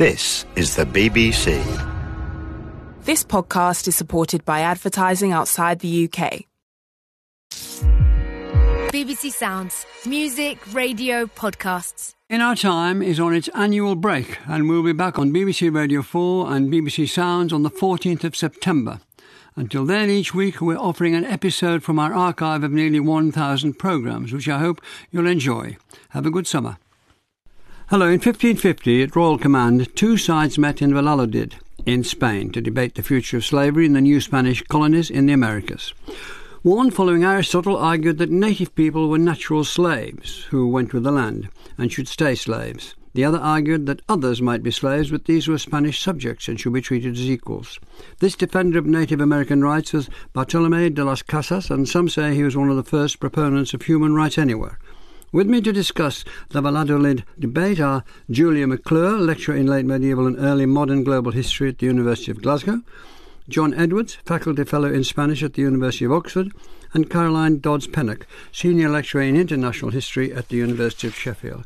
This 0.00 0.46
is 0.56 0.76
the 0.76 0.86
BBC. 0.86 1.62
This 3.04 3.22
podcast 3.22 3.86
is 3.86 3.94
supported 3.94 4.46
by 4.46 4.60
advertising 4.60 5.32
outside 5.32 5.80
the 5.80 6.08
UK. 6.08 6.46
BBC 8.90 9.30
Sounds. 9.30 9.84
Music, 10.06 10.56
radio, 10.72 11.26
podcasts. 11.26 12.14
In 12.30 12.40
Our 12.40 12.56
Time 12.56 13.02
is 13.02 13.20
on 13.20 13.34
its 13.34 13.48
annual 13.48 13.94
break, 13.94 14.38
and 14.48 14.70
we'll 14.70 14.82
be 14.82 14.94
back 14.94 15.18
on 15.18 15.34
BBC 15.34 15.70
Radio 15.70 16.00
4 16.00 16.50
and 16.50 16.72
BBC 16.72 17.06
Sounds 17.06 17.52
on 17.52 17.62
the 17.62 17.70
14th 17.70 18.24
of 18.24 18.34
September. 18.34 19.00
Until 19.54 19.84
then, 19.84 20.08
each 20.08 20.32
week 20.34 20.62
we're 20.62 20.78
offering 20.78 21.14
an 21.14 21.26
episode 21.26 21.82
from 21.82 21.98
our 21.98 22.14
archive 22.14 22.64
of 22.64 22.72
nearly 22.72 23.00
1,000 23.00 23.74
programmes, 23.74 24.32
which 24.32 24.48
I 24.48 24.60
hope 24.60 24.80
you'll 25.10 25.26
enjoy. 25.26 25.76
Have 26.08 26.24
a 26.24 26.30
good 26.30 26.46
summer. 26.46 26.78
Hello, 27.90 28.06
in 28.06 28.20
1550 28.20 29.02
at 29.02 29.16
Royal 29.16 29.36
Command, 29.36 29.96
two 29.96 30.16
sides 30.16 30.56
met 30.56 30.80
in 30.80 30.94
Valladolid, 30.94 31.56
in 31.84 32.04
Spain, 32.04 32.52
to 32.52 32.60
debate 32.60 32.94
the 32.94 33.02
future 33.02 33.38
of 33.38 33.44
slavery 33.44 33.84
in 33.84 33.94
the 33.94 34.00
new 34.00 34.20
Spanish 34.20 34.62
colonies 34.62 35.10
in 35.10 35.26
the 35.26 35.32
Americas. 35.32 35.92
One, 36.62 36.92
following 36.92 37.24
Aristotle, 37.24 37.76
argued 37.76 38.18
that 38.18 38.30
native 38.30 38.76
people 38.76 39.08
were 39.08 39.18
natural 39.18 39.64
slaves 39.64 40.44
who 40.50 40.68
went 40.68 40.94
with 40.94 41.02
the 41.02 41.10
land 41.10 41.48
and 41.76 41.90
should 41.90 42.06
stay 42.06 42.36
slaves. 42.36 42.94
The 43.14 43.24
other 43.24 43.38
argued 43.38 43.86
that 43.86 44.02
others 44.08 44.40
might 44.40 44.62
be 44.62 44.70
slaves, 44.70 45.10
but 45.10 45.24
these 45.24 45.48
were 45.48 45.58
Spanish 45.58 46.00
subjects 46.00 46.46
and 46.46 46.60
should 46.60 46.74
be 46.74 46.80
treated 46.80 47.14
as 47.14 47.28
equals. 47.28 47.80
This 48.20 48.36
defender 48.36 48.78
of 48.78 48.86
Native 48.86 49.20
American 49.20 49.64
rights 49.64 49.92
was 49.92 50.08
Bartolome 50.32 50.90
de 50.90 51.02
las 51.02 51.22
Casas, 51.22 51.70
and 51.70 51.88
some 51.88 52.08
say 52.08 52.36
he 52.36 52.44
was 52.44 52.56
one 52.56 52.70
of 52.70 52.76
the 52.76 52.84
first 52.84 53.18
proponents 53.18 53.74
of 53.74 53.82
human 53.82 54.14
rights 54.14 54.38
anywhere. 54.38 54.78
With 55.32 55.46
me 55.46 55.60
to 55.60 55.72
discuss 55.72 56.24
the 56.48 56.60
Valladolid 56.60 57.24
debate 57.38 57.78
are 57.78 58.02
Julia 58.28 58.66
McClure, 58.66 59.16
lecturer 59.16 59.54
in 59.54 59.68
late 59.68 59.86
medieval 59.86 60.26
and 60.26 60.36
early 60.36 60.66
modern 60.66 61.04
global 61.04 61.30
history 61.30 61.68
at 61.68 61.78
the 61.78 61.86
University 61.86 62.32
of 62.32 62.42
Glasgow, 62.42 62.82
John 63.48 63.72
Edwards, 63.74 64.14
Faculty 64.24 64.64
Fellow 64.64 64.92
in 64.92 65.04
Spanish 65.04 65.44
at 65.44 65.54
the 65.54 65.62
University 65.62 66.04
of 66.04 66.10
Oxford, 66.10 66.50
and 66.94 67.08
Caroline 67.08 67.60
Dodds 67.60 67.86
Pennock, 67.86 68.24
Senior 68.50 68.88
Lecturer 68.88 69.22
in 69.22 69.36
International 69.36 69.92
History 69.92 70.32
at 70.32 70.48
the 70.48 70.56
University 70.56 71.06
of 71.06 71.14
Sheffield. 71.14 71.64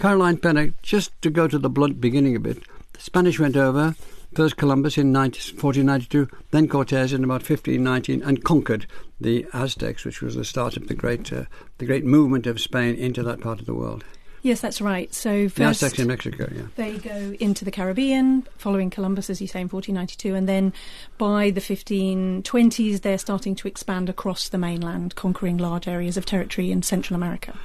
Caroline 0.00 0.38
Pennock, 0.38 0.72
just 0.82 1.12
to 1.22 1.30
go 1.30 1.46
to 1.46 1.60
the 1.60 1.70
blunt 1.70 2.00
beginning 2.00 2.34
a 2.34 2.40
bit, 2.40 2.64
the 2.92 3.00
Spanish 3.00 3.38
went 3.38 3.56
over, 3.56 3.94
first 4.34 4.56
Columbus 4.56 4.98
in 4.98 5.12
1492, 5.12 6.28
then 6.50 6.66
Cortes 6.66 7.12
in 7.12 7.22
about 7.22 7.48
1519, 7.48 8.22
and 8.24 8.42
conquered 8.42 8.88
the 9.20 9.46
Aztecs, 9.52 10.04
which 10.04 10.20
was 10.20 10.34
the 10.34 10.44
start 10.44 10.76
of 10.76 10.88
the 10.88 10.94
great, 10.94 11.32
uh, 11.32 11.44
the 11.78 11.86
great 11.86 12.04
movement 12.04 12.46
of 12.46 12.60
Spain 12.60 12.94
into 12.94 13.22
that 13.22 13.40
part 13.40 13.60
of 13.60 13.66
the 13.66 13.74
world. 13.74 14.04
Yes, 14.42 14.60
that's 14.60 14.80
right. 14.80 15.12
So 15.12 15.48
the 15.48 15.64
Aztecs 15.64 15.98
in 15.98 16.06
Mexico, 16.06 16.48
yeah. 16.54 16.62
They 16.76 16.98
go 16.98 17.34
into 17.40 17.64
the 17.64 17.72
Caribbean, 17.72 18.46
following 18.58 18.90
Columbus, 18.90 19.28
as 19.28 19.40
you 19.40 19.48
say, 19.48 19.60
in 19.60 19.68
1492, 19.68 20.36
and 20.36 20.48
then 20.48 20.72
by 21.18 21.50
the 21.50 21.60
1520s, 21.60 23.00
they're 23.00 23.18
starting 23.18 23.56
to 23.56 23.66
expand 23.66 24.08
across 24.08 24.48
the 24.48 24.58
mainland, 24.58 25.16
conquering 25.16 25.56
large 25.56 25.88
areas 25.88 26.16
of 26.16 26.26
territory 26.26 26.70
in 26.70 26.82
Central 26.82 27.16
America. 27.16 27.58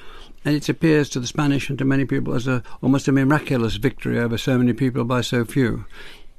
And 0.44 0.56
it 0.56 0.70
appears 0.70 1.08
to 1.10 1.20
the 1.20 1.28
Spanish 1.28 1.70
and 1.70 1.78
to 1.78 1.86
many 1.86 2.06
people 2.06 2.34
as 2.34 2.48
a 2.48 2.64
almost 2.82 3.08
a 3.08 3.12
miraculous 3.12 3.76
victory 3.76 4.18
over 4.18 4.40
so 4.40 4.58
many 4.58 4.74
people 4.74 5.04
by 5.04 5.22
so 5.22 5.46
few. 5.46 5.86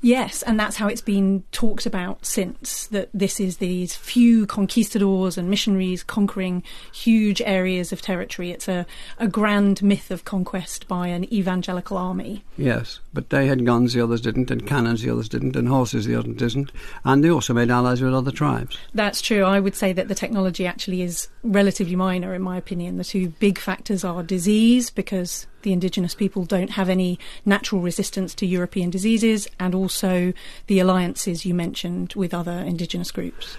Yes, 0.05 0.43
and 0.43 0.59
that's 0.59 0.77
how 0.77 0.89
it's 0.89 1.01
been 1.01 1.45
talked 1.53 1.87
about 1.87 2.27
since 2.27 2.89
that 2.89 3.09
this 3.15 3.39
is 3.39 3.59
these 3.59 3.95
few 3.95 4.47
conquistadors 4.47 5.39
and 5.39 5.49
missionaries 5.49 6.03
conquering 6.03 6.65
huge 6.93 7.41
areas 7.43 7.93
of 7.93 8.03
territory. 8.03 8.51
It's 8.51 8.67
a, 8.67 8.85
a 9.19 9.29
grand 9.29 9.81
myth 9.81 10.11
of 10.11 10.25
conquest 10.25 10.89
by 10.89 11.07
an 11.07 11.33
evangelical 11.33 11.97
army. 11.97 12.45
Yes, 12.59 12.99
but 13.15 13.31
they 13.31 13.47
had 13.47 13.65
guns, 13.65 13.93
the 13.93 14.03
others 14.03 14.21
didn't, 14.21 14.51
and 14.51 14.67
cannons, 14.67 15.03
the 15.03 15.11
others 15.11 15.29
didn't, 15.29 15.55
and 15.55 15.69
horses, 15.69 16.05
the 16.05 16.17
others 16.17 16.35
didn't, 16.35 16.73
and 17.05 17.23
they 17.23 17.31
also 17.31 17.55
made 17.55 17.71
allies 17.71 18.03
with 18.03 18.13
other 18.13 18.33
tribes. 18.33 18.77
That's 18.95 19.23
true. 19.23 19.45
I 19.45 19.61
would 19.61 19.77
say 19.77 19.93
that 19.93 20.09
the 20.09 20.17
technology 20.17 20.67
actually 20.67 21.03
is 21.03 21.29
relatively 21.45 21.95
minor, 21.95 22.35
in 22.35 22.43
my 22.43 22.57
opinion. 22.57 22.97
The 22.97 23.05
two 23.05 23.29
big 23.29 23.57
factors 23.57 24.03
are 24.03 24.25
disease, 24.25 24.91
because 24.91 25.47
the 25.63 25.73
indigenous 25.73 26.15
people 26.15 26.45
don't 26.45 26.71
have 26.71 26.89
any 26.89 27.19
natural 27.45 27.81
resistance 27.81 28.35
to 28.37 28.47
European 28.47 28.91
diseases, 28.91 29.49
and 29.59 29.75
also 29.75 30.33
the 30.67 30.79
alliances 30.79 31.45
you 31.45 31.55
mentioned 31.55 32.15
with 32.15 32.35
other 32.35 32.53
indigenous 32.53 33.11
groups. 33.11 33.57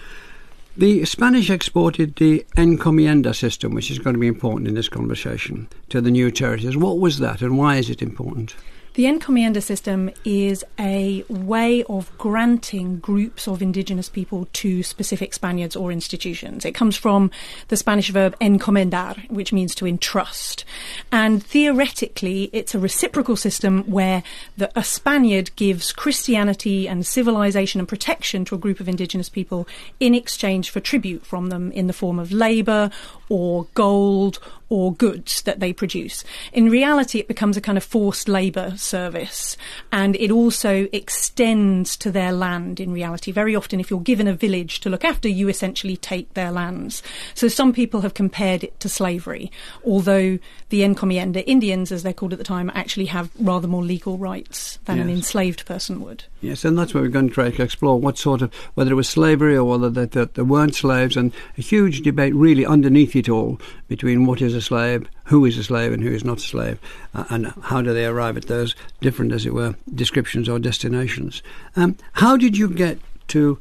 The 0.76 1.06
Spanish 1.06 1.52
exported 1.52 2.16
the 2.16 2.46
encomienda 2.58 3.36
system, 3.36 3.76
which 3.76 3.92
is 3.92 4.00
going 4.00 4.16
to 4.16 4.20
be 4.20 4.28
important 4.28 4.68
in 4.68 4.74
this 4.74 4.90
conversation, 4.90 5.68
to 5.90 6.02
the 6.02 6.10
new 6.10 6.32
territories. 6.32 6.76
What 6.76 6.98
was 6.98 7.20
that, 7.20 7.42
and 7.44 7.58
why 7.58 7.76
is 7.76 7.92
it 7.92 8.02
important? 8.02 8.56
The 8.96 9.06
encomienda 9.06 9.62
system 9.64 10.12
is 10.24 10.64
a 10.80 11.24
way 11.28 11.84
of 11.86 12.16
granting 12.20 13.00
groups 13.00 13.48
of 13.48 13.60
indigenous 13.60 14.08
people 14.08 14.48
to 14.54 14.84
specific 14.84 15.34
Spaniards 15.34 15.76
or 15.76 15.92
institutions. 15.92 16.64
It 16.64 16.76
comes 16.76 16.96
from 16.96 17.32
the 17.70 17.78
Spanish 17.78 18.12
verb 18.12 18.38
encomendar, 18.40 19.28
which 19.32 19.52
means 19.52 19.74
to 19.76 19.88
entrust. 19.88 20.64
And 21.12 21.44
theoretically, 21.44 22.52
it's 22.54 22.76
a 22.76 22.80
reciprocal 22.80 23.36
system 23.36 23.84
where 23.90 24.22
the, 24.58 24.72
a 24.78 24.84
Spaniard 24.84 25.50
gives 25.56 25.92
Christianity 25.92 26.88
and 26.88 27.04
civilization 27.04 27.80
and 27.80 27.88
protection 27.88 28.46
to 28.46 28.56
a 28.56 28.60
group 28.60 28.80
of 28.80 28.88
indigenous 28.88 29.28
people 29.28 29.68
in 30.00 30.14
exchange 30.14 30.70
for 30.70 30.80
tribute 30.80 31.26
from 31.26 31.48
them 31.48 31.72
in 31.72 31.88
the 31.88 31.94
form 31.94 32.20
of 32.20 32.32
labour 32.32 32.92
or 33.28 33.66
gold 33.74 34.38
or 34.70 34.94
goods 34.94 35.42
that 35.44 35.60
they 35.60 35.74
produce. 35.74 36.24
In 36.52 36.70
reality, 36.70 37.20
it 37.20 37.28
becomes 37.28 37.58
a 37.58 37.62
kind 37.62 37.78
of 37.78 37.84
forced 37.84 38.28
labour 38.28 38.76
service 38.78 39.58
and 39.92 40.16
it 40.16 40.32
also 40.32 40.88
extends 40.92 41.96
to 41.98 42.12
their 42.12 42.32
land 42.32 42.80
in 42.80 42.92
reality. 42.92 43.32
Very 43.32 43.56
often, 43.56 43.80
if 43.80 43.90
you're 43.90 44.00
given 44.00 44.28
a 44.28 44.34
village 44.34 44.80
to 44.82 44.90
look 44.90 45.04
after, 45.04 45.28
you 45.28 45.50
essentially 45.50 45.98
take 45.98 46.34
their 46.34 46.52
lands. 46.52 47.04
So 47.34 47.48
some 47.48 47.74
people 47.74 48.02
have 48.02 48.14
compared 48.14 48.64
it 48.64 48.80
to 48.80 48.90
slavery, 48.90 49.52
although 49.86 50.40
the 50.70 50.82
encomienda 50.82 51.44
Indians, 51.46 51.92
as 51.92 52.04
they're 52.04 52.14
called 52.14 52.34
at 52.34 52.40
the 52.40 52.46
time, 52.46 52.72
actually 52.74 53.06
have 53.06 53.30
rather 53.40 53.68
more 53.68 53.84
legal 53.84 54.18
rights 54.18 54.80
than 54.86 54.98
yes. 54.98 55.04
an 55.04 55.10
enslaved 55.10 55.66
person 55.66 56.02
would. 56.02 56.26
Yes, 56.44 56.66
and 56.66 56.78
that's 56.78 56.94
what 56.94 57.04
we're 57.04 57.10
going 57.10 57.30
to 57.30 57.34
try 57.34 57.52
to 57.52 57.64
explore 57.64 57.98
what 57.98 58.18
sort 58.18 58.42
of, 58.42 58.54
whether 58.74 58.92
it 58.92 58.96
was 58.96 59.08
slavery 59.08 59.56
or 59.56 59.64
whether 59.64 59.90
they, 59.90 60.06
they, 60.06 60.26
they 60.26 60.42
weren't 60.42 60.76
slaves, 60.76 61.16
and 61.16 61.32
a 61.58 61.62
huge 61.62 62.02
debate 62.02 62.36
really 62.36 62.66
underneath 62.66 63.16
it 63.16 63.30
all 63.30 63.62
between 63.88 64.26
what 64.26 64.42
is 64.42 64.54
a 64.54 64.62
slave, 64.62 65.08
who 65.24 65.46
is 65.46 65.58
a 65.58 65.64
slave, 65.64 65.94
and 65.94 66.04
who 66.04 66.12
is 66.12 66.26
not 66.26 66.40
a 66.40 66.42
slave, 66.42 66.80
uh, 67.16 67.24
and 67.30 67.54
how 67.62 67.82
do 67.82 67.94
they 67.94 68.06
arrive 68.06 68.36
at 68.36 68.48
those 68.48 68.76
different, 69.00 69.32
as 69.32 69.46
it 69.46 69.54
were, 69.54 69.74
descriptions 69.96 70.50
or 70.50 70.60
destinations. 70.60 71.42
Um, 71.78 71.96
how 72.12 72.36
did 72.36 72.58
you 72.58 72.68
get 72.68 73.00
to 73.30 73.58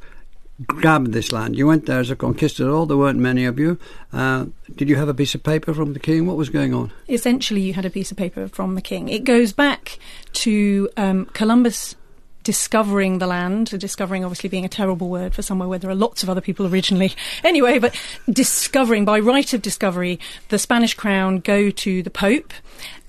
grab 0.67 1.13
this 1.13 1.31
land? 1.31 1.55
You 1.55 1.67
went 1.67 1.85
there 1.85 2.01
as 2.01 2.11
a 2.11 2.17
conquistador. 2.17 2.85
There 2.85 2.97
weren't 2.97 3.17
many 3.17 3.45
of 3.45 3.57
you. 3.57 3.79
Uh, 4.11 4.47
did 4.75 4.89
you 4.89 4.97
have 4.97 5.07
a 5.07 5.13
piece 5.13 5.33
of 5.35 5.43
paper 5.43 5.73
from 5.73 5.93
the 5.93 5.99
king? 5.99 6.27
What 6.27 6.35
was 6.35 6.49
going 6.49 6.73
on? 6.73 6.91
Essentially, 7.07 7.61
you 7.61 7.73
had 7.73 7.85
a 7.85 7.89
piece 7.89 8.11
of 8.11 8.17
paper 8.17 8.49
from 8.49 8.75
the 8.75 8.81
king. 8.81 9.07
It 9.07 9.23
goes 9.23 9.53
back 9.53 9.99
to 10.33 10.89
um, 10.97 11.27
Columbus 11.27 11.95
discovering 12.43 13.19
the 13.19 13.27
land, 13.27 13.77
discovering 13.79 14.23
obviously 14.23 14.49
being 14.49 14.65
a 14.65 14.69
terrible 14.69 15.09
word 15.09 15.33
for 15.33 15.41
somewhere 15.41 15.67
where 15.67 15.79
there 15.79 15.89
are 15.89 15.95
lots 15.95 16.23
of 16.23 16.29
other 16.29 16.41
people 16.41 16.67
originally. 16.67 17.13
Anyway, 17.43 17.77
but 17.77 17.95
discovering, 18.29 19.05
by 19.05 19.19
right 19.19 19.53
of 19.53 19.61
discovery, 19.61 20.19
the 20.49 20.57
Spanish 20.57 20.93
crown 20.93 21.39
go 21.39 21.69
to 21.69 22.01
the 22.03 22.09
Pope. 22.09 22.53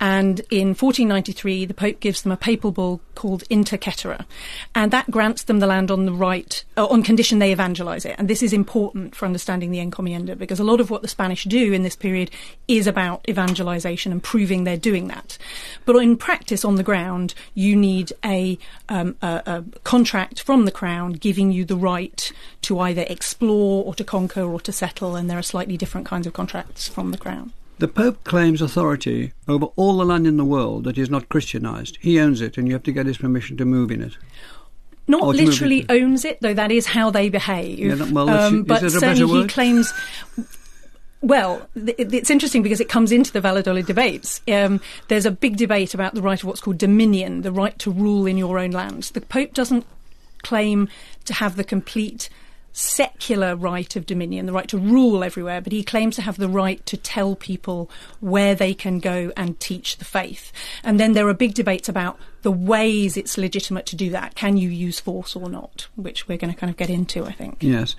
And 0.00 0.40
in 0.50 0.68
1493, 0.68 1.66
the 1.66 1.74
Pope 1.74 2.00
gives 2.00 2.22
them 2.22 2.32
a 2.32 2.36
papal 2.36 2.72
bull 2.72 3.00
called 3.14 3.44
Inter 3.50 3.76
Caetera, 3.76 4.26
and 4.75 4.91
that 4.91 5.10
grants 5.10 5.44
them 5.44 5.60
the 5.60 5.66
land 5.66 5.91
on 5.91 6.06
the 6.06 6.12
right, 6.12 6.64
uh, 6.76 6.86
on 6.86 7.02
condition 7.02 7.38
they 7.38 7.52
evangelise 7.52 8.04
it. 8.04 8.16
And 8.19 8.28
this 8.28 8.42
is 8.42 8.52
important 8.52 9.14
for 9.14 9.26
understanding 9.26 9.70
the 9.70 9.78
encomienda 9.78 10.36
because 10.36 10.60
a 10.60 10.64
lot 10.64 10.80
of 10.80 10.91
what 10.91 11.02
the 11.02 11.08
Spanish 11.08 11.44
do 11.44 11.72
in 11.72 11.82
this 11.82 11.97
period 11.97 12.30
is 12.69 12.86
about 12.86 13.28
evangelization 13.28 14.12
and 14.12 14.22
proving 14.22 14.64
they're 14.64 14.76
doing 14.76 15.08
that. 15.08 15.38
But 15.84 15.97
in 15.97 16.16
practice, 16.16 16.64
on 16.64 16.76
the 16.76 16.82
ground, 16.82 17.34
you 17.54 17.76
need 17.76 18.12
a, 18.25 18.58
um, 18.88 19.16
a, 19.22 19.43
a 19.46 19.64
contract 19.84 20.40
from 20.43 20.64
the 20.64 20.70
Crown 20.70 21.12
giving 21.12 21.52
you 21.52 21.64
the 21.64 21.76
right 21.76 22.32
to 22.62 22.78
either 22.81 23.05
explore 23.08 23.84
or 23.84 23.94
to 23.94 24.05
conquer 24.05 24.43
or 24.43 24.61
to 24.61 24.72
settle, 24.72 25.16
and 25.16 25.28
there 25.28 25.38
are 25.38 25.43
slightly 25.43 25.76
different 25.76 26.06
kinds 26.06 26.26
of 26.26 26.32
contracts 26.32 26.88
from 26.88 27.11
the 27.11 27.19
Crown. 27.19 27.52
The 27.79 27.88
Pope 27.88 28.23
claims 28.25 28.62
authority 28.62 29.32
over 29.49 29.67
all 29.76 29.97
the 29.97 30.05
land 30.05 30.26
in 30.26 30.37
the 30.37 30.44
world 30.44 30.85
that 30.85 30.97
is 30.97 31.11
not 31.11 31.29
Christianized. 31.29 31.99
He 32.00 32.21
owns 32.21 32.41
it, 32.41 32.56
and 32.56 32.69
you 32.69 32.75
have 32.75 32.85
to 32.85 32.93
get 32.93 33.06
his 33.06 33.19
permission 33.19 33.56
to 33.56 33.65
move 33.65 33.91
in 33.91 34.00
it. 34.00 34.17
Not 35.06 35.23
literally 35.35 35.85
owns 35.88 36.25
it, 36.25 36.38
though 36.41 36.55
that 36.55 36.71
is 36.71 36.87
how 36.87 37.11
they 37.11 37.29
behave. 37.29 37.79
Yeah, 37.79 38.11
well, 38.11 38.31
um, 38.31 38.62
but 38.62 38.91
certainly 38.91 39.43
he 39.43 39.49
claims. 39.49 39.93
Well, 41.21 41.69
it's 41.75 42.31
interesting 42.31 42.62
because 42.62 42.81
it 42.81 42.88
comes 42.88 43.11
into 43.11 43.32
the 43.32 43.41
Valladolid 43.41 43.87
debates. 43.87 44.41
Um, 44.47 44.81
there's 45.09 45.26
a 45.26 45.31
big 45.31 45.56
debate 45.56 45.94
about 45.94 46.15
the 46.15 46.23
right 46.23 46.38
of 46.38 46.47
what's 46.47 46.61
called 46.61 46.79
dominion, 46.79 47.43
the 47.43 47.53
right 47.53 47.79
to 47.81 47.91
rule 47.91 48.26
in 48.26 48.38
your 48.38 48.59
own 48.59 48.71
land. 48.71 49.05
The 49.15 49.21
Pope 49.21 49.53
doesn't 49.53 49.85
claim 50.43 50.88
to 51.25 51.35
have 51.35 51.56
the 51.56 51.65
complete 51.65 52.29
secular 52.75 53.55
right 53.55 53.94
of 53.94 54.05
dominion, 54.05 54.47
the 54.47 54.53
right 54.53 54.67
to 54.69 54.76
rule 54.76 55.23
everywhere, 55.23 55.61
but 55.61 55.73
he 55.73 55.85
claims 55.85 56.17
to 56.17 56.23
have 56.23 56.37
the 56.37 56.49
right 56.49 56.85
to 56.87 56.97
tell 56.97 57.37
people 57.37 57.88
where 58.21 58.55
they 58.55 58.75
can 58.75 58.99
go 58.99 59.32
and 59.37 59.59
teach 59.61 59.97
the 59.97 60.05
faith. 60.05 60.53
And 60.82 60.99
then 60.99 61.12
there 61.12 61.29
are 61.29 61.35
big 61.35 61.55
debates 61.55 61.88
about 61.88 62.19
the 62.43 62.50
ways 62.50 63.17
it's 63.17 63.38
legitimate 63.38 63.87
to 63.87 63.97
do 63.97 64.11
that. 64.11 64.35
Can 64.35 64.56
you 64.56 64.69
use 64.69 64.99
force 64.99 65.37
or 65.37 65.49
not? 65.49 65.87
Which 65.94 66.26
we're 66.26 66.37
going 66.37 66.53
to 66.53 66.59
kind 66.59 66.69
of 66.69 66.76
get 66.76 66.91
into, 66.91 67.25
I 67.25 67.31
think. 67.31 67.59
Yes, 67.61 67.94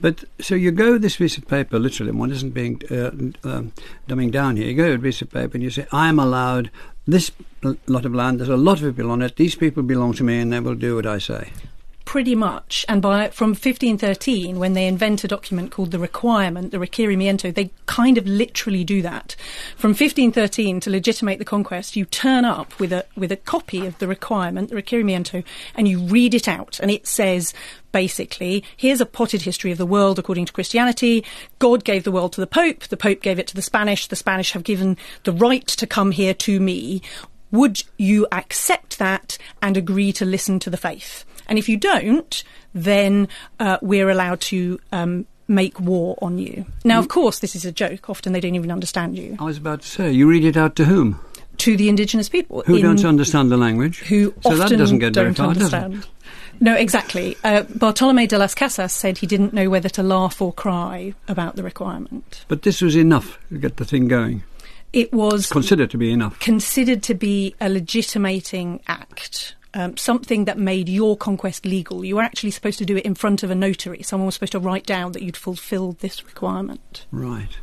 but 0.00 0.24
so 0.40 0.54
you 0.54 0.70
go 0.70 0.92
with 0.92 1.02
this 1.02 1.16
piece 1.16 1.36
of 1.36 1.48
paper, 1.48 1.80
literally, 1.80 2.12
one 2.12 2.30
isn't 2.30 2.54
being 2.54 2.80
uh, 2.88 3.10
um, 3.42 3.72
dumbing 4.08 4.30
down 4.30 4.56
here. 4.56 4.68
You 4.68 4.74
go 4.74 4.86
to 4.86 4.94
a 4.94 4.98
piece 4.98 5.20
of 5.22 5.30
paper 5.30 5.56
and 5.56 5.62
you 5.64 5.70
say, 5.70 5.88
I'm 5.90 6.20
allowed 6.20 6.70
this 7.04 7.32
lot 7.88 8.04
of 8.04 8.14
land, 8.14 8.38
there's 8.38 8.48
a 8.48 8.56
lot 8.56 8.80
of 8.80 8.96
people 8.96 9.10
on 9.10 9.22
it, 9.22 9.34
these 9.34 9.56
people 9.56 9.82
belong 9.82 10.12
to 10.14 10.22
me 10.22 10.38
and 10.38 10.52
they 10.52 10.60
will 10.60 10.76
do 10.76 10.94
what 10.94 11.06
I 11.06 11.18
say 11.18 11.50
pretty 12.10 12.34
much. 12.34 12.84
And 12.88 13.00
by 13.00 13.28
from 13.28 13.50
1513, 13.50 14.58
when 14.58 14.72
they 14.72 14.88
invent 14.88 15.22
a 15.22 15.28
document 15.28 15.70
called 15.70 15.92
the 15.92 15.98
Requirement, 16.00 16.72
the 16.72 16.78
Requerimiento, 16.78 17.54
they 17.54 17.70
kind 17.86 18.18
of 18.18 18.26
literally 18.26 18.82
do 18.82 19.00
that. 19.02 19.36
From 19.76 19.90
1513 19.90 20.80
to 20.80 20.90
legitimate 20.90 21.38
the 21.38 21.44
conquest, 21.44 21.94
you 21.94 22.04
turn 22.04 22.44
up 22.44 22.76
with 22.80 22.92
a 22.92 23.06
with 23.14 23.30
a 23.30 23.36
copy 23.36 23.86
of 23.86 23.96
the 24.00 24.08
Requirement, 24.08 24.70
the 24.70 24.74
Requerimiento, 24.74 25.44
and 25.76 25.86
you 25.86 26.00
read 26.00 26.34
it 26.34 26.48
out, 26.48 26.80
and 26.80 26.90
it 26.90 27.06
says 27.06 27.54
basically, 27.92 28.64
here's 28.76 29.00
a 29.00 29.06
potted 29.06 29.42
history 29.42 29.70
of 29.70 29.78
the 29.78 29.86
world 29.86 30.18
according 30.18 30.46
to 30.46 30.52
Christianity. 30.52 31.24
God 31.60 31.84
gave 31.84 32.02
the 32.02 32.10
world 32.10 32.32
to 32.32 32.40
the 32.40 32.48
Pope. 32.48 32.88
The 32.88 32.96
Pope 32.96 33.22
gave 33.22 33.38
it 33.38 33.46
to 33.46 33.54
the 33.54 33.62
Spanish. 33.62 34.08
The 34.08 34.16
Spanish 34.16 34.50
have 34.50 34.64
given 34.64 34.96
the 35.22 35.32
right 35.32 35.66
to 35.68 35.86
come 35.86 36.10
here 36.10 36.34
to 36.34 36.58
me. 36.58 37.02
Would 37.52 37.84
you 37.98 38.26
accept 38.32 38.98
that 38.98 39.38
and 39.62 39.76
agree 39.76 40.12
to 40.14 40.24
listen 40.24 40.58
to 40.58 40.70
the 40.70 40.76
faith? 40.76 41.24
And 41.50 41.58
if 41.58 41.68
you 41.68 41.76
don't, 41.76 42.42
then 42.72 43.28
uh, 43.58 43.78
we're 43.82 44.08
allowed 44.08 44.40
to 44.42 44.78
um, 44.92 45.26
make 45.48 45.78
war 45.80 46.16
on 46.22 46.38
you. 46.38 46.64
Now, 46.84 47.00
of 47.00 47.08
course, 47.08 47.40
this 47.40 47.56
is 47.56 47.64
a 47.64 47.72
joke. 47.72 48.08
Often 48.08 48.32
they 48.32 48.40
don't 48.40 48.54
even 48.54 48.70
understand 48.70 49.18
you. 49.18 49.36
I 49.38 49.44
was 49.44 49.58
about 49.58 49.82
to 49.82 49.88
say, 49.88 50.12
you 50.12 50.28
read 50.28 50.44
it 50.44 50.56
out 50.56 50.76
to 50.76 50.84
whom? 50.84 51.20
To 51.58 51.76
the 51.76 51.88
indigenous 51.88 52.28
people. 52.28 52.62
Who 52.66 52.80
don't 52.80 53.04
understand 53.04 53.50
the 53.50 53.56
language. 53.58 53.98
Who 53.98 54.32
so 54.42 54.50
often 54.52 54.58
that 54.60 54.78
doesn't 54.78 55.00
get 55.00 55.12
don't 55.12 55.24
very 55.24 55.34
far, 55.34 55.48
understand. 55.48 56.06
No, 56.60 56.74
exactly. 56.74 57.36
Uh, 57.42 57.62
Bartolome 57.62 58.26
de 58.26 58.38
las 58.38 58.54
Casas 58.54 58.92
said 58.92 59.18
he 59.18 59.26
didn't 59.26 59.52
know 59.52 59.68
whether 59.68 59.88
to 59.90 60.02
laugh 60.02 60.40
or 60.40 60.52
cry 60.52 61.14
about 61.26 61.56
the 61.56 61.62
requirement. 61.62 62.44
But 62.48 62.62
this 62.62 62.80
was 62.80 62.96
enough 62.96 63.38
to 63.48 63.58
get 63.58 63.76
the 63.76 63.84
thing 63.84 64.08
going. 64.08 64.44
It 64.92 65.12
was 65.12 65.40
it's 65.40 65.52
considered 65.52 65.90
to 65.90 65.98
be 65.98 66.12
enough. 66.12 66.38
Considered 66.38 67.02
to 67.04 67.14
be 67.14 67.54
a 67.60 67.68
legitimating 67.68 68.80
act 68.86 69.54
um, 69.74 69.96
something 69.96 70.44
that 70.44 70.58
made 70.58 70.88
your 70.88 71.16
conquest 71.16 71.64
legal. 71.64 72.04
You 72.04 72.16
were 72.16 72.22
actually 72.22 72.50
supposed 72.50 72.78
to 72.78 72.84
do 72.84 72.96
it 72.96 73.04
in 73.04 73.14
front 73.14 73.42
of 73.42 73.50
a 73.50 73.54
notary. 73.54 74.02
Someone 74.02 74.26
was 74.26 74.34
supposed 74.34 74.52
to 74.52 74.58
write 74.58 74.86
down 74.86 75.12
that 75.12 75.22
you'd 75.22 75.36
fulfilled 75.36 75.98
this 76.00 76.24
requirement. 76.24 77.06
Right. 77.10 77.58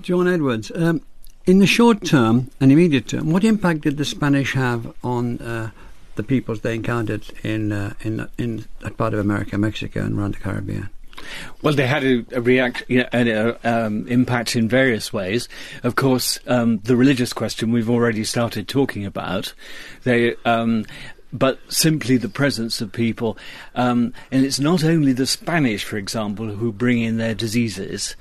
John 0.00 0.28
Edwards, 0.28 0.70
um, 0.74 1.02
in 1.46 1.58
the 1.58 1.66
short 1.66 2.04
term 2.04 2.50
and 2.60 2.72
immediate 2.72 3.08
term, 3.08 3.30
what 3.30 3.44
impact 3.44 3.82
did 3.82 3.96
the 3.96 4.04
Spanish 4.04 4.52
have 4.54 4.92
on 5.02 5.38
uh, 5.38 5.70
the 6.16 6.22
peoples 6.22 6.60
they 6.60 6.74
encountered 6.74 7.24
in, 7.42 7.72
uh, 7.72 7.94
in, 8.02 8.28
in 8.36 8.64
that 8.80 8.96
part 8.96 9.14
of 9.14 9.20
America, 9.20 9.56
Mexico, 9.56 10.00
and 10.00 10.18
around 10.18 10.34
the 10.34 10.40
Caribbean? 10.40 10.90
Well, 11.62 11.74
they 11.74 11.86
had 11.86 12.04
a, 12.04 12.24
a 12.32 12.40
react, 12.40 12.84
you 12.88 12.98
know, 12.98 13.08
an 13.12 13.28
uh, 13.28 13.58
um, 13.64 14.06
impact 14.06 14.54
in 14.54 14.68
various 14.68 15.12
ways. 15.12 15.48
Of 15.82 15.96
course, 15.96 16.38
um, 16.46 16.78
the 16.78 16.96
religious 16.96 17.32
question 17.32 17.72
we've 17.72 17.90
already 17.90 18.22
started 18.24 18.68
talking 18.68 19.06
about. 19.06 19.54
They 20.04 20.34
um, 20.44 20.84
but 21.32 21.58
simply 21.68 22.16
the 22.16 22.28
presence 22.28 22.80
of 22.80 22.92
people. 22.92 23.36
Um, 23.74 24.12
and 24.30 24.44
it's 24.44 24.60
not 24.60 24.84
only 24.84 25.12
the 25.12 25.26
Spanish, 25.26 25.84
for 25.84 25.96
example, 25.96 26.46
who 26.48 26.72
bring 26.72 27.00
in 27.00 27.18
their 27.18 27.34
diseases. 27.34 28.16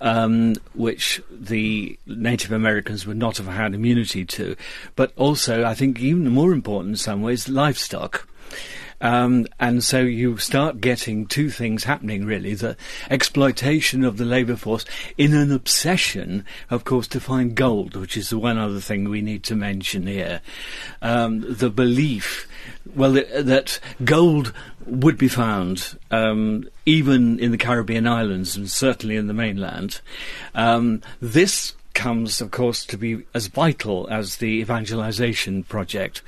Um, 0.00 0.56
which 0.74 1.22
the 1.30 1.96
Native 2.06 2.50
Americans 2.50 3.06
would 3.06 3.18
not 3.18 3.36
have 3.36 3.46
had 3.46 3.72
immunity 3.72 4.24
to, 4.24 4.56
but 4.96 5.12
also, 5.16 5.64
I 5.64 5.74
think, 5.74 6.00
even 6.00 6.28
more 6.28 6.52
important 6.52 6.94
in 6.94 6.96
some 6.96 7.22
ways, 7.22 7.48
livestock. 7.48 8.26
Um, 9.02 9.46
and 9.60 9.84
so 9.84 10.00
you 10.00 10.38
start 10.38 10.80
getting 10.80 11.26
two 11.26 11.50
things 11.50 11.84
happening 11.84 12.24
really 12.24 12.54
the 12.54 12.76
exploitation 13.10 14.04
of 14.04 14.16
the 14.16 14.24
labour 14.24 14.56
force 14.56 14.84
in 15.18 15.34
an 15.34 15.52
obsession, 15.52 16.46
of 16.70 16.84
course, 16.84 17.08
to 17.08 17.20
find 17.20 17.54
gold, 17.54 17.96
which 17.96 18.16
is 18.16 18.30
the 18.30 18.38
one 18.38 18.56
other 18.56 18.80
thing 18.80 19.08
we 19.08 19.20
need 19.20 19.42
to 19.44 19.56
mention 19.56 20.06
here. 20.06 20.40
Um, 21.02 21.40
the 21.40 21.68
belief, 21.68 22.48
well, 22.94 23.12
that, 23.12 23.46
that, 23.46 23.80
gold 24.04 24.52
would 24.86 25.18
be 25.18 25.28
found 25.28 25.98
um, 26.10 26.68
even 26.86 27.38
in 27.38 27.50
the 27.50 27.58
Caribbean 27.58 28.06
islands 28.06 28.56
and 28.56 28.70
certainly 28.70 29.16
in 29.16 29.26
the 29.26 29.34
mainland. 29.34 30.00
Um, 30.54 31.02
this 31.20 31.74
comes, 31.94 32.40
of 32.40 32.50
course, 32.50 32.84
to 32.86 32.96
be 32.96 33.22
as 33.34 33.46
vital 33.46 34.08
as 34.10 34.36
the 34.36 34.60
evangelization 34.60 35.64
project. 35.64 36.22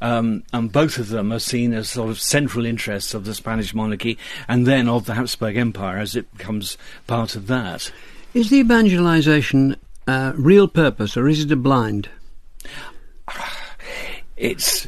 Um, 0.00 0.42
and 0.52 0.70
both 0.70 0.98
of 0.98 1.08
them 1.08 1.32
are 1.32 1.38
seen 1.38 1.72
as 1.72 1.88
sort 1.88 2.10
of 2.10 2.20
central 2.20 2.64
interests 2.64 3.14
of 3.14 3.24
the 3.24 3.34
Spanish 3.34 3.74
monarchy 3.74 4.18
and 4.46 4.66
then 4.66 4.88
of 4.88 5.06
the 5.06 5.14
Habsburg 5.14 5.56
Empire 5.56 5.98
as 5.98 6.16
it 6.16 6.32
becomes 6.36 6.78
part 7.06 7.36
of 7.36 7.46
that. 7.46 7.90
Is 8.34 8.50
the 8.50 8.58
evangelization 8.58 9.76
a 10.06 10.32
real 10.36 10.68
purpose 10.68 11.16
or 11.16 11.28
is 11.28 11.44
it 11.44 11.52
a 11.52 11.56
blind? 11.56 12.08
It's 14.40 14.86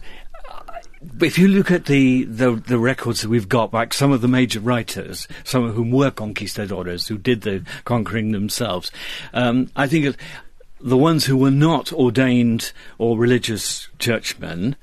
if 1.20 1.38
you 1.38 1.48
look 1.48 1.70
at 1.70 1.86
the, 1.86 2.24
the, 2.24 2.52
the 2.52 2.78
records 2.78 3.22
that 3.22 3.28
we've 3.28 3.48
got, 3.48 3.72
like 3.72 3.94
some 3.94 4.12
of 4.12 4.20
the 4.20 4.28
major 4.28 4.60
writers, 4.60 5.26
some 5.44 5.64
of 5.64 5.74
whom 5.74 5.90
were 5.90 6.10
conquistadores, 6.10 7.08
who 7.08 7.16
did 7.16 7.42
the 7.42 7.64
conquering 7.84 8.32
themselves, 8.32 8.90
um, 9.32 9.70
I 9.76 9.86
think 9.86 10.16
the 10.80 10.96
ones 10.96 11.26
who 11.26 11.36
were 11.36 11.50
not 11.50 11.92
ordained 11.92 12.72
or 12.98 13.18
religious 13.18 13.88
churchmen, 13.98 14.76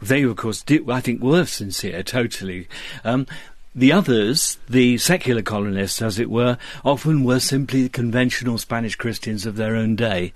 they 0.00 0.22
of 0.22 0.36
course 0.36 0.62
did, 0.62 0.90
I 0.90 1.00
think, 1.00 1.22
were 1.22 1.46
sincere, 1.46 2.02
totally. 2.02 2.68
Um, 3.04 3.26
the 3.74 3.92
others, 3.92 4.58
the 4.68 4.98
secular 4.98 5.40
colonists, 5.40 6.02
as 6.02 6.18
it 6.18 6.28
were, 6.28 6.58
often 6.84 7.24
were 7.24 7.40
simply 7.40 7.88
conventional 7.88 8.58
Spanish 8.58 8.96
Christians 8.96 9.46
of 9.46 9.56
their 9.56 9.76
own 9.76 9.96
day. 9.96 10.34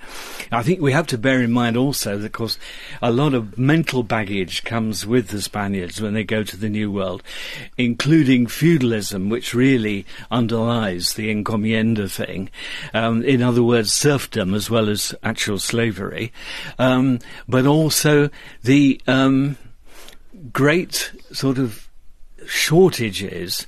I 0.50 0.62
think 0.62 0.80
we 0.80 0.92
have 0.92 1.06
to 1.08 1.18
bear 1.18 1.42
in 1.42 1.52
mind 1.52 1.76
also 1.76 2.16
that, 2.16 2.26
of 2.26 2.32
course, 2.32 2.58
a 3.02 3.12
lot 3.12 3.34
of 3.34 3.58
mental 3.58 4.02
baggage 4.02 4.64
comes 4.64 5.06
with 5.06 5.28
the 5.28 5.42
Spaniards 5.42 6.00
when 6.00 6.14
they 6.14 6.24
go 6.24 6.42
to 6.44 6.56
the 6.56 6.70
New 6.70 6.90
World, 6.90 7.22
including 7.76 8.46
feudalism, 8.46 9.28
which 9.28 9.52
really 9.52 10.06
underlies 10.30 11.14
the 11.14 11.30
encomienda 11.30 12.10
thing. 12.10 12.48
Um, 12.94 13.22
in 13.22 13.42
other 13.42 13.62
words, 13.62 13.92
serfdom 13.92 14.54
as 14.54 14.70
well 14.70 14.88
as 14.88 15.14
actual 15.22 15.58
slavery, 15.58 16.32
um, 16.78 17.18
but 17.46 17.66
also 17.66 18.30
the 18.62 18.98
um, 19.06 19.58
great 20.52 21.12
sort 21.32 21.58
of 21.58 21.85
shortages 22.46 23.66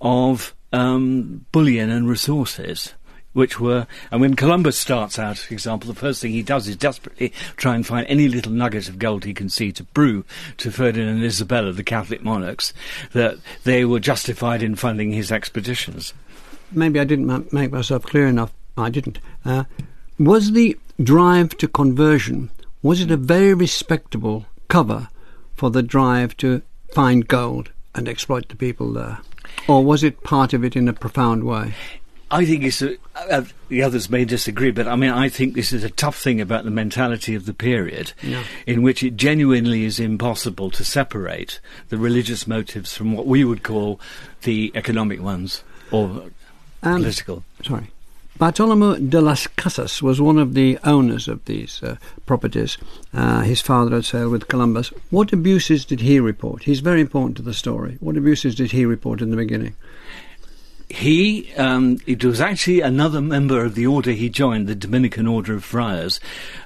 of 0.00 0.54
um, 0.72 1.44
bullion 1.52 1.90
and 1.90 2.08
resources. 2.08 2.94
Which 3.32 3.60
were, 3.60 3.86
and 4.10 4.22
when 4.22 4.34
Columbus 4.34 4.78
starts 4.78 5.18
out, 5.18 5.36
for 5.36 5.52
example, 5.52 5.92
the 5.92 6.00
first 6.00 6.22
thing 6.22 6.32
he 6.32 6.42
does 6.42 6.66
is 6.68 6.76
desperately 6.76 7.34
try 7.56 7.74
and 7.74 7.86
find 7.86 8.06
any 8.06 8.28
little 8.28 8.50
nugget 8.50 8.88
of 8.88 8.98
gold 8.98 9.26
he 9.26 9.34
can 9.34 9.50
see 9.50 9.72
to 9.72 9.84
prove 9.84 10.24
to 10.56 10.70
Ferdinand 10.70 11.16
and 11.16 11.22
Isabella, 11.22 11.72
the 11.72 11.84
Catholic 11.84 12.24
monarchs, 12.24 12.72
that 13.12 13.36
they 13.64 13.84
were 13.84 14.00
justified 14.00 14.62
in 14.62 14.74
funding 14.74 15.12
his 15.12 15.30
expeditions. 15.30 16.14
Maybe 16.72 16.98
I 16.98 17.04
didn't 17.04 17.52
make 17.52 17.72
myself 17.72 18.04
clear 18.04 18.26
enough. 18.26 18.54
I 18.74 18.88
didn't. 18.88 19.18
Uh, 19.44 19.64
was 20.18 20.52
the 20.52 20.78
drive 21.02 21.58
to 21.58 21.68
conversion 21.68 22.50
was 22.86 23.00
it 23.00 23.10
a 23.10 23.16
very 23.16 23.52
respectable 23.52 24.46
cover 24.68 25.08
for 25.54 25.70
the 25.70 25.82
drive 25.82 26.36
to 26.36 26.62
find 26.92 27.26
gold? 27.26 27.72
And 27.96 28.08
exploit 28.08 28.48
the 28.48 28.56
people 28.56 28.92
there? 28.92 29.18
Or 29.66 29.84
was 29.84 30.04
it 30.04 30.22
part 30.22 30.52
of 30.52 30.64
it 30.64 30.76
in 30.76 30.86
a 30.88 30.92
profound 30.92 31.44
way? 31.44 31.74
I 32.30 32.44
think 32.44 32.64
it's 32.64 32.82
a, 32.82 32.96
uh, 33.14 33.44
the 33.68 33.84
others 33.84 34.10
may 34.10 34.24
disagree, 34.24 34.72
but 34.72 34.88
I 34.88 34.96
mean, 34.96 35.10
I 35.10 35.28
think 35.28 35.54
this 35.54 35.72
is 35.72 35.84
a 35.84 35.90
tough 35.90 36.20
thing 36.20 36.40
about 36.40 36.64
the 36.64 36.72
mentality 36.72 37.36
of 37.36 37.46
the 37.46 37.54
period, 37.54 38.12
yeah. 38.20 38.42
in 38.66 38.82
which 38.82 39.04
it 39.04 39.16
genuinely 39.16 39.84
is 39.84 40.00
impossible 40.00 40.70
to 40.72 40.84
separate 40.84 41.60
the 41.88 41.98
religious 41.98 42.46
motives 42.46 42.96
from 42.96 43.12
what 43.12 43.26
we 43.26 43.44
would 43.44 43.62
call 43.62 44.00
the 44.42 44.72
economic 44.74 45.22
ones 45.22 45.62
or 45.92 46.04
um, 46.82 47.00
political. 47.00 47.44
Sorry. 47.64 47.90
Bartolomeo 48.38 48.96
de 48.96 49.22
las 49.22 49.46
Casas 49.46 50.02
was 50.02 50.20
one 50.20 50.36
of 50.36 50.52
the 50.52 50.78
owners 50.84 51.26
of 51.26 51.42
these 51.46 51.82
uh, 51.82 51.96
properties. 52.26 52.76
Uh, 53.14 53.40
his 53.40 53.62
father 53.62 53.94
had 53.94 54.04
sailed 54.04 54.30
with 54.30 54.48
Columbus. 54.48 54.88
What 55.08 55.32
abuses 55.32 55.86
did 55.86 56.00
he 56.00 56.20
report? 56.20 56.64
He's 56.64 56.80
very 56.80 57.00
important 57.00 57.38
to 57.38 57.42
the 57.42 57.54
story. 57.54 57.96
What 57.98 58.18
abuses 58.18 58.54
did 58.54 58.72
he 58.72 58.84
report 58.84 59.22
in 59.22 59.30
the 59.30 59.38
beginning? 59.38 59.74
He 60.88 61.52
um, 61.54 61.98
it 62.06 62.24
was 62.24 62.40
actually 62.40 62.80
another 62.80 63.20
member 63.20 63.64
of 63.64 63.74
the 63.74 63.86
order 63.86 64.12
he 64.12 64.28
joined, 64.28 64.66
the 64.66 64.74
Dominican 64.74 65.26
Order 65.26 65.54
of 65.54 65.64
Friars, 65.64 66.20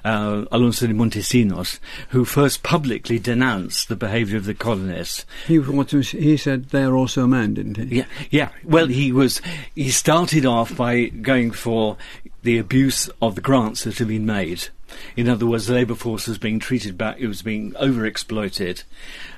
uh, 0.05 0.45
Alonso 0.51 0.87
de 0.87 0.93
Montesinos, 0.93 1.79
who 2.09 2.23
first 2.23 2.61
publicly 2.61 3.17
denounced 3.17 3.89
the 3.89 3.95
behaviour 3.95 4.37
of 4.37 4.45
the 4.45 4.53
colonists. 4.53 5.25
He, 5.47 5.59
he 5.59 6.37
said 6.37 6.69
they're 6.69 6.95
also 6.95 7.25
men, 7.25 7.55
didn't 7.55 7.77
he? 7.77 7.97
Yeah, 7.97 8.05
yeah. 8.29 8.49
Well, 8.63 8.87
he 8.87 9.11
was. 9.11 9.41
He 9.73 9.89
started 9.89 10.45
off 10.45 10.75
by 10.75 11.05
going 11.05 11.51
for 11.51 11.97
the 12.43 12.57
abuse 12.57 13.09
of 13.21 13.35
the 13.35 13.41
grants 13.41 13.83
that 13.83 13.97
had 13.97 14.07
been 14.07 14.25
made. 14.25 14.69
In 15.15 15.29
other 15.29 15.45
words, 15.45 15.67
the 15.67 15.73
labour 15.73 15.95
force 15.95 16.27
was 16.27 16.37
being 16.37 16.59
treated 16.59 16.97
back, 16.97 17.19
it 17.19 17.27
was 17.27 17.41
being 17.41 17.71
overexploited, 17.73 18.83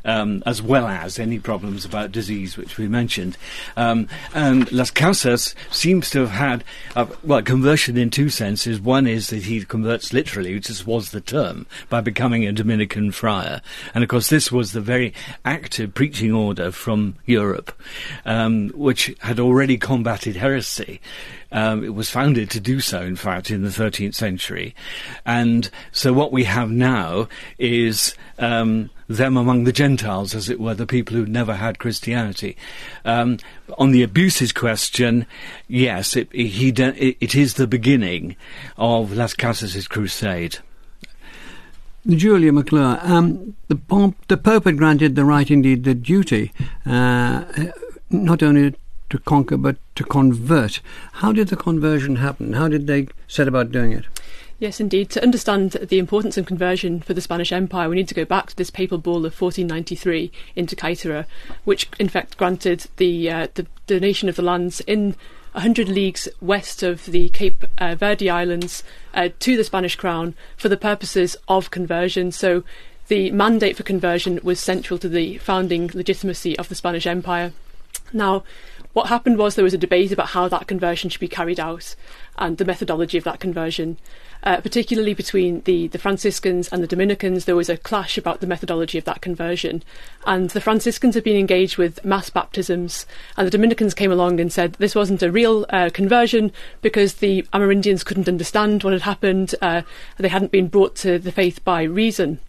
um, 0.06 0.44
as 0.46 0.62
well 0.62 0.88
as 0.88 1.20
any 1.20 1.40
problems 1.40 1.86
about 1.86 2.12
disease, 2.12 2.58
which 2.58 2.78
we 2.78 2.88
mentioned. 2.88 3.38
Um, 3.76 4.08
and 4.34 4.72
Las 4.72 4.92
Casas 4.92 5.56
seems 5.72 6.10
to 6.12 6.22
have 6.22 6.32
had, 6.32 6.64
a, 6.96 7.08
well, 7.24 7.42
conversion 7.42 7.98
in 7.98 8.10
two 8.10 8.30
senses. 8.30 8.80
One 8.80 9.08
is 9.08 9.30
that 9.30 9.44
he 9.44 9.64
converts 9.64 10.14
literally, 10.14 10.54
which 10.54 10.68
just 10.68 10.88
was 10.88 11.12
the 11.12 11.22
term, 11.22 11.66
by 11.90 12.02
becoming 12.02 12.46
a 12.46 12.52
Dominican 12.52 13.12
friar. 13.12 13.62
And 13.94 14.04
of 14.04 14.10
course, 14.10 14.30
this 14.30 14.52
was 14.52 14.72
the 14.72 14.82
very 14.82 15.14
active 15.46 15.94
preaching 15.94 16.32
order 16.32 16.72
from 16.72 17.16
Europe, 17.26 17.72
um, 18.26 18.70
which 18.70 19.14
had 19.20 19.40
already 19.40 19.78
combated 19.78 20.36
heresy. 20.36 21.00
Um, 21.54 21.84
it 21.84 21.94
was 21.94 22.10
founded 22.10 22.50
to 22.50 22.60
do 22.60 22.80
so, 22.80 23.02
in 23.02 23.16
fact, 23.16 23.52
in 23.52 23.62
the 23.62 23.70
13th 23.70 24.16
century. 24.16 24.76
And 25.26 25.70
so 25.92 26.12
what 26.12 26.32
we 26.32 26.44
have 26.46 26.72
now 26.72 27.30
is 27.60 28.16
um, 28.40 28.90
them 29.08 29.38
among 29.38 29.64
the 29.64 29.72
Gentiles, 29.72 30.34
as 30.34 30.50
it 30.50 30.60
were, 30.60 30.74
the 30.74 30.88
people 30.88 31.16
who 31.16 31.26
never 31.26 31.54
had 31.54 31.80
Christianity. 31.80 32.58
Um, 33.06 33.38
on 33.78 33.92
the 33.92 34.04
abuses 34.04 34.52
question, 34.52 35.28
yes, 35.68 36.16
it, 36.16 36.34
he 36.34 36.72
de- 36.72 37.24
it 37.24 37.36
is 37.36 37.54
the 37.54 37.68
beginning 37.68 38.36
of 38.76 39.14
Las 39.14 39.34
Casas' 39.34 39.88
crusade. 39.88 40.58
Julia 42.08 42.52
McClure, 42.52 43.00
um, 43.02 43.56
the, 43.70 43.76
Pope, 43.76 44.16
the 44.28 44.38
Pope 44.38 44.66
had 44.66 44.78
granted 44.78 45.16
the 45.16 45.24
right, 45.24 45.50
indeed, 45.50 45.86
the 45.86 45.94
duty, 45.96 46.52
uh, 46.86 47.46
not 48.10 48.44
only 48.44 48.76
to 49.14 49.20
conquer 49.20 49.58
but 49.58 49.78
to 49.94 50.04
convert. 50.04 50.80
How 51.14 51.32
did 51.32 51.50
the 51.50 51.56
conversion 51.56 52.16
happen? 52.16 52.54
How 52.54 52.68
did 52.68 52.88
they 52.88 53.08
set 53.28 53.48
about 53.48 53.72
doing 53.72 53.92
it? 53.92 54.06
Yes, 54.58 54.80
indeed. 54.80 55.12
To 55.12 55.22
understand 55.22 55.74
the 55.74 56.00
importance 56.00 56.36
of 56.36 56.48
conversion 56.48 57.00
for 57.00 57.14
the 57.14 57.22
Spanish 57.22 57.52
Empire, 57.52 57.90
we 57.90 57.96
need 57.96 58.08
to 58.08 58.16
go 58.16 58.26
back 58.26 58.48
to 58.48 58.56
this 58.56 58.72
papal 58.72 58.98
bull 58.98 59.18
of 59.18 59.40
1493 59.40 60.32
Inter 60.56 60.76
Caetera, 60.76 61.28
which 61.64 61.88
in 62.00 62.10
fact 62.10 62.38
granted 62.38 62.88
the 62.98 63.30
uh, 63.30 63.48
the 63.54 63.68
donation 63.86 64.30
of 64.30 64.36
the 64.36 64.42
lands 64.42 64.80
in 64.82 65.16
100 65.52 65.88
leagues 65.88 66.28
west 66.42 66.82
of 66.82 67.06
the 67.06 67.30
Cape 67.30 67.66
uh, 67.78 67.94
Verde 67.94 68.32
Islands 68.32 68.84
uh, 69.14 69.30
to 69.38 69.56
the 69.56 69.64
Spanish 69.64 69.96
crown 69.96 70.34
for 70.58 70.70
the 70.70 70.78
purposes 70.78 71.38
of 71.48 71.70
conversion. 71.70 72.32
So 72.32 72.64
the 73.10 73.30
mandate 73.30 73.78
for 73.78 73.84
conversion 73.84 74.40
was 74.42 74.60
central 74.60 74.98
to 74.98 75.10
the 75.10 75.38
founding 75.38 75.92
legitimacy 75.94 76.58
of 76.58 76.68
the 76.70 76.76
Spanish 76.76 77.06
Empire. 77.06 77.54
Now, 78.14 78.44
what 78.94 79.08
happened 79.08 79.38
was 79.38 79.56
there 79.56 79.64
was 79.64 79.74
a 79.74 79.78
debate 79.78 80.12
about 80.12 80.30
how 80.30 80.48
that 80.48 80.68
conversion 80.68 81.10
should 81.10 81.20
be 81.20 81.28
carried 81.28 81.60
out 81.60 81.96
and 82.38 82.58
the 82.58 82.66
methodology 82.66 83.18
of 83.18 83.24
that 83.24 83.40
conversion. 83.40 83.98
Uh, 84.44 84.60
particularly 84.60 85.14
between 85.14 85.62
the, 85.62 85.88
the 85.88 85.98
Franciscans 85.98 86.68
and 86.68 86.84
the 86.84 86.88
Dominicans, 86.88 87.46
there 87.46 87.56
was 87.56 87.70
a 87.70 87.78
clash 87.78 88.18
about 88.18 88.42
the 88.42 88.48
methodology 88.48 88.98
of 88.98 89.06
that 89.06 89.22
conversion. 89.22 89.82
And 90.26 90.50
the 90.50 90.60
Franciscans 90.60 91.16
had 91.16 91.24
been 91.24 91.38
engaged 91.38 91.78
with 91.78 92.04
mass 92.04 92.30
baptisms, 92.30 93.06
and 93.38 93.48
the 93.48 93.52
Dominicans 93.52 93.94
came 93.94 94.12
along 94.12 94.42
and 94.42 94.52
said 94.52 94.74
this 94.74 94.96
wasn't 94.96 95.24
a 95.24 95.32
real 95.32 95.66
uh, 95.70 95.90
conversion 95.94 96.52
because 96.82 97.16
the 97.16 97.44
Amerindians 97.54 98.04
couldn't 98.04 98.28
understand 98.28 98.84
what 98.84 98.92
had 98.92 99.04
happened, 99.04 99.56
uh, 99.62 99.84
they 100.18 100.28
hadn't 100.28 100.52
been 100.52 100.68
brought 100.68 100.96
to 100.98 101.18
the 101.18 101.32
faith 101.32 101.64
by 101.64 101.84
reason. 101.84 102.40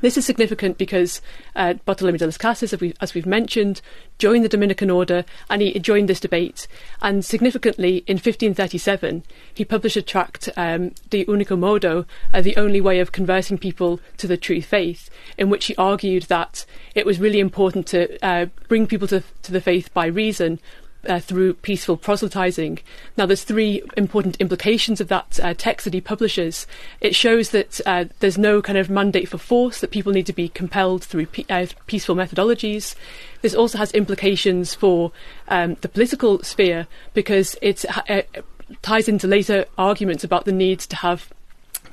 This 0.00 0.16
is 0.16 0.24
significant 0.24 0.78
because 0.78 1.20
uh, 1.54 1.74
Bartolomé 1.86 2.18
de 2.18 2.24
las 2.24 2.38
Casas, 2.38 2.72
as, 2.72 2.80
we, 2.80 2.94
as 3.00 3.12
we've 3.12 3.26
mentioned, 3.26 3.82
joined 4.18 4.44
the 4.44 4.48
Dominican 4.48 4.90
order 4.90 5.24
and 5.50 5.60
he 5.60 5.78
joined 5.78 6.08
this 6.08 6.20
debate. 6.20 6.66
And 7.02 7.24
significantly, 7.24 7.98
in 8.06 8.16
1537, 8.16 9.24
he 9.52 9.64
published 9.64 9.96
a 9.96 10.02
tract, 10.02 10.48
um, 10.56 10.92
De 11.10 11.24
Unico 11.26 11.58
Modo, 11.58 12.06
uh, 12.32 12.40
The 12.40 12.56
Only 12.56 12.80
Way 12.80 13.00
of 13.00 13.12
Converting 13.12 13.58
People 13.58 14.00
to 14.16 14.26
the 14.26 14.38
True 14.38 14.62
Faith, 14.62 15.10
in 15.36 15.50
which 15.50 15.66
he 15.66 15.76
argued 15.76 16.24
that 16.24 16.64
it 16.94 17.04
was 17.04 17.20
really 17.20 17.40
important 17.40 17.86
to 17.88 18.18
uh, 18.24 18.46
bring 18.68 18.86
people 18.86 19.08
to, 19.08 19.22
to 19.42 19.52
the 19.52 19.60
faith 19.60 19.92
by 19.92 20.06
reason, 20.06 20.60
uh, 21.08 21.20
through 21.20 21.54
peaceful 21.54 21.96
proselytizing. 21.96 22.80
Now, 23.16 23.26
there's 23.26 23.44
three 23.44 23.82
important 23.96 24.36
implications 24.38 25.00
of 25.00 25.08
that 25.08 25.40
uh, 25.42 25.54
text 25.56 25.84
that 25.84 25.94
he 25.94 26.00
publishes. 26.00 26.66
It 27.00 27.14
shows 27.14 27.50
that 27.50 27.80
uh, 27.86 28.04
there's 28.20 28.38
no 28.38 28.62
kind 28.62 28.78
of 28.78 28.90
mandate 28.90 29.28
for 29.28 29.38
force, 29.38 29.80
that 29.80 29.90
people 29.90 30.12
need 30.12 30.26
to 30.26 30.32
be 30.32 30.48
compelled 30.48 31.04
through 31.04 31.26
pe- 31.26 31.44
uh, 31.48 31.66
peaceful 31.86 32.14
methodologies. 32.14 32.94
This 33.42 33.54
also 33.54 33.78
has 33.78 33.92
implications 33.92 34.74
for 34.74 35.12
um, 35.48 35.76
the 35.80 35.88
political 35.88 36.42
sphere 36.42 36.86
because 37.14 37.56
it 37.62 37.84
uh, 38.08 38.22
ties 38.82 39.08
into 39.08 39.26
later 39.26 39.64
arguments 39.78 40.24
about 40.24 40.44
the 40.44 40.52
need 40.52 40.80
to 40.80 40.96
have 40.96 41.30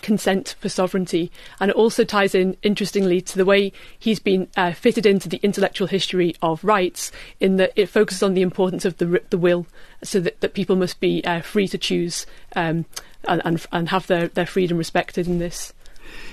consent 0.01 0.55
for 0.59 0.69
sovereignty. 0.69 1.31
And 1.59 1.69
it 1.69 1.75
also 1.75 2.03
ties 2.03 2.35
in, 2.35 2.57
interestingly, 2.63 3.21
to 3.21 3.37
the 3.37 3.45
way 3.45 3.71
he's 3.97 4.19
been 4.19 4.47
uh, 4.55 4.71
fitted 4.73 5.05
into 5.05 5.29
the 5.29 5.39
intellectual 5.43 5.87
history 5.87 6.35
of 6.41 6.63
rights, 6.63 7.11
in 7.39 7.57
that 7.57 7.73
it 7.75 7.87
focuses 7.87 8.23
on 8.23 8.33
the 8.33 8.41
importance 8.41 8.85
of 8.85 8.97
the, 8.97 9.21
the 9.29 9.37
will, 9.37 9.67
so 10.03 10.19
that, 10.19 10.39
that 10.41 10.53
people 10.53 10.75
must 10.75 10.99
be 10.99 11.23
uh, 11.25 11.41
free 11.41 11.67
to 11.67 11.77
choose 11.77 12.25
um, 12.55 12.85
and, 13.27 13.41
and, 13.45 13.65
and 13.71 13.89
have 13.89 14.07
their, 14.07 14.27
their 14.27 14.45
freedom 14.45 14.77
respected 14.77 15.27
in 15.27 15.39
this. 15.39 15.73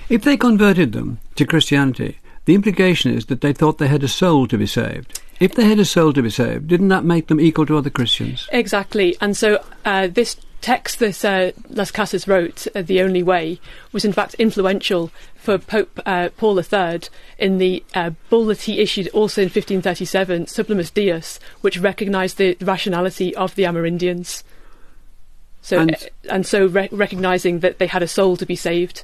If 0.09 0.23
they 0.23 0.37
converted 0.37 0.93
them 0.93 1.19
to 1.35 1.45
Christianity, 1.45 2.19
the 2.45 2.55
implication 2.55 3.11
is 3.11 3.25
that 3.25 3.41
they 3.41 3.53
thought 3.53 3.79
they 3.79 3.87
had 3.87 4.03
a 4.03 4.07
soul 4.07 4.47
to 4.47 4.57
be 4.57 4.67
saved. 4.67 5.19
If 5.39 5.55
they 5.55 5.65
had 5.65 5.79
a 5.79 5.85
soul 5.85 6.13
to 6.13 6.21
be 6.21 6.29
saved, 6.29 6.67
didn't 6.67 6.87
that 6.89 7.03
make 7.03 7.27
them 7.27 7.41
equal 7.41 7.65
to 7.65 7.77
other 7.77 7.89
Christians? 7.89 8.47
Exactly. 8.53 9.17
And 9.19 9.35
so 9.35 9.61
uh, 9.83 10.07
this 10.07 10.37
text 10.65 10.97
that 10.97 11.23
uh, 11.23 11.51
Las 11.69 11.91
Casas 11.91 12.27
wrote, 12.27 12.65
uh, 12.73 12.81
The 12.81 12.99
Only 12.99 13.21
Way, 13.21 13.59
was 13.91 14.03
in 14.03 14.11
fact 14.11 14.33
influential 14.35 15.11
for 15.35 15.59
Pope 15.59 15.99
uh, 16.07 16.29
Paul 16.37 16.59
III 16.59 17.01
in 17.37 17.59
the 17.59 17.83
uh, 17.93 18.09
bull 18.31 18.45
that 18.45 18.63
he 18.63 18.79
issued 18.79 19.07
also 19.09 19.41
in 19.41 19.45
1537, 19.45 20.47
Sublimis 20.47 20.91
Deus, 20.91 21.39
which 21.61 21.77
recognised 21.77 22.39
the 22.39 22.57
rationality 22.61 23.35
of 23.35 23.53
the 23.53 23.61
Amerindians. 23.61 24.41
So, 25.61 25.77
and, 25.77 25.93
uh, 25.93 25.97
and 26.31 26.47
so 26.47 26.65
re- 26.65 26.89
recognising 26.91 27.59
that 27.59 27.77
they 27.77 27.87
had 27.87 28.01
a 28.01 28.07
soul 28.07 28.35
to 28.35 28.45
be 28.47 28.55
saved. 28.55 29.03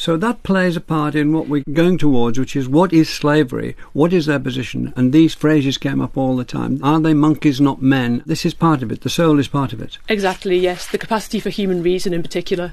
So 0.00 0.16
that 0.16 0.42
plays 0.42 0.76
a 0.76 0.80
part 0.80 1.14
in 1.14 1.30
what 1.30 1.46
we're 1.46 1.62
going 1.74 1.98
towards, 1.98 2.38
which 2.38 2.56
is 2.56 2.66
what 2.66 2.90
is 2.90 3.10
slavery? 3.10 3.76
What 3.92 4.14
is 4.14 4.24
their 4.24 4.40
position? 4.40 4.94
And 4.96 5.12
these 5.12 5.34
phrases 5.34 5.76
came 5.76 6.00
up 6.00 6.16
all 6.16 6.38
the 6.38 6.44
time. 6.44 6.82
Are 6.82 6.98
they 6.98 7.12
monkeys, 7.12 7.60
not 7.60 7.82
men? 7.82 8.22
This 8.24 8.46
is 8.46 8.54
part 8.54 8.82
of 8.82 8.90
it. 8.90 9.02
The 9.02 9.10
soul 9.10 9.38
is 9.38 9.46
part 9.46 9.74
of 9.74 9.82
it. 9.82 9.98
Exactly, 10.08 10.56
yes. 10.56 10.86
The 10.86 10.96
capacity 10.96 11.38
for 11.38 11.50
human 11.50 11.82
reason 11.82 12.14
in 12.14 12.22
particular. 12.22 12.72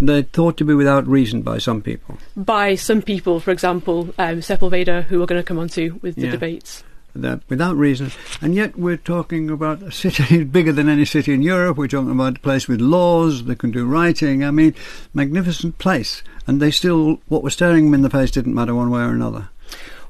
They're 0.00 0.22
thought 0.22 0.56
to 0.58 0.64
be 0.64 0.72
without 0.72 1.04
reason 1.04 1.42
by 1.42 1.58
some 1.58 1.82
people. 1.82 2.18
By 2.36 2.76
some 2.76 3.02
people, 3.02 3.40
for 3.40 3.50
example, 3.50 4.14
um, 4.16 4.38
Sepulveda, 4.38 5.02
who 5.02 5.18
we're 5.18 5.26
going 5.26 5.42
to 5.42 5.44
come 5.44 5.58
on 5.58 5.68
to 5.70 5.98
with 6.00 6.14
the 6.14 6.26
yeah. 6.26 6.30
debates 6.30 6.84
that 7.14 7.40
without 7.48 7.76
reason. 7.76 8.10
And 8.40 8.54
yet 8.54 8.78
we're 8.78 8.96
talking 8.96 9.50
about 9.50 9.82
a 9.82 9.92
city 9.92 10.44
bigger 10.44 10.72
than 10.72 10.88
any 10.88 11.04
city 11.04 11.34
in 11.34 11.42
Europe. 11.42 11.76
We're 11.76 11.88
talking 11.88 12.10
about 12.10 12.38
a 12.38 12.40
place 12.40 12.68
with 12.68 12.80
laws, 12.80 13.44
that 13.44 13.58
can 13.58 13.70
do 13.70 13.86
writing. 13.86 14.44
I 14.44 14.50
mean, 14.50 14.74
magnificent 15.14 15.78
place. 15.78 16.22
And 16.46 16.60
they 16.60 16.70
still, 16.70 17.20
what 17.28 17.42
was 17.42 17.54
staring 17.54 17.86
them 17.86 17.94
in 17.94 18.02
the 18.02 18.10
face 18.10 18.30
didn't 18.30 18.54
matter 18.54 18.74
one 18.74 18.90
way 18.90 19.00
or 19.00 19.10
another. 19.10 19.48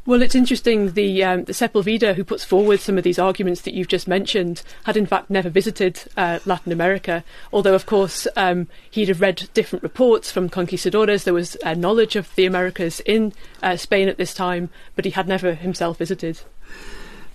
Well, 0.04 0.20
it's 0.20 0.34
interesting. 0.34 0.94
The, 0.94 1.22
um, 1.22 1.44
the 1.44 1.52
Sepulveda, 1.52 2.16
who 2.16 2.24
puts 2.24 2.42
forward 2.42 2.80
some 2.80 2.98
of 2.98 3.04
these 3.04 3.20
arguments 3.20 3.60
that 3.60 3.74
you've 3.74 3.86
just 3.86 4.08
mentioned, 4.08 4.62
had 4.82 4.96
in 4.96 5.06
fact 5.06 5.30
never 5.30 5.48
visited 5.48 6.02
uh, 6.16 6.40
Latin 6.44 6.72
America. 6.72 7.22
Although, 7.52 7.76
of 7.76 7.86
course, 7.86 8.26
um, 8.34 8.66
he'd 8.90 9.06
have 9.06 9.20
read 9.20 9.48
different 9.54 9.84
reports 9.84 10.32
from 10.32 10.48
conquistadores. 10.48 11.22
There 11.22 11.32
was 11.32 11.56
uh, 11.64 11.74
knowledge 11.74 12.16
of 12.16 12.34
the 12.34 12.46
Americas 12.46 12.98
in 13.06 13.32
uh, 13.62 13.76
Spain 13.76 14.08
at 14.08 14.16
this 14.16 14.34
time, 14.34 14.70
but 14.96 15.04
he 15.04 15.12
had 15.12 15.28
never 15.28 15.54
himself 15.54 15.98
visited. 15.98 16.40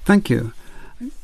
Thank 0.06 0.30
you. 0.30 0.54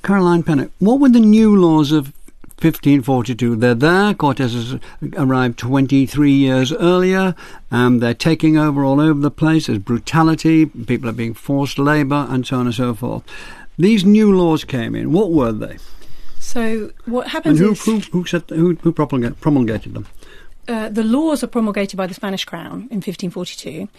Caroline 0.03 0.43
Pennock, 0.43 0.69
what 0.79 0.99
were 0.99 1.09
the 1.09 1.19
new 1.19 1.55
laws 1.55 1.91
of 1.91 2.13
1542? 2.61 3.55
They're 3.55 3.73
there. 3.73 4.13
Cortes 4.13 4.53
has 4.53 4.79
arrived 5.17 5.57
23 5.57 6.31
years 6.31 6.71
earlier. 6.71 7.35
Um, 7.71 7.99
they're 7.99 8.13
taking 8.13 8.57
over 8.57 8.83
all 8.83 9.01
over 9.01 9.19
the 9.19 9.31
place. 9.31 9.67
There's 9.67 9.79
brutality. 9.79 10.65
People 10.65 11.09
are 11.09 11.13
being 11.13 11.33
forced 11.33 11.79
labour 11.79 12.27
and 12.29 12.45
so 12.45 12.57
on 12.59 12.67
and 12.67 12.75
so 12.75 12.93
forth. 12.93 13.23
These 13.77 14.05
new 14.05 14.35
laws 14.35 14.63
came 14.63 14.95
in. 14.95 15.11
What 15.11 15.31
were 15.31 15.51
they? 15.51 15.77
So 16.39 16.91
what 17.05 17.29
happens 17.29 17.59
and 17.59 17.67
who, 17.67 17.73
is... 17.73 17.85
Who, 17.85 17.99
who, 18.19 18.25
set, 18.25 18.49
who, 18.49 18.75
who 18.75 18.91
promulgated 18.91 19.93
them? 19.93 20.05
Uh, 20.67 20.89
the 20.89 21.03
laws 21.03 21.43
are 21.43 21.47
promulgated 21.47 21.97
by 21.97 22.07
the 22.07 22.13
Spanish 22.13 22.45
Crown 22.45 22.87
in 22.91 23.01
1542, 23.01 23.89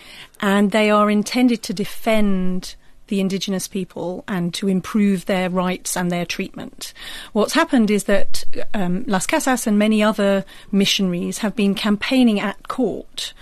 and 0.40 0.70
they 0.70 0.90
are 0.90 1.10
intended 1.10 1.62
to 1.64 1.74
defend 1.74 2.76
the 3.08 3.20
indigenous 3.20 3.68
people 3.68 4.24
and 4.26 4.52
to 4.54 4.68
improve 4.68 5.26
their 5.26 5.50
rights 5.50 5.96
and 5.96 6.10
their 6.10 6.24
treatment. 6.24 6.92
What's 7.32 7.54
happened 7.54 7.90
is 7.90 8.04
that 8.04 8.44
um, 8.72 9.04
Las 9.06 9.26
Casas 9.26 9.66
and 9.66 9.78
many 9.78 10.02
other 10.02 10.44
missionaries 10.72 11.38
have 11.38 11.54
been 11.54 11.74
campaigning 11.74 12.40
at 12.40 12.68
court 12.68 13.32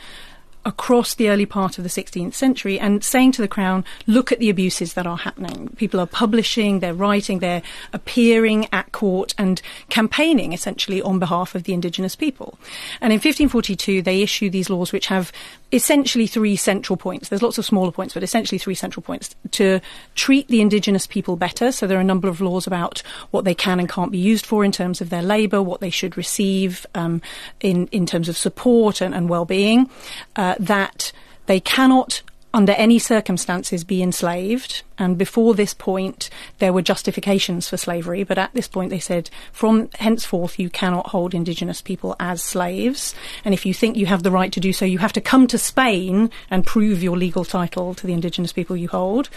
across 0.64 1.14
the 1.14 1.28
early 1.28 1.46
part 1.46 1.78
of 1.78 1.84
the 1.84 1.90
16th 1.90 2.34
century 2.34 2.78
and 2.78 3.02
saying 3.02 3.32
to 3.32 3.42
the 3.42 3.48
Crown, 3.48 3.84
look 4.06 4.30
at 4.30 4.38
the 4.38 4.50
abuses 4.50 4.94
that 4.94 5.06
are 5.06 5.16
happening. 5.16 5.68
People 5.76 5.98
are 6.00 6.06
publishing, 6.06 6.80
they're 6.80 6.94
writing, 6.94 7.40
they're 7.40 7.62
appearing 7.92 8.68
at 8.72 8.92
court 8.92 9.34
and 9.38 9.60
campaigning 9.88 10.52
essentially 10.52 11.02
on 11.02 11.18
behalf 11.18 11.54
of 11.54 11.64
the 11.64 11.72
indigenous 11.72 12.14
people. 12.14 12.58
And 13.00 13.12
in 13.12 13.16
1542, 13.16 14.02
they 14.02 14.22
issue 14.22 14.50
these 14.50 14.70
laws 14.70 14.92
which 14.92 15.06
have 15.06 15.32
essentially 15.72 16.26
three 16.26 16.54
central 16.54 16.96
points. 16.96 17.28
There's 17.28 17.42
lots 17.42 17.58
of 17.58 17.64
smaller 17.64 17.90
points, 17.90 18.14
but 18.14 18.22
essentially 18.22 18.58
three 18.58 18.74
central 18.74 19.02
points 19.02 19.34
to 19.52 19.80
treat 20.14 20.48
the 20.48 20.60
indigenous 20.60 21.06
people 21.06 21.36
better. 21.36 21.72
So 21.72 21.86
there 21.86 21.98
are 21.98 22.02
a 22.02 22.04
number 22.04 22.28
of 22.28 22.40
laws 22.40 22.66
about 22.66 23.02
what 23.30 23.44
they 23.44 23.54
can 23.54 23.80
and 23.80 23.88
can't 23.88 24.12
be 24.12 24.18
used 24.18 24.44
for 24.44 24.64
in 24.64 24.72
terms 24.72 25.00
of 25.00 25.10
their 25.10 25.22
labour, 25.22 25.62
what 25.62 25.80
they 25.80 25.90
should 25.90 26.16
receive 26.16 26.86
um, 26.94 27.22
in 27.60 27.86
in 27.88 28.06
terms 28.06 28.28
of 28.28 28.36
support 28.36 29.00
and, 29.00 29.14
and 29.14 29.28
well-being. 29.28 29.88
Uh, 30.36 30.51
that 30.60 31.12
they 31.46 31.60
cannot 31.60 32.22
under 32.54 32.72
any 32.72 32.98
circumstances 32.98 33.84
be 33.84 34.02
enslaved. 34.02 34.82
And 34.98 35.16
before 35.16 35.54
this 35.54 35.74
point, 35.74 36.28
there 36.58 36.72
were 36.72 36.82
justifications 36.82 37.68
for 37.68 37.76
slavery, 37.76 38.24
but 38.24 38.38
at 38.38 38.52
this 38.54 38.68
point 38.68 38.90
they 38.90 39.00
said, 39.00 39.30
from 39.52 39.88
henceforth, 39.98 40.58
you 40.58 40.70
cannot 40.70 41.08
hold 41.08 41.34
indigenous 41.34 41.80
people 41.80 42.14
as 42.20 42.42
slaves. 42.42 43.14
And 43.44 43.54
if 43.54 43.64
you 43.66 43.74
think 43.74 43.96
you 43.96 44.06
have 44.06 44.22
the 44.22 44.30
right 44.30 44.52
to 44.52 44.60
do 44.60 44.72
so, 44.72 44.84
you 44.84 44.98
have 44.98 45.12
to 45.14 45.20
come 45.20 45.46
to 45.48 45.58
Spain 45.58 46.30
and 46.50 46.66
prove 46.66 47.02
your 47.02 47.16
legal 47.16 47.44
title 47.44 47.94
to 47.94 48.06
the 48.06 48.12
indigenous 48.12 48.52
people 48.52 48.76
you 48.76 48.88
hold. 48.88 49.28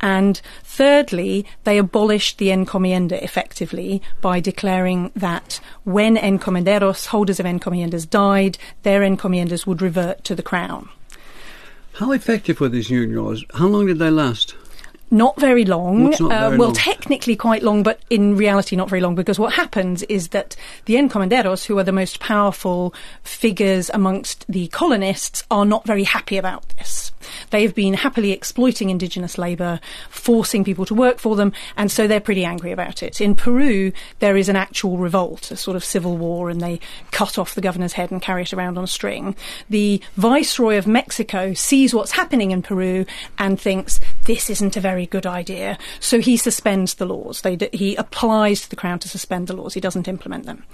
And 0.00 0.40
thirdly, 0.62 1.46
they 1.64 1.78
abolished 1.78 2.38
the 2.38 2.48
encomienda 2.48 3.22
effectively 3.22 4.02
by 4.20 4.40
declaring 4.40 5.10
that 5.16 5.58
when 5.84 6.16
encomenderos, 6.16 7.06
holders 7.06 7.40
of 7.40 7.46
encomiendas, 7.46 8.08
died, 8.08 8.58
their 8.82 9.00
encomiendas 9.00 9.66
would 9.66 9.82
revert 9.82 10.22
to 10.24 10.34
the 10.34 10.42
crown. 10.42 10.88
How 11.94 12.12
effective 12.12 12.58
were 12.58 12.70
these 12.70 12.90
new 12.90 13.06
laws? 13.06 13.44
How 13.54 13.66
long 13.66 13.86
did 13.86 13.98
they 13.98 14.10
last? 14.10 14.54
Not 15.12 15.38
very 15.38 15.66
long. 15.66 16.08
Not 16.08 16.20
uh, 16.22 16.56
well, 16.56 16.68
long? 16.68 16.72
technically 16.72 17.36
quite 17.36 17.62
long, 17.62 17.82
but 17.82 18.00
in 18.08 18.34
reality 18.34 18.76
not 18.76 18.88
very 18.88 19.02
long 19.02 19.14
because 19.14 19.38
what 19.38 19.52
happens 19.52 20.02
is 20.04 20.28
that 20.28 20.56
the 20.86 20.94
encomenderos, 20.94 21.66
who 21.66 21.78
are 21.78 21.84
the 21.84 21.92
most 21.92 22.18
powerful 22.18 22.94
figures 23.22 23.90
amongst 23.92 24.46
the 24.48 24.68
colonists, 24.68 25.44
are 25.50 25.66
not 25.66 25.86
very 25.86 26.04
happy 26.04 26.38
about 26.38 26.66
this. 26.78 27.12
They've 27.50 27.74
been 27.74 27.92
happily 27.92 28.32
exploiting 28.32 28.88
indigenous 28.88 29.36
labour, 29.36 29.80
forcing 30.08 30.64
people 30.64 30.86
to 30.86 30.94
work 30.94 31.18
for 31.18 31.36
them, 31.36 31.52
and 31.76 31.90
so 31.90 32.06
they're 32.06 32.18
pretty 32.18 32.44
angry 32.44 32.72
about 32.72 33.02
it. 33.02 33.20
In 33.20 33.34
Peru, 33.34 33.92
there 34.20 34.36
is 34.36 34.48
an 34.48 34.56
actual 34.56 34.96
revolt, 34.96 35.50
a 35.50 35.56
sort 35.56 35.76
of 35.76 35.84
civil 35.84 36.16
war, 36.16 36.48
and 36.48 36.60
they 36.60 36.80
cut 37.10 37.38
off 37.38 37.54
the 37.54 37.60
governor's 37.60 37.92
head 37.92 38.10
and 38.10 38.22
carry 38.22 38.42
it 38.42 38.54
around 38.54 38.78
on 38.78 38.84
a 38.84 38.88
string. 38.88 39.36
The 39.68 40.00
viceroy 40.16 40.78
of 40.78 40.86
Mexico 40.86 41.52
sees 41.52 41.94
what's 41.94 42.12
happening 42.12 42.50
in 42.50 42.62
Peru 42.62 43.04
and 43.38 43.60
thinks 43.60 44.00
this 44.24 44.48
isn't 44.48 44.76
a 44.76 44.80
very 44.80 45.01
good 45.06 45.26
idea, 45.26 45.78
so 46.00 46.20
he 46.20 46.36
suspends 46.36 46.94
the 46.94 47.06
laws. 47.06 47.40
They 47.42 47.58
he 47.72 47.96
applies 47.96 48.62
to 48.62 48.70
the 48.70 48.76
crown 48.76 48.98
to 49.00 49.08
suspend 49.08 49.48
the 49.48 49.56
laws. 49.56 49.74
He 49.74 49.80
doesn't 49.80 50.08
implement 50.08 50.46
them. 50.46 50.64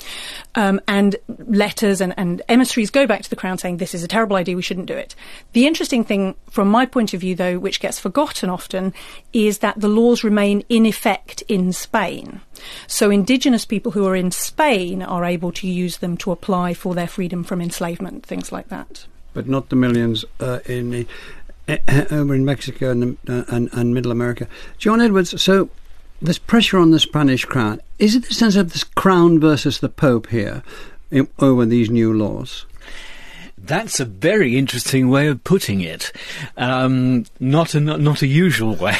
Um, 0.54 0.80
and 0.88 1.16
letters 1.46 2.00
and, 2.00 2.14
and 2.16 2.42
emissaries 2.48 2.90
go 2.90 3.06
back 3.06 3.22
to 3.22 3.30
the 3.30 3.36
crown 3.36 3.58
saying 3.58 3.76
this 3.76 3.94
is 3.94 4.02
a 4.02 4.08
terrible 4.08 4.36
idea. 4.36 4.56
We 4.56 4.62
shouldn't 4.62 4.86
do 4.86 4.94
it. 4.94 5.14
The 5.52 5.66
interesting 5.66 6.04
thing, 6.04 6.34
from 6.50 6.68
my 6.68 6.86
point 6.86 7.14
of 7.14 7.20
view, 7.20 7.34
though, 7.34 7.58
which 7.58 7.80
gets 7.80 7.98
forgotten 7.98 8.50
often, 8.50 8.94
is 9.32 9.58
that 9.58 9.80
the 9.80 9.88
laws 9.88 10.24
remain 10.24 10.64
in 10.68 10.86
effect 10.86 11.42
in 11.48 11.72
Spain. 11.72 12.40
So 12.86 13.10
indigenous 13.10 13.64
people 13.64 13.92
who 13.92 14.06
are 14.06 14.16
in 14.16 14.30
Spain 14.30 15.02
are 15.02 15.24
able 15.24 15.52
to 15.52 15.66
use 15.66 15.98
them 15.98 16.16
to 16.18 16.32
apply 16.32 16.74
for 16.74 16.94
their 16.94 17.06
freedom 17.06 17.44
from 17.44 17.60
enslavement, 17.60 18.26
things 18.26 18.52
like 18.52 18.68
that. 18.68 19.06
But 19.34 19.48
not 19.48 19.68
the 19.68 19.76
millions 19.76 20.24
uh, 20.40 20.60
in 20.66 20.90
the, 20.90 21.06
over 22.10 22.34
in 22.34 22.44
Mexico 22.44 22.90
and, 22.90 23.18
uh, 23.28 23.44
and 23.48 23.68
and 23.72 23.94
Middle 23.94 24.12
America. 24.12 24.48
John 24.78 25.00
Edwards. 25.00 25.40
So 25.40 25.70
there's 26.20 26.38
pressure 26.38 26.78
on 26.78 26.90
the 26.90 27.00
Spanish 27.00 27.44
crown. 27.44 27.80
Is 27.98 28.14
it 28.14 28.24
the 28.24 28.34
sense 28.34 28.56
of 28.56 28.72
this 28.72 28.84
crown 28.84 29.38
versus 29.38 29.80
the 29.80 29.88
Pope 29.88 30.28
here 30.28 30.62
in, 31.10 31.28
over 31.38 31.66
these 31.66 31.90
new 31.90 32.12
laws? 32.12 32.66
That's 33.60 34.00
a 34.00 34.04
very 34.04 34.56
interesting 34.56 35.10
way 35.10 35.26
of 35.26 35.44
putting 35.44 35.80
it. 35.80 36.12
Um, 36.56 37.26
not 37.38 37.74
a 37.74 37.80
not, 37.80 38.00
not 38.00 38.22
a 38.22 38.26
usual 38.26 38.74
way, 38.76 38.98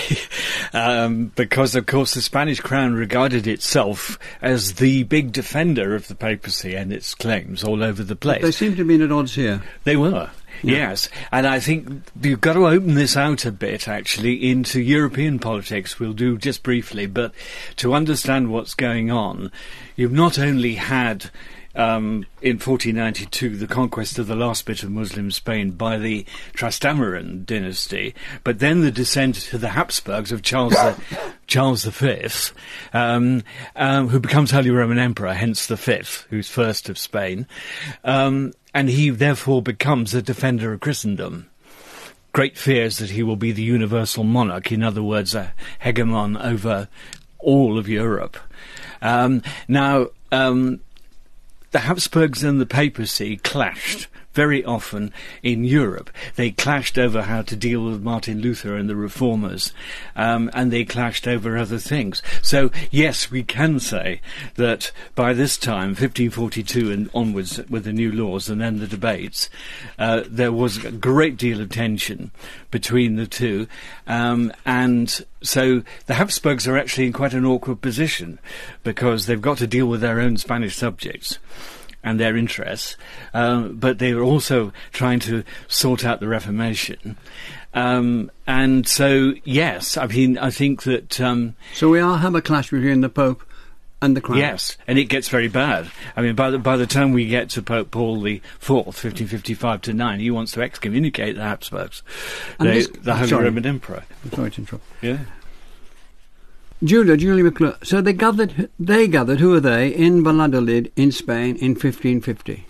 um, 0.72 1.32
because 1.36 1.74
of 1.74 1.86
course 1.86 2.14
the 2.14 2.20
Spanish 2.20 2.60
crown 2.60 2.94
regarded 2.94 3.46
itself 3.46 4.18
as 4.42 4.74
the 4.74 5.04
big 5.04 5.32
defender 5.32 5.94
of 5.94 6.08
the 6.08 6.14
papacy 6.14 6.74
and 6.74 6.92
its 6.92 7.14
claims 7.14 7.64
all 7.64 7.82
over 7.82 8.02
the 8.02 8.16
place. 8.16 8.42
They 8.42 8.50
seem 8.50 8.76
to 8.76 8.84
be 8.84 9.02
at 9.02 9.12
odds 9.12 9.34
here. 9.34 9.62
They 9.84 9.96
were. 9.96 10.30
Yes, 10.62 11.08
and 11.30 11.46
I 11.46 11.60
think 11.60 12.02
you've 12.20 12.40
got 12.40 12.54
to 12.54 12.66
open 12.66 12.94
this 12.94 13.16
out 13.16 13.44
a 13.44 13.52
bit 13.52 13.88
actually 13.88 14.50
into 14.50 14.80
European 14.80 15.38
politics. 15.38 15.98
We'll 15.98 16.12
do 16.12 16.36
just 16.38 16.62
briefly, 16.62 17.06
but 17.06 17.32
to 17.76 17.94
understand 17.94 18.50
what's 18.50 18.74
going 18.74 19.10
on, 19.10 19.52
you've 19.96 20.12
not 20.12 20.38
only 20.38 20.74
had 20.74 21.30
um, 21.78 22.26
in 22.42 22.56
1492 22.56 23.56
the 23.56 23.66
conquest 23.66 24.18
of 24.18 24.26
the 24.26 24.34
last 24.34 24.66
bit 24.66 24.82
of 24.82 24.90
Muslim 24.90 25.30
Spain 25.30 25.70
by 25.70 25.96
the 25.96 26.26
Trastamaran 26.52 27.46
dynasty, 27.46 28.14
but 28.42 28.58
then 28.58 28.80
the 28.80 28.90
descent 28.90 29.36
to 29.36 29.58
the 29.58 29.70
Habsburgs 29.70 30.32
of 30.32 30.42
Charles 30.42 30.74
the, 30.74 31.00
Charles 31.46 31.84
V, 31.84 32.28
um, 32.92 33.42
um, 33.76 34.08
who 34.08 34.18
becomes 34.18 34.50
Holy 34.50 34.70
Roman 34.70 34.98
Emperor, 34.98 35.32
hence 35.32 35.66
the 35.66 35.76
fifth, 35.76 36.26
who's 36.30 36.48
first 36.48 36.88
of 36.88 36.98
Spain, 36.98 37.46
um, 38.04 38.52
and 38.78 38.90
he 38.90 39.10
therefore 39.10 39.60
becomes 39.60 40.12
the 40.12 40.22
defender 40.22 40.72
of 40.72 40.78
Christendom. 40.78 41.50
Great 42.32 42.56
fears 42.56 42.98
that 42.98 43.10
he 43.10 43.24
will 43.24 43.34
be 43.34 43.50
the 43.50 43.60
universal 43.60 44.22
monarch, 44.22 44.70
in 44.70 44.84
other 44.84 45.02
words, 45.02 45.34
a 45.34 45.52
hegemon 45.82 46.40
over 46.40 46.86
all 47.40 47.76
of 47.76 47.88
Europe. 47.88 48.36
Um, 49.02 49.42
now, 49.66 50.10
um, 50.30 50.78
the 51.72 51.80
Habsburgs 51.80 52.44
and 52.44 52.60
the 52.60 52.66
papacy 52.66 53.38
clashed 53.38 54.06
very 54.34 54.64
often 54.64 55.12
in 55.42 55.64
Europe. 55.64 56.10
They 56.36 56.50
clashed 56.50 56.98
over 56.98 57.22
how 57.22 57.42
to 57.42 57.56
deal 57.56 57.84
with 57.84 58.02
Martin 58.02 58.40
Luther 58.40 58.76
and 58.76 58.88
the 58.88 58.96
reformers, 58.96 59.72
um, 60.14 60.50
and 60.54 60.70
they 60.70 60.84
clashed 60.84 61.26
over 61.26 61.56
other 61.56 61.78
things. 61.78 62.22
So, 62.42 62.70
yes, 62.90 63.30
we 63.30 63.42
can 63.42 63.80
say 63.80 64.20
that 64.54 64.92
by 65.14 65.32
this 65.32 65.56
time, 65.56 65.88
1542 65.88 66.90
and 66.90 67.10
onwards, 67.14 67.60
with 67.68 67.84
the 67.84 67.92
new 67.92 68.12
laws 68.12 68.48
and 68.48 68.60
then 68.60 68.78
the 68.78 68.86
debates, 68.86 69.50
uh, 69.98 70.22
there 70.28 70.52
was 70.52 70.84
a 70.84 70.92
great 70.92 71.36
deal 71.36 71.60
of 71.60 71.70
tension 71.70 72.30
between 72.70 73.16
the 73.16 73.26
two, 73.26 73.66
um, 74.06 74.52
and 74.64 75.24
so 75.42 75.82
the 76.06 76.14
Habsburgs 76.14 76.66
are 76.66 76.76
actually 76.76 77.06
in 77.06 77.12
quite 77.12 77.34
an 77.34 77.44
awkward 77.44 77.80
position 77.80 78.38
because 78.82 79.26
they've 79.26 79.40
got 79.40 79.58
to 79.58 79.66
deal 79.66 79.86
with 79.86 80.00
their 80.00 80.20
own 80.20 80.36
Spanish 80.36 80.76
subjects 80.76 81.38
and 82.08 82.18
their 82.18 82.36
interests, 82.36 82.96
um, 83.34 83.76
but 83.76 83.98
they 83.98 84.14
were 84.14 84.22
also 84.22 84.72
trying 84.92 85.20
to 85.20 85.44
sort 85.68 86.04
out 86.04 86.20
the 86.20 86.28
Reformation. 86.28 87.16
Um, 87.74 88.30
and 88.46 88.88
so, 88.88 89.34
yes, 89.44 89.96
I 89.96 90.06
mean, 90.06 90.38
I 90.38 90.50
think 90.50 90.82
that. 90.84 91.20
Um, 91.20 91.54
So 91.74 91.88
we 91.90 92.00
are 92.00 92.16
have 92.18 92.34
a 92.34 92.40
clash 92.42 92.70
between 92.70 93.02
the 93.02 93.08
Pope 93.10 93.44
and 94.00 94.16
the 94.16 94.20
crown. 94.20 94.38
Yes, 94.38 94.76
and 94.86 94.98
it 94.98 95.04
gets 95.06 95.28
very 95.28 95.48
bad. 95.48 95.90
I 96.16 96.22
mean, 96.22 96.34
by 96.34 96.50
the 96.50 96.58
by 96.58 96.76
the 96.76 96.86
time 96.86 97.12
we 97.12 97.26
get 97.26 97.50
to 97.50 97.62
Pope 97.62 97.90
Paul 97.90 98.20
the 98.22 98.40
Fourth, 98.58 98.98
fifteen 98.98 99.26
fifty 99.26 99.54
five 99.54 99.82
to 99.82 99.92
nine, 99.92 100.20
he 100.20 100.30
wants 100.30 100.52
to 100.52 100.62
excommunicate 100.62 101.36
the 101.36 101.42
Habsburgs, 101.42 102.02
this- 102.58 102.88
the 102.88 103.14
Holy 103.14 103.28
sorry. 103.28 103.44
Roman 103.44 103.66
Emperor. 103.66 104.04
I'm 104.24 104.32
sorry 104.32 104.50
to 104.52 104.60
interrupt. 104.62 104.84
Yeah. 105.02 105.18
Julia, 106.82 107.16
Julie 107.16 107.42
McClure. 107.42 107.76
So 107.82 108.00
they 108.00 108.12
gathered. 108.12 108.70
They 108.78 109.08
gathered. 109.08 109.40
Who 109.40 109.54
are 109.54 109.60
they 109.60 109.88
in 109.88 110.22
Valladolid 110.22 110.92
in 110.96 111.10
Spain 111.10 111.56
in 111.56 111.72
1550? 111.72 112.66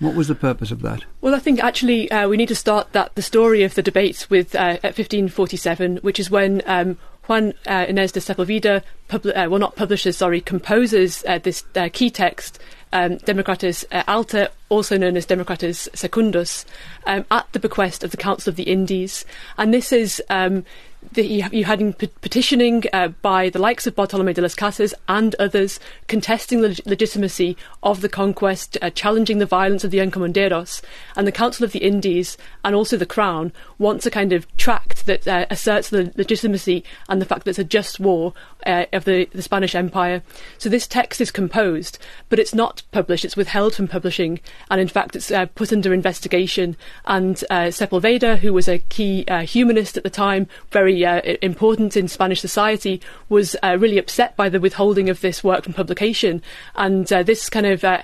What 0.00 0.14
was 0.14 0.28
the 0.28 0.36
purpose 0.36 0.70
of 0.70 0.82
that? 0.82 1.04
Well, 1.20 1.34
I 1.34 1.40
think 1.40 1.62
actually 1.62 2.08
uh, 2.10 2.28
we 2.28 2.36
need 2.36 2.48
to 2.48 2.54
start 2.54 2.92
that 2.92 3.16
the 3.16 3.22
story 3.22 3.64
of 3.64 3.74
the 3.74 3.82
debates 3.82 4.30
with 4.30 4.54
uh, 4.54 4.78
at 4.84 4.96
1547, 4.96 5.96
which 5.98 6.20
is 6.20 6.30
when 6.30 6.62
um, 6.66 6.96
Juan 7.26 7.52
uh, 7.66 7.84
Ginés 7.86 8.12
de 8.12 8.20
Sepulveda, 8.20 8.82
publi- 9.08 9.36
uh, 9.36 9.50
well, 9.50 9.58
not 9.58 9.74
publishes, 9.74 10.16
sorry, 10.16 10.40
composes 10.40 11.24
uh, 11.26 11.38
this 11.38 11.64
uh, 11.74 11.88
key 11.92 12.10
text, 12.10 12.60
um, 12.92 13.16
Democrates 13.18 13.84
uh, 13.90 14.04
Alter, 14.06 14.48
also 14.68 14.96
known 14.96 15.16
as 15.16 15.26
Democrates 15.26 15.88
Secundus, 15.94 16.64
um, 17.06 17.26
at 17.30 17.52
the 17.52 17.58
bequest 17.58 18.04
of 18.04 18.12
the 18.12 18.16
Council 18.16 18.50
of 18.50 18.56
the 18.56 18.64
Indies, 18.64 19.24
and 19.56 19.74
this 19.74 19.92
is. 19.92 20.22
Um, 20.30 20.64
the, 21.12 21.24
you, 21.24 21.44
you 21.52 21.64
had 21.64 21.80
in 21.80 21.92
petitioning 21.92 22.84
uh, 22.92 23.08
by 23.08 23.48
the 23.48 23.58
likes 23.58 23.86
of 23.86 23.94
Bartolome 23.94 24.32
de 24.32 24.42
las 24.42 24.54
Casas 24.54 24.94
and 25.08 25.34
others 25.36 25.80
contesting 26.06 26.60
the 26.60 26.68
leg- 26.68 26.80
legitimacy 26.86 27.56
of 27.82 28.00
the 28.00 28.08
conquest, 28.08 28.76
uh, 28.82 28.90
challenging 28.90 29.38
the 29.38 29.46
violence 29.46 29.84
of 29.84 29.90
the 29.90 29.98
encomenderos, 29.98 30.82
and 31.16 31.26
the 31.26 31.32
Council 31.32 31.64
of 31.64 31.72
the 31.72 31.80
Indies 31.80 32.36
and 32.64 32.74
also 32.74 32.96
the 32.96 33.06
Crown 33.06 33.52
wants 33.78 34.06
a 34.06 34.10
kind 34.10 34.32
of 34.32 34.46
tract 34.56 35.06
that 35.06 35.26
uh, 35.26 35.46
asserts 35.50 35.90
the 35.90 36.12
legitimacy 36.16 36.84
and 37.08 37.20
the 37.20 37.26
fact 37.26 37.44
that 37.44 37.50
it's 37.50 37.58
a 37.58 37.64
just 37.64 38.00
war 38.00 38.34
uh, 38.66 38.86
of 38.92 39.04
the, 39.04 39.26
the 39.32 39.42
Spanish 39.42 39.74
Empire. 39.74 40.22
So 40.58 40.68
this 40.68 40.86
text 40.86 41.20
is 41.20 41.30
composed, 41.30 41.98
but 42.28 42.38
it's 42.38 42.54
not 42.54 42.82
published, 42.92 43.24
it's 43.24 43.36
withheld 43.36 43.74
from 43.74 43.88
publishing, 43.88 44.40
and 44.70 44.80
in 44.80 44.88
fact 44.88 45.16
it's 45.16 45.30
uh, 45.30 45.46
put 45.46 45.72
under 45.72 45.94
investigation. 45.94 46.76
And 47.06 47.42
uh, 47.50 47.68
Sepulveda, 47.68 48.38
who 48.38 48.52
was 48.52 48.68
a 48.68 48.78
key 48.78 49.24
humanist 49.28 49.96
at 49.96 50.02
the 50.02 50.10
time, 50.10 50.48
very 50.70 50.97
uh, 51.06 51.20
i- 51.24 51.38
important 51.42 51.96
in 51.96 52.08
Spanish 52.08 52.40
society, 52.40 53.00
was 53.28 53.56
uh, 53.62 53.76
really 53.78 53.98
upset 53.98 54.36
by 54.36 54.48
the 54.48 54.60
withholding 54.60 55.08
of 55.10 55.20
this 55.20 55.42
work 55.44 55.64
from 55.64 55.72
publication. 55.74 56.42
And 56.74 57.10
uh, 57.12 57.22
this 57.22 57.48
kind 57.50 57.66
of 57.66 57.84
uh, 57.84 58.02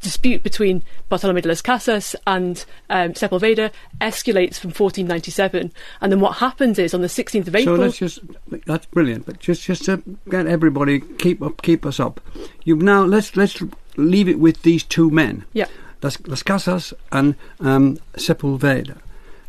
dispute 0.00 0.42
between 0.42 0.82
Bartolome 1.08 1.40
de 1.40 1.48
las 1.48 1.62
Casas 1.62 2.14
and 2.26 2.62
um, 2.90 3.12
Sepulveda 3.14 3.70
escalates 4.00 4.58
from 4.58 4.68
1497. 4.70 5.72
And 6.00 6.12
then 6.12 6.20
what 6.20 6.36
happens 6.38 6.78
is 6.78 6.92
on 6.92 7.00
the 7.00 7.06
16th 7.08 7.46
of 7.48 7.52
So 7.54 7.58
April. 7.58 7.76
let's 7.76 7.96
just 7.98 8.18
that's 8.66 8.84
brilliant, 8.86 9.24
but 9.24 9.38
just 9.38 9.62
just 9.62 9.84
to 9.86 10.02
get 10.28 10.46
everybody 10.46 11.00
keep 11.00 11.40
up 11.42 11.62
keep 11.62 11.86
us 11.86 11.98
up. 11.98 12.20
You've 12.64 12.82
now 12.82 13.02
let's 13.04 13.34
let's 13.36 13.62
leave 13.96 14.28
it 14.28 14.38
with 14.38 14.60
these 14.62 14.82
two 14.82 15.10
men. 15.10 15.44
Yeah. 15.54 15.68
Las, 16.02 16.18
Las 16.26 16.42
Casas 16.42 16.92
and 17.10 17.34
um, 17.60 17.96
Sepulveda. 18.18 18.98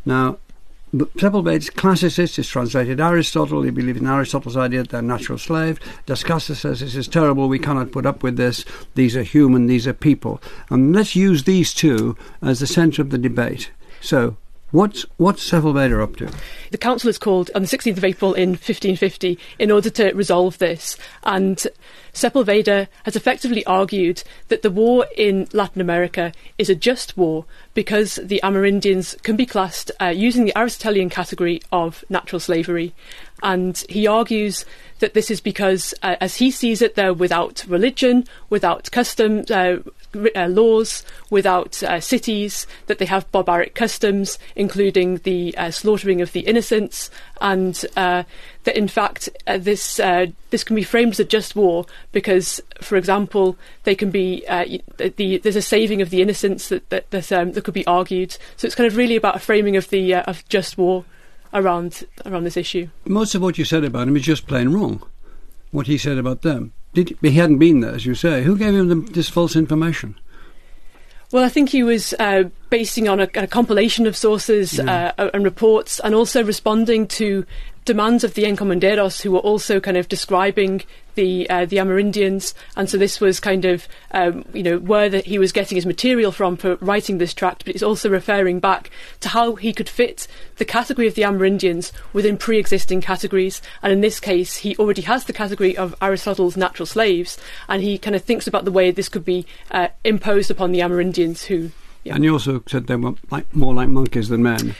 Now, 0.05 0.37
b- 0.97 1.05
Sepulveda's 1.17 1.69
classicist 1.69 2.37
has 2.37 2.47
translated 2.47 2.99
Aristotle. 2.99 3.61
He 3.61 3.71
believes 3.71 3.99
in 3.99 4.07
Aristotle's 4.07 4.57
idea 4.57 4.83
that 4.83 4.89
they're 4.89 5.01
natural 5.01 5.37
slave. 5.37 5.79
Las 6.07 6.23
Casas 6.23 6.59
says 6.59 6.79
this 6.79 6.95
is 6.95 7.07
terrible. 7.07 7.47
We 7.47 7.59
cannot 7.59 7.91
put 7.91 8.05
up 8.05 8.23
with 8.23 8.37
this. 8.37 8.65
These 8.95 9.15
are 9.15 9.23
human. 9.23 9.67
These 9.67 9.87
are 9.87 9.93
people. 9.93 10.41
And 10.69 10.95
let's 10.95 11.15
use 11.15 11.43
these 11.43 11.73
two 11.73 12.17
as 12.41 12.59
the 12.59 12.67
centre 12.67 13.01
of 13.01 13.09
the 13.09 13.17
debate. 13.17 13.71
So, 14.01 14.37
what's 14.75 15.05
what's 15.17 15.49
Sepulveda 15.49 16.03
up 16.03 16.17
to? 16.17 16.29
The 16.71 16.77
council 16.77 17.09
is 17.09 17.17
called 17.17 17.49
on 17.55 17.61
the 17.61 17.67
16th 17.67 17.97
of 17.97 18.03
April 18.03 18.33
in 18.33 18.49
1550 18.49 19.39
in 19.57 19.71
order 19.71 19.89
to 19.91 20.11
resolve 20.11 20.57
this. 20.57 20.97
And 21.23 21.65
Sepulveda 22.13 22.87
has 23.03 23.15
effectively 23.15 23.65
argued 23.65 24.23
that 24.49 24.61
the 24.61 24.71
war 24.71 25.05
in 25.17 25.47
Latin 25.53 25.81
America 25.81 26.33
is 26.57 26.69
a 26.69 26.75
just 26.75 27.17
war 27.17 27.45
because 27.73 28.15
the 28.15 28.41
Amerindians 28.43 29.21
can 29.23 29.35
be 29.35 29.45
classed 29.45 29.91
uh, 30.01 30.07
using 30.07 30.45
the 30.45 30.57
Aristotelian 30.57 31.09
category 31.09 31.61
of 31.71 32.03
natural 32.09 32.39
slavery. 32.39 32.93
And 33.43 33.77
he 33.89 34.07
argues 34.07 34.65
that 34.99 35.13
this 35.13 35.29
is 35.29 35.41
because, 35.41 35.93
uh, 36.01 36.15
as 36.21 36.37
he 36.37 36.51
sees 36.51 36.81
it, 36.81 36.95
they're 36.95 37.13
without 37.13 37.65
religion, 37.67 38.25
without 38.49 38.89
custom, 38.91 39.43
uh, 39.49 39.77
uh, 40.35 40.47
laws, 40.47 41.03
without 41.29 41.81
uh, 41.83 41.99
cities, 41.99 42.67
that 42.87 42.99
they 42.99 43.05
have 43.05 43.31
barbaric 43.31 43.75
customs, 43.75 44.37
including 44.55 45.17
the 45.17 45.55
uh, 45.57 45.71
slaughtering 45.71 46.21
of 46.21 46.31
the 46.31 46.41
innocents, 46.41 47.09
and 47.41 47.85
uh, 47.95 48.23
that 48.63 48.77
in 48.77 48.87
fact 48.87 49.29
uh, 49.47 49.57
this 49.57 49.99
uh, 49.99 50.27
this 50.49 50.63
can 50.63 50.75
be 50.75 50.83
framed 50.83 51.13
as 51.13 51.19
a 51.19 51.25
just 51.25 51.55
war 51.55 51.85
because, 52.11 52.61
for 52.81 52.95
example, 52.95 53.57
they 53.83 53.95
can 53.95 54.11
be 54.11 54.43
the, 54.47 55.13
the 55.15 55.37
there's 55.37 55.55
a 55.55 55.61
saving 55.61 56.01
of 56.01 56.09
the 56.09 56.21
innocents 56.21 56.69
that 56.69 56.89
that 56.89 57.09
that, 57.11 57.31
um, 57.31 57.51
that 57.53 57.63
could 57.63 57.73
be 57.73 57.85
argued. 57.87 58.37
So 58.57 58.65
it's 58.65 58.75
kind 58.75 58.87
of 58.87 58.97
really 58.97 59.15
about 59.15 59.35
a 59.35 59.39
framing 59.39 59.75
of 59.75 59.89
the 59.89 60.15
of 60.15 60.47
just 60.49 60.77
war 60.77 61.05
around 61.53 62.03
around 62.25 62.43
this 62.43 62.57
issue. 62.57 62.89
Most 63.05 63.35
of 63.35 63.41
what 63.41 63.57
you 63.57 63.65
said 63.65 63.83
about 63.83 64.07
him 64.07 64.15
is 64.15 64.23
just 64.23 64.47
plain 64.47 64.69
wrong. 64.69 65.01
What 65.71 65.87
he 65.87 65.97
said 65.97 66.17
about 66.17 66.41
them. 66.41 66.73
Did, 66.95 67.17
he 67.21 67.31
hadn't 67.31 67.57
been 67.57 67.81
there, 67.81 67.93
as 67.93 68.05
you 68.05 68.15
say. 68.15 68.41
Who 68.43 68.57
gave 68.57 68.73
him 68.73 68.87
the, 68.87 68.95
this 69.11 69.27
false 69.27 69.57
information? 69.57 70.17
Well, 71.31 71.43
I 71.43 71.49
think 71.49 71.69
he 71.69 71.83
was 71.83 72.13
uh, 72.19 72.45
basing 72.69 73.09
on 73.09 73.19
a, 73.19 73.27
a 73.35 73.47
compilation 73.47 74.07
of 74.07 74.15
sources 74.15 74.79
uh, 74.79 75.11
and 75.33 75.43
reports, 75.43 75.99
and 75.99 76.15
also 76.15 76.41
responding 76.41 77.05
to 77.07 77.45
demands 77.85 78.23
of 78.23 78.33
the 78.33 78.43
encomenderos, 78.43 79.21
who 79.21 79.31
were 79.31 79.39
also 79.39 79.79
kind 79.79 79.95
of 79.95 80.09
describing 80.09 80.81
the 81.13 81.49
uh, 81.49 81.65
the 81.65 81.77
Amerindians, 81.77 82.53
and 82.75 82.89
so 82.89 82.97
this 82.97 83.21
was 83.21 83.39
kind 83.39 83.63
of 83.63 83.87
um, 84.11 84.43
you 84.53 84.63
know 84.63 84.79
where 84.79 85.07
that 85.09 85.25
he 85.25 85.39
was 85.39 85.51
getting 85.51 85.75
his 85.75 85.85
material 85.85 86.31
from 86.31 86.57
for 86.57 86.75
writing 86.77 87.19
this 87.19 87.33
tract, 87.33 87.63
but 87.63 87.73
it's 87.73 87.83
also 87.83 88.09
referring 88.09 88.59
back 88.59 88.89
to 89.21 89.29
how 89.29 89.55
he 89.55 89.71
could 89.71 89.87
fit 89.87 90.27
the 90.57 90.65
category 90.65 91.07
of 91.07 91.15
the 91.15 91.21
Amerindians 91.21 91.91
within 92.11 92.37
pre-existing 92.37 93.01
categories, 93.01 93.61
and 93.81 93.93
in 93.93 94.01
this 94.01 94.19
case, 94.19 94.57
he 94.57 94.75
already 94.77 95.03
has 95.03 95.25
the 95.25 95.33
category 95.33 95.77
of 95.77 95.95
Aristotle's 96.01 96.57
natural 96.57 96.85
slaves, 96.85 97.37
and 97.69 97.81
he 97.81 97.97
kind 97.97 98.15
of 98.15 98.23
thinks 98.23 98.47
about 98.47 98.65
the 98.65 98.71
way 98.71 98.91
this 98.91 99.09
could 99.09 99.25
be 99.25 99.45
uh, 99.71 99.87
imposed 100.03 100.51
upon 100.51 100.71
the 100.71 100.79
Amerindians 100.79 101.45
who. 101.45 101.71
Yeah. 102.03 102.15
And 102.15 102.23
you 102.23 102.33
also 102.33 102.61
said 102.67 102.85
they 102.85 102.95
were 102.95 103.15
like, 103.31 103.55
more 103.55 103.73
like 103.73 103.89
monkeys 103.89 104.29
than 104.29 104.43
men. 104.43 104.75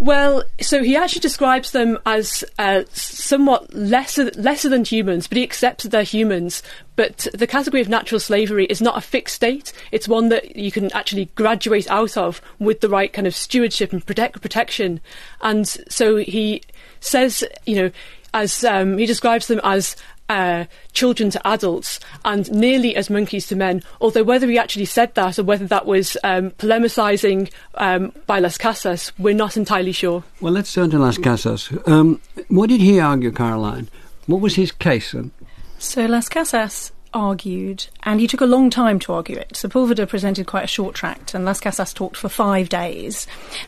Well, 0.00 0.44
so 0.62 0.82
he 0.82 0.96
actually 0.96 1.20
describes 1.20 1.72
them 1.72 1.98
as 2.06 2.42
uh, 2.58 2.84
somewhat 2.90 3.74
lesser 3.74 4.30
lesser 4.30 4.70
than 4.70 4.82
humans, 4.82 5.26
but 5.26 5.36
he 5.36 5.44
accepts 5.44 5.84
that 5.84 5.90
they're 5.90 6.04
humans. 6.04 6.62
But 6.96 7.26
the 7.34 7.46
category 7.46 7.82
of 7.82 7.90
natural 7.90 8.18
slavery 8.18 8.64
is 8.64 8.80
not 8.80 8.96
a 8.96 9.02
fixed 9.02 9.34
state; 9.34 9.74
it's 9.92 10.08
one 10.08 10.30
that 10.30 10.56
you 10.56 10.72
can 10.72 10.90
actually 10.92 11.26
graduate 11.34 11.90
out 11.90 12.16
of 12.16 12.40
with 12.58 12.80
the 12.80 12.88
right 12.88 13.12
kind 13.12 13.26
of 13.26 13.36
stewardship 13.36 13.92
and 13.92 14.04
protect, 14.04 14.40
protection. 14.40 15.02
And 15.42 15.68
so 15.68 16.16
he 16.16 16.62
says, 17.00 17.44
you 17.66 17.76
know, 17.76 17.90
as 18.32 18.64
um, 18.64 18.96
he 18.96 19.04
describes 19.04 19.48
them 19.48 19.60
as 19.64 19.96
uh, 20.30 20.64
children 20.92 21.28
to 21.30 21.46
adults 21.46 21.98
and 22.24 22.50
nearly 22.52 22.94
as 22.96 23.10
monkeys 23.10 23.48
to 23.48 23.56
men. 23.56 23.82
Although 24.00 24.22
whether 24.22 24.46
he 24.46 24.56
actually 24.58 24.84
said 24.86 25.14
that 25.16 25.38
or 25.38 25.42
whether 25.42 25.66
that 25.66 25.84
was 25.84 26.16
um, 26.22 26.52
polemicising 26.52 27.50
um, 27.74 28.12
by 28.26 28.38
Las 28.38 28.56
Casas, 28.56 29.12
we're 29.18 29.34
not 29.34 29.56
entirely 29.56 29.92
sure. 29.92 30.22
Well, 30.40 30.52
let's 30.52 30.72
turn 30.72 30.90
to 30.90 30.98
Las 30.98 31.18
Casas. 31.18 31.70
Um, 31.86 32.20
what 32.48 32.68
did 32.68 32.80
he 32.80 33.00
argue, 33.00 33.32
Caroline? 33.32 33.88
What 34.26 34.40
was 34.40 34.54
his 34.54 34.70
case? 34.70 35.12
And 35.12 35.32
So 35.78 36.06
Las 36.06 36.28
Casas 36.28 36.92
argued, 37.12 37.88
and 38.04 38.20
he 38.20 38.28
took 38.28 38.40
a 38.40 38.46
long 38.46 38.70
time 38.70 39.00
to 39.00 39.12
argue 39.12 39.36
it. 39.36 39.56
So 39.56 39.68
Sepulveda 39.68 40.08
presented 40.08 40.46
quite 40.46 40.62
a 40.62 40.68
short 40.68 40.94
tract, 40.94 41.34
and 41.34 41.44
Las 41.44 41.58
Casas 41.58 41.92
talked 41.92 42.16
for 42.16 42.28
five 42.28 42.68
days. 42.68 43.26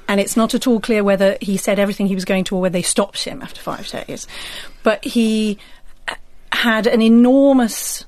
And 0.09 0.21
it's 0.21 0.37
not 0.37 0.55
at 0.55 0.69
all 0.69 0.79
clear 0.79 1.03
whether 1.03 1.37
he 1.41 1.57
said 1.57 1.81
everything 1.81 2.07
he 2.07 2.15
was 2.15 2.25
going 2.25 2.45
to 2.45 2.57
or 2.57 2.61
whether 2.61 2.75
they 2.75 2.83
stopped 2.83 3.25
him 3.25 3.43
after 3.43 3.61
five 3.61 3.89
days. 3.89 4.29
But 4.85 5.05
he 5.05 5.59
had 6.63 6.87
an 6.87 7.03
enormous 7.03 8.05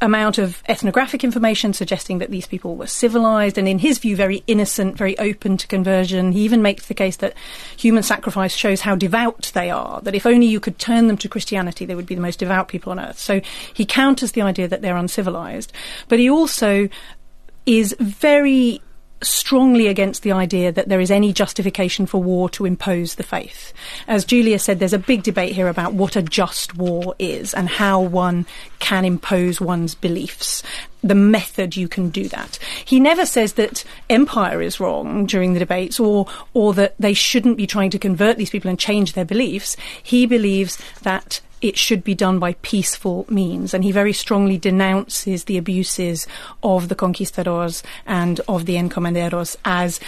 amount 0.00 0.38
of 0.38 0.62
ethnographic 0.68 1.24
information 1.24 1.72
suggesting 1.72 2.18
that 2.18 2.30
these 2.30 2.46
people 2.46 2.76
were 2.76 2.86
civilized 2.86 3.58
and, 3.58 3.66
in 3.66 3.80
his 3.80 3.98
view, 3.98 4.14
very 4.14 4.44
innocent, 4.46 4.96
very 4.96 5.18
open 5.18 5.56
to 5.56 5.66
conversion. 5.66 6.30
He 6.30 6.42
even 6.42 6.62
makes 6.62 6.86
the 6.86 6.94
case 6.94 7.16
that 7.16 7.34
human 7.76 8.04
sacrifice 8.04 8.54
shows 8.54 8.82
how 8.82 8.94
devout 8.94 9.50
they 9.52 9.68
are, 9.68 10.00
that 10.02 10.14
if 10.14 10.26
only 10.26 10.46
you 10.46 10.60
could 10.60 10.78
turn 10.78 11.08
them 11.08 11.16
to 11.18 11.28
Christianity, 11.28 11.84
they 11.84 11.96
would 11.96 12.06
be 12.06 12.14
the 12.14 12.20
most 12.20 12.38
devout 12.38 12.68
people 12.68 12.92
on 12.92 13.00
earth. 13.00 13.18
So 13.18 13.40
he 13.74 13.84
counters 13.84 14.30
the 14.30 14.42
idea 14.42 14.68
that 14.68 14.80
they're 14.80 14.96
uncivilized. 14.96 15.72
But 16.06 16.20
he 16.20 16.30
also 16.30 16.88
is 17.66 17.96
very 17.98 18.80
strongly 19.22 19.86
against 19.86 20.22
the 20.22 20.32
idea 20.32 20.72
that 20.72 20.88
there 20.88 21.00
is 21.00 21.10
any 21.10 21.32
justification 21.32 22.06
for 22.06 22.22
war 22.22 22.48
to 22.50 22.64
impose 22.64 23.14
the 23.14 23.22
faith. 23.22 23.72
As 24.06 24.24
Julia 24.24 24.58
said, 24.58 24.78
there's 24.78 24.92
a 24.92 24.98
big 24.98 25.22
debate 25.22 25.54
here 25.54 25.68
about 25.68 25.94
what 25.94 26.16
a 26.16 26.22
just 26.22 26.76
war 26.76 27.14
is 27.18 27.54
and 27.54 27.68
how 27.68 28.00
one 28.00 28.46
can 28.78 29.04
impose 29.04 29.60
one's 29.60 29.94
beliefs. 29.94 30.62
The 31.02 31.14
method 31.14 31.76
you 31.76 31.88
can 31.88 32.10
do 32.10 32.28
that. 32.28 32.58
He 32.84 33.00
never 33.00 33.26
says 33.26 33.54
that 33.54 33.84
empire 34.08 34.62
is 34.62 34.80
wrong 34.80 35.26
during 35.26 35.52
the 35.52 35.58
debates 35.58 35.98
or, 35.98 36.26
or 36.54 36.74
that 36.74 36.94
they 36.98 37.14
shouldn't 37.14 37.56
be 37.56 37.66
trying 37.66 37.90
to 37.90 37.98
convert 37.98 38.36
these 38.36 38.50
people 38.50 38.70
and 38.70 38.78
change 38.78 39.12
their 39.12 39.24
beliefs. 39.24 39.76
He 40.02 40.26
believes 40.26 40.78
that 41.02 41.40
it 41.62 41.78
should 41.78 42.04
be 42.04 42.14
done 42.14 42.38
by 42.38 42.54
peaceful 42.60 43.24
means. 43.30 43.72
And 43.72 43.84
he 43.84 43.92
very 43.92 44.12
strongly 44.12 44.58
denounces 44.58 45.44
the 45.44 45.56
abuses 45.56 46.26
of 46.62 46.88
the 46.88 46.94
conquistadors 46.94 47.82
and 48.04 48.40
of 48.48 48.66
the 48.66 48.74
encomenderos 48.74 49.56
as 49.64 50.00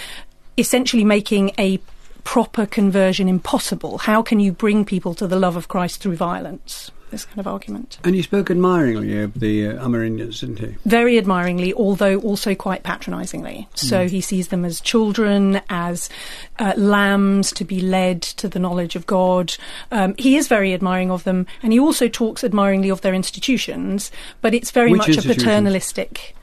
essentially 0.59 1.05
making 1.05 1.53
a 1.57 1.79
proper 2.25 2.67
conversion 2.67 3.29
impossible. 3.29 3.99
How 3.99 4.23
can 4.23 4.41
you 4.41 4.53
bring 4.53 4.85
people 4.85 5.15
to 5.15 5.27
the 5.27 5.39
love 5.39 5.57
of 5.57 5.69
Christ 5.69 6.01
through 6.01 6.17
violence? 6.17 6.91
This 7.15 7.27
kind 7.27 7.39
of 7.39 7.47
argument. 7.47 7.99
and 8.03 8.17
he 8.17 8.23
spoke 8.23 8.51
admiringly 8.51 9.23
of 9.23 9.39
the 9.39 9.69
uh, 9.69 9.87
Amerindians, 9.87 10.41
didn't 10.41 10.59
he? 10.59 10.75
Very 10.85 11.17
admiringly, 11.17 11.73
although 11.73 12.19
also 12.19 12.57
quite 12.57 12.83
patronisingly. 12.83 13.69
So 13.77 14.09
he 14.09 14.21
sees 14.21 14.49
them 14.49 14.65
as 14.65 14.81
children, 14.81 15.61
as 15.71 16.11
uh, 16.59 16.73
lambs 16.77 17.53
to 17.53 17.65
be 17.65 17.81
led 17.81 18.21
to 18.23 18.49
the 18.49 18.59
knowledge 18.59 18.97
of 18.97 19.07
God. 19.07 19.55
Um, 19.93 20.17
he 20.19 20.37
is 20.37 20.49
very 20.49 20.75
admiring 20.75 21.13
of 21.13 21.23
them, 21.23 21.47
and 21.63 21.73
he 21.73 21.79
also 21.79 22.09
talks 22.09 22.43
admiringly 22.43 22.89
of 22.89 23.03
their 23.03 23.15
institutions, 23.15 24.11
but 24.41 24.53
it's 24.53 24.73
very 24.73 24.91
Which 24.91 25.07
much 25.07 25.17
a 25.17 25.23
paternalistic. 25.23 26.35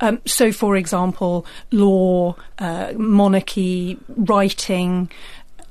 Um, 0.00 0.20
so, 0.24 0.52
for 0.52 0.76
example, 0.76 1.44
law, 1.72 2.36
uh, 2.58 2.92
monarchy, 2.96 3.98
writing, 4.08 5.10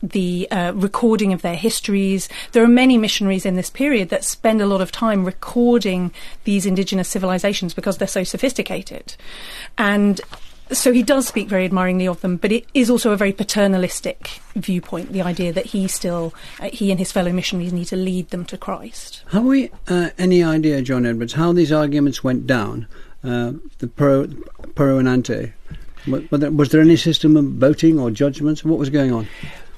the 0.01 0.49
uh, 0.51 0.73
recording 0.75 1.33
of 1.33 1.41
their 1.41 1.55
histories. 1.55 2.29
There 2.51 2.63
are 2.63 2.67
many 2.67 2.97
missionaries 2.97 3.45
in 3.45 3.55
this 3.55 3.69
period 3.69 4.09
that 4.09 4.23
spend 4.23 4.61
a 4.61 4.65
lot 4.65 4.81
of 4.81 4.91
time 4.91 5.25
recording 5.25 6.11
these 6.43 6.65
indigenous 6.65 7.09
civilizations 7.09 7.73
because 7.73 7.97
they're 7.97 8.07
so 8.07 8.23
sophisticated. 8.23 9.15
And 9.77 10.21
so 10.71 10.93
he 10.93 11.03
does 11.03 11.27
speak 11.27 11.47
very 11.47 11.65
admiringly 11.65 12.07
of 12.07 12.21
them, 12.21 12.37
but 12.37 12.51
it 12.51 12.65
is 12.73 12.89
also 12.89 13.11
a 13.11 13.17
very 13.17 13.33
paternalistic 13.33 14.39
viewpoint. 14.55 15.11
The 15.11 15.21
idea 15.21 15.51
that 15.51 15.67
he 15.67 15.87
still, 15.87 16.33
uh, 16.59 16.69
he 16.71 16.91
and 16.91 16.99
his 16.99 17.11
fellow 17.11 17.31
missionaries 17.31 17.73
need 17.73 17.85
to 17.85 17.95
lead 17.95 18.29
them 18.29 18.45
to 18.45 18.57
Christ. 18.57 19.23
Have 19.31 19.43
we 19.43 19.71
uh, 19.87 20.09
any 20.17 20.43
idea, 20.43 20.81
John 20.81 21.05
Edwards, 21.05 21.33
how 21.33 21.53
these 21.53 21.71
arguments 21.71 22.23
went 22.23 22.45
down? 22.45 22.87
Uh, 23.23 23.53
the 23.79 23.87
pro, 23.87 24.27
pro 24.75 24.97
and 24.97 25.07
ante. 25.07 25.51
Was 26.07 26.69
there 26.69 26.79
any 26.79 26.95
system 26.95 27.35
of 27.35 27.45
voting 27.45 27.99
or 27.99 28.09
judgments? 28.11 28.63
What 28.63 28.79
was 28.79 28.89
going 28.89 29.11
on? 29.11 29.27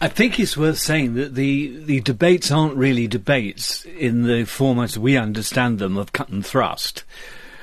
I 0.01 0.07
think 0.07 0.39
it's 0.39 0.57
worth 0.57 0.79
saying 0.79 1.13
that 1.13 1.35
the, 1.35 1.83
the 1.85 1.99
debates 2.01 2.49
aren't 2.51 2.75
really 2.75 3.07
debates 3.07 3.85
in 3.85 4.23
the 4.23 4.45
format 4.45 4.97
we 4.97 5.15
understand 5.15 5.77
them 5.77 5.95
of 5.95 6.11
cut 6.11 6.29
and 6.29 6.43
thrust 6.43 7.03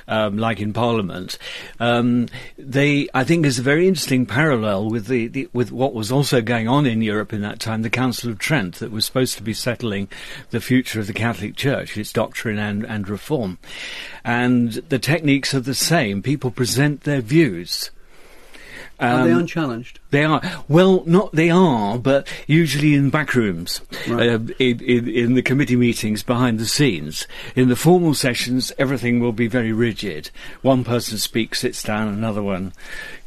um, 0.09 0.37
like 0.37 0.59
in 0.59 0.73
Parliament. 0.73 1.37
Um, 1.79 2.27
they, 2.57 3.07
I 3.13 3.23
think, 3.23 3.45
is 3.45 3.59
a 3.59 3.61
very 3.61 3.87
interesting 3.87 4.25
parallel 4.25 4.89
with 4.89 5.07
the, 5.07 5.27
the, 5.27 5.49
with 5.53 5.71
what 5.71 5.93
was 5.93 6.11
also 6.11 6.41
going 6.41 6.67
on 6.67 6.85
in 6.85 7.01
Europe 7.01 7.31
in 7.31 7.41
that 7.41 7.59
time, 7.59 7.83
the 7.83 7.89
Council 7.89 8.31
of 8.31 8.39
Trent, 8.39 8.75
that 8.75 8.91
was 8.91 9.05
supposed 9.05 9.37
to 9.37 9.43
be 9.43 9.53
settling 9.53 10.09
the 10.49 10.59
future 10.59 10.99
of 10.99 11.07
the 11.07 11.13
Catholic 11.13 11.55
Church, 11.55 11.95
its 11.95 12.11
doctrine 12.11 12.57
and, 12.57 12.85
and 12.85 13.07
reform. 13.07 13.59
And 14.25 14.71
the 14.71 14.99
techniques 14.99 15.53
are 15.53 15.59
the 15.59 15.75
same. 15.75 16.21
People 16.23 16.51
present 16.51 17.01
their 17.01 17.21
views. 17.21 17.91
Um, 18.99 19.21
are 19.21 19.25
they 19.25 19.31
um, 19.31 19.39
unchallenged? 19.39 19.99
They 20.11 20.25
are. 20.25 20.41
Well, 20.67 21.03
not 21.05 21.31
they 21.31 21.49
are, 21.49 21.97
but 21.97 22.27
usually 22.47 22.95
in 22.95 23.09
back 23.09 23.33
rooms, 23.33 23.81
right. 24.07 24.29
uh, 24.29 24.39
in, 24.59 24.81
in, 24.81 25.07
in, 25.07 25.33
the 25.35 25.41
committee 25.41 25.77
meetings 25.77 26.21
behind 26.21 26.59
the 26.59 26.65
scenes. 26.65 27.25
In 27.55 27.69
the 27.69 27.77
formal 27.77 28.13
sessions, 28.13 28.73
everything 28.77 29.21
will 29.21 29.31
be 29.31 29.47
very 29.47 29.71
rigid. 29.71 30.31
One 30.61 30.83
person 30.83 31.17
speaks, 31.17 31.61
sits 31.61 31.81
down, 31.81 32.09
another 32.09 32.43
one 32.43 32.73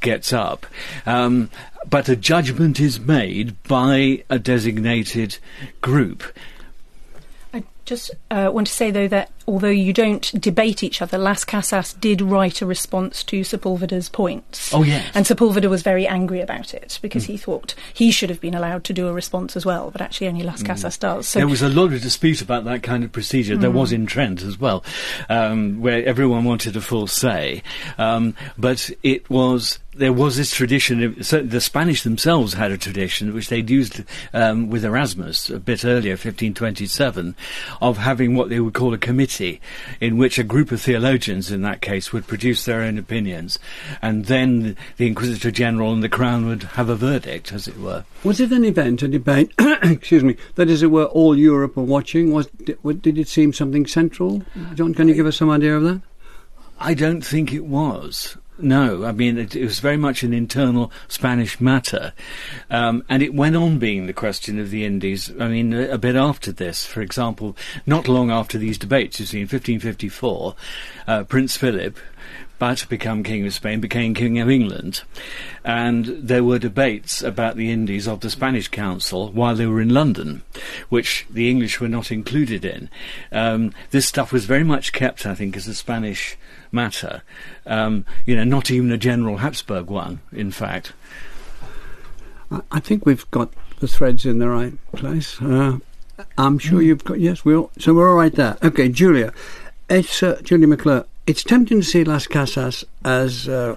gets 0.00 0.32
up. 0.32 0.66
Um, 1.06 1.48
but 1.88 2.08
a 2.08 2.16
judgment 2.16 2.78
is 2.78 3.00
made 3.00 3.61
by 3.62 4.24
a 4.28 4.38
designated 4.38 5.38
group. 5.80 6.22
I 7.54 7.64
just 7.84 8.10
uh, 8.30 8.50
want 8.52 8.66
to 8.66 8.72
say, 8.72 8.90
though, 8.90 9.08
that 9.08 9.30
although 9.46 9.68
you 9.68 9.92
don't 9.92 10.40
debate 10.40 10.82
each 10.82 11.02
other, 11.02 11.18
Las 11.18 11.44
Casas 11.44 11.94
did 11.94 12.20
write 12.20 12.62
a 12.62 12.66
response 12.66 13.24
to 13.24 13.40
Sepulveda's 13.40 14.08
points. 14.08 14.72
Oh, 14.72 14.82
yes. 14.82 15.10
And 15.14 15.26
Sepulveda 15.26 15.68
was 15.68 15.82
very 15.82 16.06
angry 16.06 16.40
about 16.40 16.74
it 16.74 16.98
because 17.02 17.24
mm. 17.24 17.28
he 17.28 17.36
thought 17.36 17.74
he 17.92 18.10
should 18.10 18.30
have 18.30 18.40
been 18.40 18.54
allowed 18.54 18.84
to 18.84 18.92
do 18.92 19.08
a 19.08 19.12
response 19.12 19.56
as 19.56 19.66
well, 19.66 19.90
but 19.90 20.00
actually 20.00 20.28
only 20.28 20.42
Las 20.42 20.60
hmm. 20.60 20.66
Casas 20.66 20.96
mm. 20.96 21.00
does. 21.00 21.28
So 21.28 21.40
there 21.40 21.48
was 21.48 21.62
a 21.62 21.68
lot 21.68 21.92
of 21.92 22.00
dispute 22.02 22.40
about 22.40 22.64
that 22.64 22.82
kind 22.82 23.04
of 23.04 23.12
procedure. 23.12 23.56
Mm. 23.56 23.60
There 23.60 23.70
was 23.70 23.92
in 23.92 24.06
Trent 24.06 24.42
as 24.42 24.58
well, 24.58 24.84
um, 25.28 25.80
where 25.80 26.04
everyone 26.04 26.44
wanted 26.44 26.76
a 26.76 26.80
full 26.80 27.06
say. 27.06 27.62
Um, 27.98 28.34
but 28.56 28.90
it 29.02 29.28
was 29.28 29.78
there 29.94 30.12
was 30.12 30.36
this 30.36 30.54
tradition. 30.54 31.22
So 31.22 31.42
the 31.42 31.60
Spanish 31.60 32.02
themselves 32.02 32.54
had 32.54 32.70
a 32.70 32.78
tradition 32.78 33.34
which 33.34 33.48
they'd 33.48 33.68
used 33.68 34.02
um, 34.32 34.70
with 34.70 34.84
Erasmus 34.84 35.50
a 35.50 35.58
bit 35.58 35.84
earlier, 35.84 36.12
1527, 36.12 37.36
of 37.80 37.98
having 37.98 38.35
what 38.35 38.48
they 38.48 38.61
would 38.61 38.74
call 38.74 38.94
a 38.94 38.98
committee 38.98 39.61
in 40.00 40.18
which 40.18 40.38
a 40.38 40.44
group 40.44 40.72
of 40.72 40.80
theologians, 40.80 41.50
in 41.50 41.62
that 41.62 41.80
case, 41.80 42.12
would 42.12 42.26
produce 42.26 42.64
their 42.64 42.82
own 42.82 42.98
opinions, 42.98 43.58
and 44.00 44.26
then 44.26 44.76
the 44.96 45.06
Inquisitor 45.06 45.50
General 45.50 45.92
and 45.92 46.02
the 46.02 46.08
Crown 46.08 46.46
would 46.46 46.62
have 46.62 46.88
a 46.88 46.96
verdict, 46.96 47.52
as 47.52 47.68
it 47.68 47.78
were. 47.78 48.04
Was 48.24 48.40
it 48.40 48.52
an 48.52 48.64
event, 48.64 49.02
a 49.02 49.08
debate, 49.08 49.52
excuse 49.82 50.24
me, 50.24 50.37
that, 50.56 50.68
as 50.68 50.82
it 50.82 50.90
were, 50.90 51.06
all 51.06 51.37
Europe 51.37 51.76
were 51.76 51.82
watching? 51.82 52.32
Was 52.32 52.48
Did 52.48 53.18
it 53.18 53.28
seem 53.28 53.52
something 53.52 53.87
central? 53.87 54.42
John, 54.74 54.94
can 54.94 55.08
you 55.08 55.14
give 55.14 55.26
us 55.26 55.37
some 55.37 55.50
idea 55.50 55.76
of 55.76 55.82
that? 55.85 56.02
I 56.78 56.94
don't 56.94 57.22
think 57.22 57.52
it 57.52 57.64
was. 57.64 58.37
No, 58.62 59.05
I 59.05 59.11
mean, 59.11 59.38
it, 59.38 59.57
it, 59.57 59.64
was 59.64 59.81
very 59.81 59.96
much 59.96 60.22
an 60.22 60.33
internal 60.33 60.92
Spanish 61.09 61.61
matter. 61.61 62.12
Um, 62.70 63.05
and 63.09 63.20
it 63.20 63.35
went 63.35 63.57
on 63.57 63.81
being 63.81 64.07
the 64.07 64.12
question 64.12 64.61
of 64.61 64.70
the 64.70 64.85
Indies, 64.85 65.33
I 65.40 65.48
mean, 65.48 65.72
a, 65.72 65.90
a, 65.90 65.98
bit 65.98 66.14
after 66.14 66.53
this. 66.53 66.87
For 66.87 67.01
example, 67.01 67.57
not 67.87 68.07
long 68.07 68.31
after 68.31 68.59
these 68.59 68.79
debates, 68.79 69.18
you 69.18 69.27
see, 69.27 69.38
in 69.38 69.48
1554, 69.48 70.55
uh, 71.09 71.25
Prince 71.25 71.57
Philip, 71.57 71.98
about 72.57 72.79
to 72.79 72.88
become 72.88 73.25
King 73.25 73.44
of 73.44 73.53
Spain, 73.53 73.81
became 73.81 74.14
King 74.14 74.38
of 74.38 74.48
England. 74.48 75.03
And 75.64 76.07
there 76.07 76.44
were 76.44 76.61
debates 76.61 77.20
about 77.20 77.57
the 77.57 77.72
Indies 77.72 78.07
of 78.07 78.20
the 78.20 78.31
Spanish 78.31 78.68
Council 78.68 79.33
while 79.33 79.57
they 79.57 79.66
were 79.66 79.81
in 79.81 79.88
London, 79.88 80.42
which 80.88 81.27
the 81.29 81.51
English 81.51 81.81
were 81.81 81.88
not 81.88 82.12
included 82.12 82.64
in. 82.64 82.88
Um, 83.33 83.72
this 83.90 84.07
stuff 84.07 84.33
was 84.33 84.44
very 84.44 84.62
much 84.62 84.92
kept, 84.92 85.27
I 85.27 85.35
think, 85.35 85.57
as 85.57 85.66
a 85.66 85.75
Spanish 85.75 86.38
matter. 86.72 87.22
Um, 87.66 88.04
you 88.26 88.35
know, 88.35 88.44
not 88.44 88.70
even 88.70 88.90
a 88.90 88.98
General 88.98 89.38
Habsburg 89.38 89.87
one, 89.87 90.20
in 90.32 90.50
fact. 90.50 90.92
I 92.70 92.80
think 92.80 93.06
we've 93.06 93.30
got 93.30 93.50
the 93.80 93.88
threads 93.88 94.26
in 94.26 94.38
the 94.38 94.48
right 94.48 94.74
place. 94.92 95.40
Uh, 95.40 95.78
I'm 96.37 96.58
sure 96.58 96.80
mm. 96.80 96.87
you've 96.87 97.04
got 97.04 97.20
yes. 97.20 97.44
We're 97.44 97.66
so 97.78 97.94
we're 97.94 98.08
all 98.08 98.16
right 98.16 98.35
there. 98.35 98.58
Okay, 98.62 98.88
Julia. 98.88 99.32
It's 99.88 100.22
uh, 100.22 100.40
Julia 100.42 100.66
McClure 100.66 101.06
it's 101.26 101.44
tempting 101.44 101.80
to 101.80 101.87
see 101.87 102.04
Las 102.04 102.26
Casas 102.26 102.85
as 103.04 103.48
uh, 103.48 103.76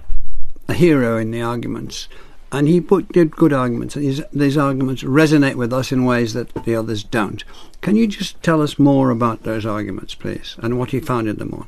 a 0.68 0.74
hero 0.74 1.18
in 1.18 1.32
the 1.32 1.42
arguments, 1.42 2.08
and 2.52 2.68
he 2.68 2.82
put, 2.82 3.12
did 3.12 3.36
good 3.36 3.54
arguments. 3.54 3.96
These, 3.96 4.22
these 4.34 4.58
arguments 4.58 5.04
resonate 5.04 5.56
with 5.56 5.72
us 5.72 5.92
in 5.92 6.06
ways 6.06 6.34
that 6.34 6.54
the 6.66 6.76
others 6.76 7.04
don't. 7.04 7.44
Can 7.82 7.96
you 7.96 8.08
just 8.08 8.42
tell 8.42 8.62
us 8.62 8.80
more 8.80 9.12
about 9.12 9.44
those 9.44 9.66
arguments, 9.66 10.16
please, 10.16 10.56
and 10.60 10.80
what 10.80 10.90
he 10.90 11.00
founded 11.00 11.38
them 11.38 11.54
on? 11.54 11.68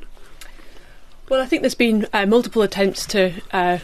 Well, 1.28 1.42
I 1.42 1.46
think 1.46 1.62
there's 1.62 1.74
been 1.74 2.06
uh, 2.14 2.24
multiple 2.24 2.62
attempts 2.62 3.04
to 3.08 3.32
uh, 3.52 3.78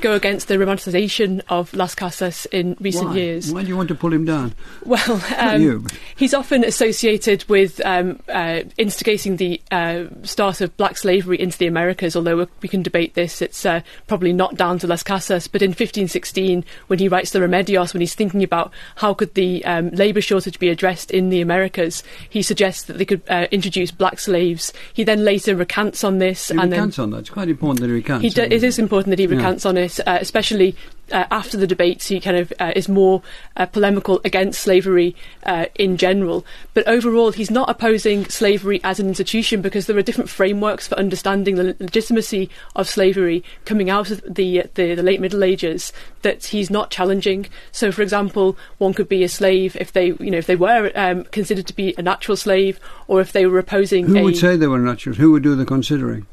go 0.00 0.14
against 0.14 0.48
the 0.48 0.54
romanticisation 0.54 1.42
of 1.48 1.72
Las 1.74 1.94
Casas 1.94 2.46
in 2.46 2.76
recent 2.80 3.10
Why? 3.10 3.16
years. 3.16 3.52
Why 3.52 3.62
do 3.62 3.68
you 3.68 3.76
want 3.76 3.88
to 3.88 3.94
pull 3.94 4.12
him 4.12 4.24
down? 4.24 4.54
Well, 4.84 5.22
um, 5.38 5.86
he's 6.16 6.34
often 6.34 6.64
associated 6.64 7.48
with 7.48 7.80
um, 7.84 8.20
uh, 8.28 8.62
instigating 8.76 9.36
the 9.36 9.60
uh, 9.70 10.04
start 10.22 10.60
of 10.60 10.76
black 10.76 10.96
slavery 10.96 11.40
into 11.40 11.56
the 11.56 11.66
Americas, 11.66 12.16
although 12.16 12.46
we 12.60 12.68
can 12.68 12.82
debate 12.82 13.14
this. 13.14 13.40
It's 13.40 13.64
uh, 13.64 13.80
probably 14.06 14.32
not 14.32 14.56
down 14.56 14.78
to 14.80 14.86
Las 14.86 15.02
Casas, 15.02 15.46
but 15.48 15.62
in 15.62 15.70
1516, 15.70 16.64
when 16.88 16.98
he 16.98 17.08
writes 17.08 17.30
the 17.30 17.38
Remedios, 17.38 17.94
when 17.94 18.00
he's 18.00 18.14
thinking 18.14 18.42
about 18.42 18.72
how 18.96 19.14
could 19.14 19.34
the 19.34 19.64
um, 19.64 19.90
labour 19.90 20.20
shortage 20.20 20.58
be 20.58 20.68
addressed 20.68 21.10
in 21.10 21.30
the 21.30 21.40
Americas, 21.40 22.02
he 22.28 22.42
suggests 22.42 22.84
that 22.84 22.98
they 22.98 23.04
could 23.04 23.22
uh, 23.28 23.46
introduce 23.50 23.90
black 23.90 24.18
slaves. 24.18 24.72
He 24.92 25.04
then 25.04 25.24
later 25.24 25.56
recants 25.56 26.04
on 26.04 26.18
this. 26.18 26.48
He 26.48 26.58
and 26.58 26.70
recants 26.70 26.96
then 26.96 27.04
on 27.04 27.10
that. 27.10 27.18
It's 27.18 27.30
quite 27.30 27.48
important 27.48 27.80
that 27.80 27.86
he 27.86 27.92
recants. 27.92 28.34
He 28.34 28.42
it 28.42 28.64
is 28.64 28.78
important 28.78 29.10
that 29.10 29.18
he 29.18 29.26
recants 29.26 29.61
on 29.66 29.76
it, 29.76 30.00
uh, 30.00 30.18
especially 30.20 30.76
uh, 31.12 31.26
after 31.30 31.56
the 31.56 31.66
debates. 31.66 32.08
He 32.08 32.20
kind 32.20 32.36
of 32.36 32.52
uh, 32.58 32.72
is 32.74 32.88
more 32.88 33.22
uh, 33.56 33.66
polemical 33.66 34.20
against 34.24 34.62
slavery 34.62 35.14
uh, 35.44 35.66
in 35.74 35.96
general. 35.96 36.44
But 36.74 36.86
overall, 36.88 37.32
he's 37.32 37.50
not 37.50 37.68
opposing 37.68 38.24
slavery 38.26 38.80
as 38.82 38.98
an 38.98 39.08
institution 39.08 39.62
because 39.62 39.86
there 39.86 39.96
are 39.96 40.02
different 40.02 40.30
frameworks 40.30 40.88
for 40.88 40.94
understanding 40.96 41.56
the 41.56 41.76
legitimacy 41.78 42.50
of 42.74 42.88
slavery 42.88 43.44
coming 43.64 43.90
out 43.90 44.10
of 44.10 44.22
the, 44.22 44.64
the, 44.74 44.94
the 44.94 45.02
late 45.02 45.20
Middle 45.20 45.44
Ages 45.44 45.92
that 46.22 46.46
he's 46.46 46.70
not 46.70 46.90
challenging. 46.90 47.46
So, 47.70 47.92
for 47.92 48.02
example, 48.02 48.56
one 48.78 48.94
could 48.94 49.08
be 49.08 49.22
a 49.22 49.28
slave 49.28 49.76
if 49.76 49.92
they, 49.92 50.06
you 50.06 50.30
know, 50.30 50.38
if 50.38 50.46
they 50.46 50.56
were 50.56 50.90
um, 50.94 51.24
considered 51.24 51.66
to 51.66 51.74
be 51.74 51.94
a 51.98 52.02
natural 52.02 52.36
slave, 52.36 52.80
or 53.08 53.20
if 53.20 53.32
they 53.32 53.46
were 53.46 53.58
opposing. 53.58 54.06
Who 54.06 54.22
would 54.22 54.36
say 54.36 54.56
they 54.56 54.66
were 54.66 54.78
natural? 54.78 55.16
Who 55.16 55.32
would 55.32 55.42
do 55.42 55.54
the 55.54 55.64
considering? 55.64 56.26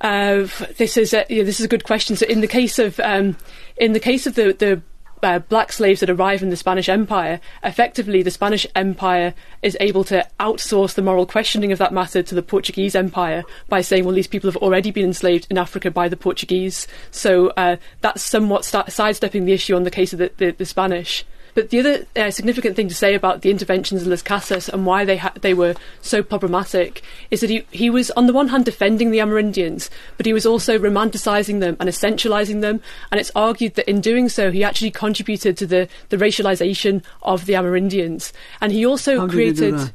This 0.00 0.96
is 0.96 1.14
a, 1.14 1.24
this 1.28 1.60
is 1.60 1.64
a 1.64 1.68
good 1.68 1.84
question. 1.84 2.16
So 2.16 2.26
in 2.26 2.40
the 2.40 2.48
case 2.48 2.78
of 2.78 3.00
um, 3.00 3.36
in 3.76 3.92
the 3.92 4.00
case 4.00 4.26
of 4.26 4.34
the 4.34 4.52
the 4.52 4.82
uh, 5.22 5.38
black 5.40 5.72
slaves 5.72 6.00
that 6.00 6.10
arrive 6.10 6.42
in 6.42 6.50
the 6.50 6.56
Spanish 6.56 6.88
Empire, 6.88 7.40
effectively 7.64 8.22
the 8.22 8.30
Spanish 8.30 8.66
Empire 8.74 9.34
is 9.62 9.76
able 9.80 10.04
to 10.04 10.26
outsource 10.38 10.94
the 10.94 11.02
moral 11.02 11.26
questioning 11.26 11.72
of 11.72 11.78
that 11.78 11.92
matter 11.92 12.22
to 12.22 12.34
the 12.34 12.42
Portuguese 12.42 12.94
Empire 12.94 13.42
by 13.68 13.80
saying, 13.80 14.04
well, 14.04 14.14
these 14.14 14.26
people 14.26 14.50
have 14.50 14.62
already 14.62 14.90
been 14.90 15.06
enslaved 15.06 15.46
in 15.50 15.58
Africa 15.58 15.90
by 15.90 16.08
the 16.08 16.16
Portuguese. 16.16 16.86
So 17.10 17.48
uh, 17.56 17.76
that's 18.02 18.22
somewhat 18.22 18.64
st- 18.64 18.92
sidestepping 18.92 19.46
the 19.46 19.52
issue 19.52 19.74
on 19.74 19.84
the 19.84 19.90
case 19.90 20.12
of 20.12 20.18
the, 20.18 20.30
the, 20.36 20.50
the 20.52 20.66
Spanish. 20.66 21.24
But 21.56 21.70
the 21.70 21.80
other 21.80 22.06
uh, 22.14 22.30
significant 22.30 22.76
thing 22.76 22.86
to 22.88 22.94
say 22.94 23.14
about 23.14 23.40
the 23.40 23.50
interventions 23.50 24.02
in 24.02 24.10
Las 24.10 24.20
Casas 24.20 24.68
and 24.68 24.84
why 24.84 25.06
they 25.06 25.16
ha- 25.16 25.32
they 25.40 25.54
were 25.54 25.74
so 26.02 26.22
problematic 26.22 27.00
is 27.30 27.40
that 27.40 27.48
he, 27.48 27.64
he 27.70 27.88
was 27.88 28.10
on 28.10 28.26
the 28.26 28.34
one 28.34 28.48
hand 28.48 28.66
defending 28.66 29.10
the 29.10 29.20
Amerindians, 29.20 29.88
but 30.18 30.26
he 30.26 30.34
was 30.34 30.44
also 30.44 30.78
romanticising 30.78 31.60
them 31.60 31.74
and 31.80 31.88
essentialising 31.88 32.60
them. 32.60 32.82
And 33.10 33.18
it's 33.18 33.32
argued 33.34 33.74
that 33.76 33.88
in 33.88 34.02
doing 34.02 34.28
so, 34.28 34.50
he 34.50 34.62
actually 34.62 34.90
contributed 34.90 35.56
to 35.56 35.66
the, 35.66 35.88
the 36.10 36.18
racialisation 36.18 37.02
of 37.22 37.46
the 37.46 37.54
Amerindians. 37.54 38.32
And 38.60 38.70
he 38.70 38.84
also 38.84 39.20
How 39.20 39.26
created 39.26 39.92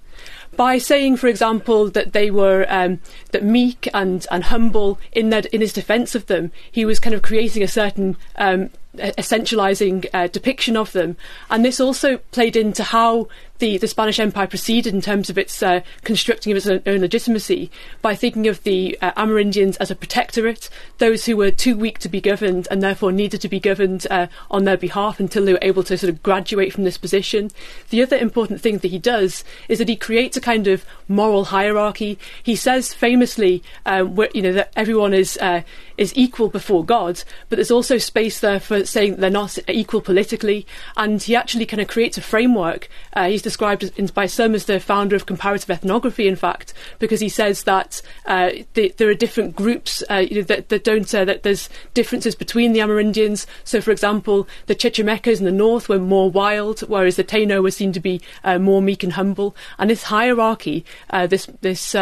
by 0.55 0.77
saying, 0.77 1.17
for 1.17 1.27
example, 1.27 1.89
that 1.89 2.13
they 2.13 2.29
were 2.29 2.65
um, 2.69 2.99
that 3.31 3.43
meek 3.43 3.87
and, 3.93 4.25
and 4.31 4.45
humble 4.45 4.99
in 5.11 5.29
their, 5.29 5.43
in 5.51 5.61
his 5.61 5.73
defence 5.73 6.15
of 6.15 6.25
them, 6.27 6.51
he 6.71 6.85
was 6.85 6.99
kind 6.99 7.15
of 7.15 7.21
creating 7.21 7.63
a 7.63 7.67
certain 7.67 8.17
um, 8.35 8.69
essentializing 8.97 10.05
uh, 10.13 10.27
depiction 10.27 10.75
of 10.75 10.91
them. 10.91 11.15
And 11.49 11.63
this 11.63 11.79
also 11.79 12.17
played 12.31 12.55
into 12.55 12.83
how 12.83 13.27
the, 13.61 13.77
the 13.77 13.87
Spanish 13.87 14.19
Empire 14.19 14.47
proceeded 14.47 14.93
in 14.93 15.01
terms 15.01 15.29
of 15.29 15.37
its 15.37 15.61
uh, 15.61 15.81
constructing 16.03 16.51
of 16.51 16.57
its 16.57 16.67
own, 16.67 16.81
legitimacy 16.99 17.71
by 18.01 18.15
thinking 18.15 18.47
of 18.47 18.63
the 18.63 18.97
uh, 19.01 19.11
Amerindians 19.13 19.77
as 19.79 19.91
a 19.91 19.95
protectorate, 19.95 20.67
those 20.97 21.25
who 21.25 21.37
were 21.37 21.51
too 21.51 21.77
weak 21.77 21.99
to 21.99 22.09
be 22.09 22.19
governed 22.19 22.67
and 22.71 22.81
therefore 22.81 23.11
needed 23.11 23.39
to 23.39 23.47
be 23.47 23.59
governed 23.59 24.07
uh, 24.09 24.25
on 24.49 24.63
their 24.63 24.77
behalf 24.77 25.19
until 25.19 25.45
they 25.45 25.53
were 25.53 25.59
able 25.61 25.83
to 25.83 25.97
sort 25.97 26.09
of 26.09 26.23
graduate 26.23 26.73
from 26.73 26.83
this 26.85 26.97
position. 26.97 27.51
The 27.91 28.01
other 28.01 28.17
important 28.17 28.61
thing 28.61 28.79
that 28.79 28.87
he 28.87 28.97
does 28.97 29.43
is 29.69 29.77
that 29.77 29.89
he 29.89 29.95
creates 29.95 30.35
a 30.35 30.41
kind 30.41 30.67
of 30.67 30.83
moral 31.07 31.45
hierarchy. 31.45 32.17
He 32.41 32.55
says 32.55 32.93
famously, 32.93 33.63
where, 33.85 34.29
you 34.33 34.41
know, 34.41 34.53
that 34.53 34.73
everyone 34.75 35.13
is 35.13 35.37
uh, 35.37 35.61
is 35.97 36.13
equal 36.15 36.49
before 36.49 36.83
God, 36.83 37.23
but 37.47 37.57
there's 37.57 37.69
also 37.69 37.99
space 37.99 38.39
there 38.39 38.59
for 38.59 38.85
saying 38.85 39.17
they're 39.17 39.29
not 39.29 39.59
equal 39.67 40.01
politically. 40.01 40.65
And 40.97 41.21
he 41.21 41.35
actually 41.35 41.67
kind 41.67 41.81
of 41.81 41.87
creates 41.87 42.17
a 42.17 42.21
framework. 42.21 42.89
Uh, 43.13 43.29
he's 43.29 43.43
described 43.51 43.83
as, 43.83 44.11
by 44.11 44.25
some 44.25 44.55
as 44.55 44.65
the 44.65 44.79
founder 44.79 45.15
of 45.15 45.25
comparative 45.25 45.69
ethnography, 45.69 46.27
in 46.27 46.35
fact, 46.35 46.73
because 46.99 47.19
he 47.19 47.29
says 47.29 47.63
that 47.63 48.01
uh, 48.25 48.49
the, 48.73 48.93
there 48.97 49.09
are 49.09 49.13
different 49.13 49.55
groups 49.55 50.03
uh, 50.09 50.15
you 50.15 50.37
know, 50.37 50.41
that, 50.41 50.69
that, 50.69 50.83
don't 50.83 51.13
uh, 51.13 51.25
that 51.25 51.43
there's 51.43 51.69
differences 51.93 52.33
between 52.33 52.73
the 52.73 52.79
Amerindians. 52.79 53.45
So, 53.63 53.81
for 53.81 53.91
example, 53.91 54.47
the 54.65 54.75
Chichimecas 54.75 55.39
in 55.39 55.45
the 55.45 55.51
north 55.51 55.87
were 55.87 55.99
more 55.99 56.31
wild, 56.31 56.79
whereas 56.81 57.15
the 57.15 57.23
Taino 57.23 57.61
were 57.61 57.71
seen 57.71 57.93
to 57.93 57.99
be 57.99 58.21
uh, 58.43 58.57
more 58.57 58.81
meek 58.81 59.03
and 59.03 59.13
humble. 59.13 59.55
And 59.77 59.89
this 59.89 60.03
hierarchy, 60.03 60.83
uh, 61.11 61.27
this 61.27 61.47
this 61.61 61.95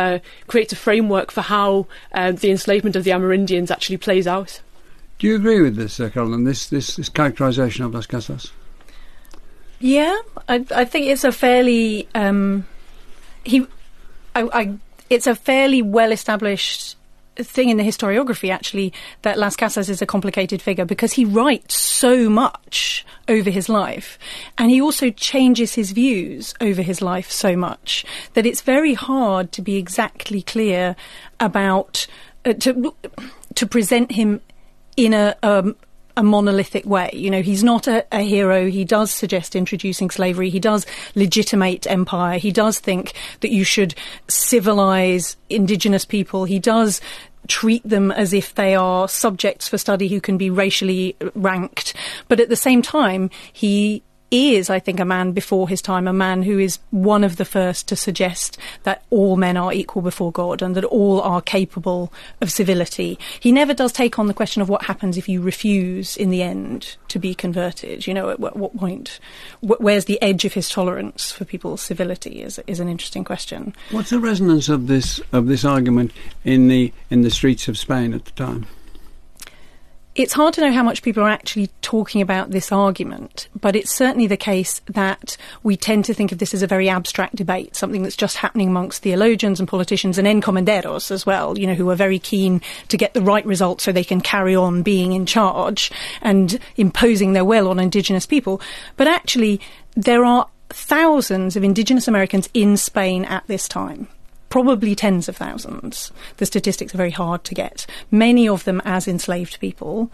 creates 0.48 0.72
a 0.72 0.78
framework 0.78 1.32
for 1.32 1.42
how 1.42 1.88
the 2.14 2.50
enslavement 2.50 2.96
of 2.96 3.04
the 3.04 3.12
Amerindians 3.12 3.70
actually 3.70 3.90
actually 3.90 3.98
plays 3.98 4.28
out. 4.28 4.62
Do 5.18 5.28
you 5.28 5.36
agree 5.36 5.62
with 5.62 5.76
this, 5.76 6.00
uh, 6.00 6.10
Caroline, 6.10 6.44
this, 6.44 6.68
this, 6.68 6.96
this 6.96 7.10
characterisation 7.10 7.86
of 7.86 7.94
Las 7.94 8.06
Casas? 8.06 8.52
Yeah, 9.80 10.18
I, 10.48 10.65
I 10.76 10.86
think 10.86 11.08
it's 11.08 11.24
a 11.24 11.32
fairly 11.32 12.08
um, 12.13 12.65
he, 13.44 13.65
I, 14.36 14.48
I, 14.54 14.78
it's 15.10 15.28
a 15.28 15.36
fairly 15.36 15.82
well 15.82 16.12
established 16.12 16.98
thing 17.36 17.70
in 17.70 17.78
the 17.78 17.84
historiography 17.84 18.52
actually 18.52 18.92
that 19.22 19.38
Las 19.38 19.56
Casas 19.56 19.89
is 19.89 20.02
a 20.02 20.06
complicated 20.06 20.62
figure 20.62 20.84
because 20.84 21.13
he 21.13 21.24
writes 21.24 21.78
so 21.78 22.30
much 22.30 23.06
over 23.30 23.50
his 23.50 23.70
life 23.70 24.20
and 24.58 24.70
he 24.72 24.82
also 24.82 25.10
changes 25.10 25.76
his 25.76 25.92
views 25.92 26.54
over 26.60 26.82
his 26.82 27.02
life 27.02 27.32
so 27.32 27.56
much 27.56 28.04
that 28.34 28.46
it's 28.46 28.62
very 28.62 28.94
hard 28.94 29.54
to 29.54 29.62
be 29.62 29.78
exactly 29.78 30.42
clear 30.42 30.98
about 31.39 32.08
uh, 32.44 32.54
to 32.54 32.94
to 33.56 33.65
present 33.65 34.12
him 34.12 34.42
in 34.98 35.13
a 35.13 35.36
um, 35.42 35.76
a 36.20 36.24
monolithic 36.24 36.86
way. 36.86 37.10
You 37.14 37.32
know, 37.32 37.42
he's 37.42 37.64
not 37.64 37.88
a, 37.88 38.06
a, 38.12 38.20
hero. 38.20 38.70
He 38.70 38.84
does 38.84 39.10
suggest 39.10 39.56
introducing 39.56 40.10
slavery. 40.10 40.50
He 40.50 40.60
does 40.60 40.86
legitimate 41.16 41.88
empire. 41.88 42.38
He 42.38 42.52
does 42.52 42.78
think 42.78 43.14
that 43.40 43.52
you 43.52 43.64
should 43.64 43.96
civilize 44.28 45.38
indigenous 45.50 46.04
people. 46.04 46.44
He 46.44 46.60
does 46.60 47.00
treat 47.48 47.88
them 47.88 48.12
as 48.12 48.34
if 48.34 48.54
they 48.56 48.76
are 48.76 49.08
subjects 49.08 49.70
for 49.70 49.78
study 49.78 50.10
who 50.10 50.20
can 50.20 50.38
be 50.38 50.50
racially 50.50 51.16
ranked. 51.36 51.94
But 52.28 52.42
at 52.42 52.50
the 52.50 52.58
same 52.58 52.82
time, 52.82 53.30
he 53.54 54.04
is, 54.32 54.70
I 54.70 54.80
think, 54.80 55.00
a 55.00 55.06
man 55.06 55.32
before 55.32 55.68
his 55.68 55.82
time, 55.82 56.08
a 56.08 56.13
man 56.13 56.44
who 56.44 56.60
is 56.60 56.80
one 56.92 57.24
of 57.24 57.38
the 57.38 57.46
first 57.46 57.88
to 57.88 57.96
suggest 57.96 58.58
that 58.84 59.04
all 59.10 59.36
men 59.36 59.58
are 59.58 59.74
equal 59.74 60.02
before 60.02 60.32
God 60.32 60.62
and 60.62 60.76
that 60.76 60.84
all 60.86 61.22
are 61.22 61.42
capable 61.42 62.13
of 62.42 62.52
civility. 62.52 63.18
He 63.39 63.52
never 63.52 63.74
does 63.74 63.92
take 63.92 64.20
on 64.20 64.28
the 64.28 64.34
question 64.34 64.62
of 64.62 64.70
what 64.70 64.84
happens 64.84 65.18
if 65.18 65.28
you 65.28 65.42
refuse 65.42 66.18
in 66.18 66.30
the 66.30 66.44
end 66.44 66.98
to 67.10 67.20
be 67.20 67.34
converted. 67.34 68.08
You 68.08 68.13
know, 68.13 68.30
at 68.30 68.39
what, 68.39 68.56
what 68.56 68.76
point, 68.78 69.20
wh- 69.62 69.80
where's 69.80 70.06
the 70.06 70.22
edge 70.22 70.46
of 70.46 70.54
his 70.54 70.70
tolerance 70.70 71.32
for 71.32 71.46
people's 71.46 71.82
civility 71.82 72.42
is, 72.42 72.60
is 72.68 72.80
an 72.80 72.89
interesting 72.89 73.24
question. 73.24 73.76
What's 73.92 74.12
the 74.12 74.20
resonance 74.20 74.70
of 74.70 74.88
this 74.88 75.20
of 75.32 75.48
this 75.48 75.65
argument 75.65 76.12
in 76.44 76.68
the 76.68 76.94
in 77.10 77.22
the 77.22 77.32
streets 77.32 77.68
of 77.68 77.78
Spain 77.78 78.13
at 78.13 78.26
the 78.26 78.32
time? 78.32 78.68
It's 80.20 80.34
hard 80.34 80.54
to 80.54 80.60
know 80.60 80.74
how 80.74 80.84
much 80.84 81.02
people 81.02 81.24
are 81.24 81.30
actually 81.30 81.68
talking 81.82 82.22
about 82.22 82.52
this 82.52 82.74
argument, 82.74 83.48
but 83.58 83.74
it's 83.74 83.96
certainly 83.96 84.28
the 84.28 84.36
case 84.36 84.82
that 84.88 85.38
we 85.64 85.78
tend 85.78 86.04
to 86.04 86.14
think 86.14 86.34
of 86.34 86.40
this 86.40 86.54
as 86.54 86.62
a 86.62 86.68
very 86.68 86.90
abstract 86.90 87.38
debate, 87.38 87.74
something 87.74 88.04
that's 88.04 88.18
just 88.18 88.36
happening 88.36 88.68
amongst 88.68 89.02
theologians 89.02 89.62
and 89.62 89.70
politicians 89.70 90.18
and 90.18 90.28
encomenderos 90.28 91.10
as 91.10 91.26
well, 91.26 91.58
you 91.58 91.66
know, 91.66 91.74
who 91.74 91.90
are 91.90 91.96
very 91.96 92.20
keen 92.20 92.62
to 92.90 92.98
get 92.98 93.14
the 93.14 93.22
right 93.22 93.46
result 93.46 93.80
so 93.80 93.94
they 93.94 94.04
can 94.04 94.20
carry 94.20 94.54
on 94.54 94.84
being 94.84 95.14
in 95.14 95.26
charge 95.26 95.90
and 96.22 96.60
imposing 96.76 97.32
their 97.32 97.46
will 97.46 97.70
on 97.70 97.80
indigenous 97.80 98.26
people. 98.26 98.60
But 98.98 99.08
actually, 99.08 99.62
there 99.96 100.26
are 100.26 100.50
thousands 100.68 101.56
of 101.56 101.64
indigenous 101.64 102.10
Americans 102.10 102.50
in 102.54 102.76
Spain 102.76 103.24
at 103.24 103.48
this 103.48 103.70
time 103.70 104.10
probably 104.50 104.96
tens 104.96 105.30
of 105.30 105.38
thousands. 105.38 106.12
The 106.38 106.46
statistics 106.46 106.94
are 106.94 106.98
very 106.98 107.12
hard 107.12 107.44
to 107.46 107.56
get. 107.56 107.86
Many 108.12 108.48
of 108.48 108.64
them 108.64 108.82
as 108.86 109.08
enslaved 109.08 109.60
people. 109.60 110.12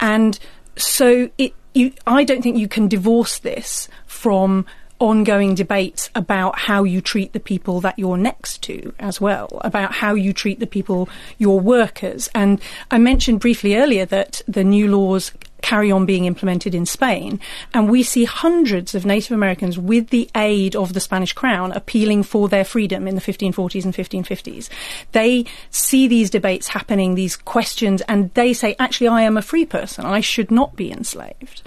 And 0.00 0.38
so 0.76 1.30
it, 1.38 1.54
you, 1.74 1.92
I 2.06 2.24
don't 2.24 2.42
think 2.42 2.58
you 2.58 2.68
can 2.68 2.88
divorce 2.88 3.38
this 3.38 3.88
from 4.06 4.66
ongoing 4.98 5.54
debates 5.54 6.08
about 6.14 6.58
how 6.58 6.84
you 6.84 7.00
treat 7.00 7.32
the 7.32 7.40
people 7.40 7.80
that 7.82 7.98
you're 7.98 8.16
next 8.16 8.62
to 8.62 8.94
as 8.98 9.20
well, 9.20 9.60
about 9.62 9.92
how 9.92 10.14
you 10.14 10.32
treat 10.32 10.58
the 10.58 10.66
people, 10.66 11.08
your 11.38 11.60
workers. 11.60 12.28
And 12.34 12.60
I 12.90 12.98
mentioned 12.98 13.40
briefly 13.40 13.76
earlier 13.76 14.06
that 14.06 14.40
the 14.48 14.64
new 14.64 14.88
laws 14.88 15.32
carry 15.66 15.90
on 15.90 16.06
being 16.06 16.26
implemented 16.26 16.76
in 16.76 16.86
Spain. 16.86 17.40
And 17.74 17.90
we 17.90 18.04
see 18.04 18.24
hundreds 18.24 18.94
of 18.94 19.04
Native 19.04 19.32
Americans 19.32 19.76
with 19.76 20.10
the 20.10 20.30
aid 20.36 20.76
of 20.76 20.92
the 20.92 21.00
Spanish 21.00 21.32
crown 21.32 21.72
appealing 21.72 22.22
for 22.22 22.48
their 22.48 22.64
freedom 22.64 23.08
in 23.08 23.16
the 23.16 23.20
1540s 23.20 23.84
and 23.84 23.92
1550s. 23.92 24.68
They 25.10 25.44
see 25.70 26.06
these 26.06 26.30
debates 26.30 26.68
happening, 26.68 27.16
these 27.16 27.34
questions, 27.34 28.00
and 28.02 28.32
they 28.34 28.52
say, 28.52 28.76
actually, 28.78 29.08
I 29.08 29.22
am 29.22 29.36
a 29.36 29.42
free 29.42 29.66
person. 29.66 30.06
I 30.06 30.20
should 30.20 30.52
not 30.52 30.76
be 30.76 30.92
enslaved. 30.92 31.62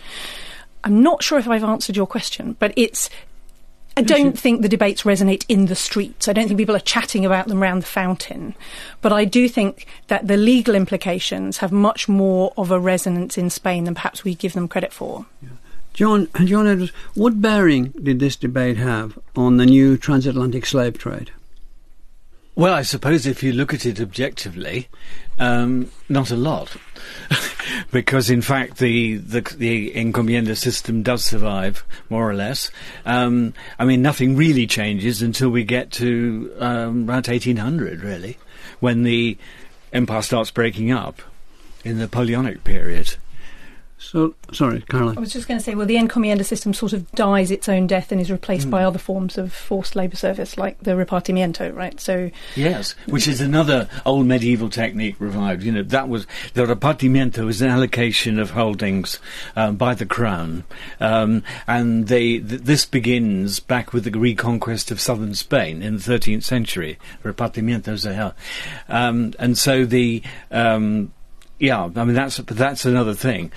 I'm 0.85 1.03
not 1.03 1.21
sure 1.21 1.38
if 1.38 1.49
I've 1.49 1.65
answered 1.65 1.97
your 1.97 2.07
question, 2.07 2.55
but 2.57 2.71
it's 2.77 3.09
I 3.99 4.03
don't 4.03 4.39
think 4.39 4.62
the 4.62 4.69
debates 4.69 5.03
resonate 5.03 5.45
in 5.49 5.65
the 5.65 5.75
streets. 5.75 6.27
I 6.27 6.33
don't 6.33 6.47
think 6.47 6.57
people 6.57 6.75
are 6.75 6.79
chatting 6.79 7.25
about 7.25 7.47
them 7.47 7.62
around 7.62 7.81
the 7.81 7.88
fountain. 7.88 8.55
But 9.01 9.12
I 9.12 9.25
do 9.25 9.49
think 9.49 9.85
that 10.07 10.27
the 10.27 10.38
legal 10.38 10.75
implications 10.75 11.57
have 11.57 11.71
much 11.71 12.07
more 12.07 12.53
of 12.57 12.71
a 12.71 12.79
resonance 12.79 13.38
in 13.38 13.49
Spain 13.49 13.83
than 13.83 13.95
perhaps 13.95 14.23
we 14.23 14.35
give 14.35 14.53
them 14.53 14.67
credit 14.67 14.93
for. 14.93 15.25
Yeah. 15.41 15.49
John, 15.93 16.29
uh, 16.33 16.45
John 16.45 16.65
Edwards, 16.65 16.93
what 17.13 17.41
bearing 17.41 17.93
did 18.01 18.19
this 18.19 18.38
debate 18.38 18.77
have 18.77 19.19
on 19.35 19.57
the 19.57 19.65
new 19.65 19.97
transatlantic 19.97 20.65
slave 20.65 20.97
trade? 20.97 21.31
Well, 22.55 22.73
I 22.73 22.83
suppose 22.83 23.25
if 23.25 23.43
you 23.43 23.53
look 23.53 23.73
at 23.73 23.85
it 23.85 23.99
objectively, 23.99 24.88
um, 25.39 25.89
not 26.08 26.32
a 26.32 26.36
lot. 26.36 26.75
because 27.91 28.30
in 28.30 28.41
fact 28.41 28.78
the, 28.78 29.17
the, 29.17 29.41
the 29.41 29.91
encomienda 29.93 30.56
system 30.56 31.04
does 31.04 31.23
survive 31.23 31.84
more 32.10 32.30
or 32.30 32.34
less. 32.34 32.71
Um, 33.06 33.54
I 33.78 33.86
mean, 33.86 34.02
nothing 34.02 34.36
really 34.36 34.67
changes 34.67 35.21
until 35.21 35.49
we 35.49 35.63
get 35.63 35.91
to 35.93 36.54
um, 36.60 37.10
around 37.10 37.28
1800, 37.28 38.02
really, 38.02 38.38
when 38.80 39.04
the 39.04 39.38
empire 39.93 40.21
starts 40.21 40.52
breaking 40.52 40.91
up 40.91 41.21
in 41.84 41.95
the 41.97 42.04
Napoleonic 42.04 42.63
period. 42.63 43.15
So, 44.01 44.33
sorry, 44.53 44.81
Caroline. 44.89 45.17
I 45.17 45.19
was 45.19 45.33
just 45.33 45.45
going 45.45 45.59
to 45.59 45.63
say, 45.63 45.75
well, 45.75 45.85
the 45.85 45.97
encomienda 45.97 46.45
system 46.45 46.73
sort 46.73 46.93
of 46.93 47.12
dies 47.12 47.51
its 47.51 47.67
own 47.67 47.85
death 47.85 48.13
and 48.13 48.21
is 48.21 48.31
replaced 48.31 48.67
mm. 48.67 48.71
by 48.71 48.83
other 48.85 48.97
forms 48.97 49.38
of 49.38 49.51
forced 49.51 49.93
labour 49.93 50.15
service, 50.15 50.57
like 50.57 50.79
the 50.79 50.91
repartimiento, 50.91 51.75
right? 51.75 51.99
So, 51.99 52.31
yes, 52.55 52.95
which 53.07 53.27
is 53.27 53.41
another 53.41 53.89
old 54.05 54.25
medieval 54.25 54.69
technique 54.69 55.17
revived. 55.19 55.63
You 55.63 55.73
know, 55.73 55.83
that 55.83 56.07
was 56.07 56.25
the 56.53 56.65
repartimiento 56.65 57.45
was 57.45 57.62
an 57.62 57.69
allocation 57.69 58.39
of 58.39 58.51
holdings 58.51 59.19
um, 59.57 59.75
by 59.75 59.93
the 59.95 60.05
crown, 60.05 60.63
um, 61.01 61.43
and 61.67 62.07
they 62.07 62.39
th- 62.39 62.62
this 62.62 62.85
begins 62.85 63.59
back 63.59 63.91
with 63.91 64.05
the 64.05 64.17
reconquest 64.17 64.91
of 64.91 65.01
southern 65.01 65.35
Spain 65.35 65.81
in 65.81 65.97
the 65.97 66.01
13th 66.01 66.43
century. 66.43 66.97
Repartimientos 67.21 68.09
are, 68.09 68.33
um, 68.88 69.33
and 69.39 69.57
so 69.57 69.83
the 69.83 70.23
um, 70.51 71.12
yeah, 71.59 71.89
I 71.95 72.03
mean 72.05 72.13
that's 72.13 72.38
that's 72.38 72.85
another 72.85 73.13
thing. 73.13 73.51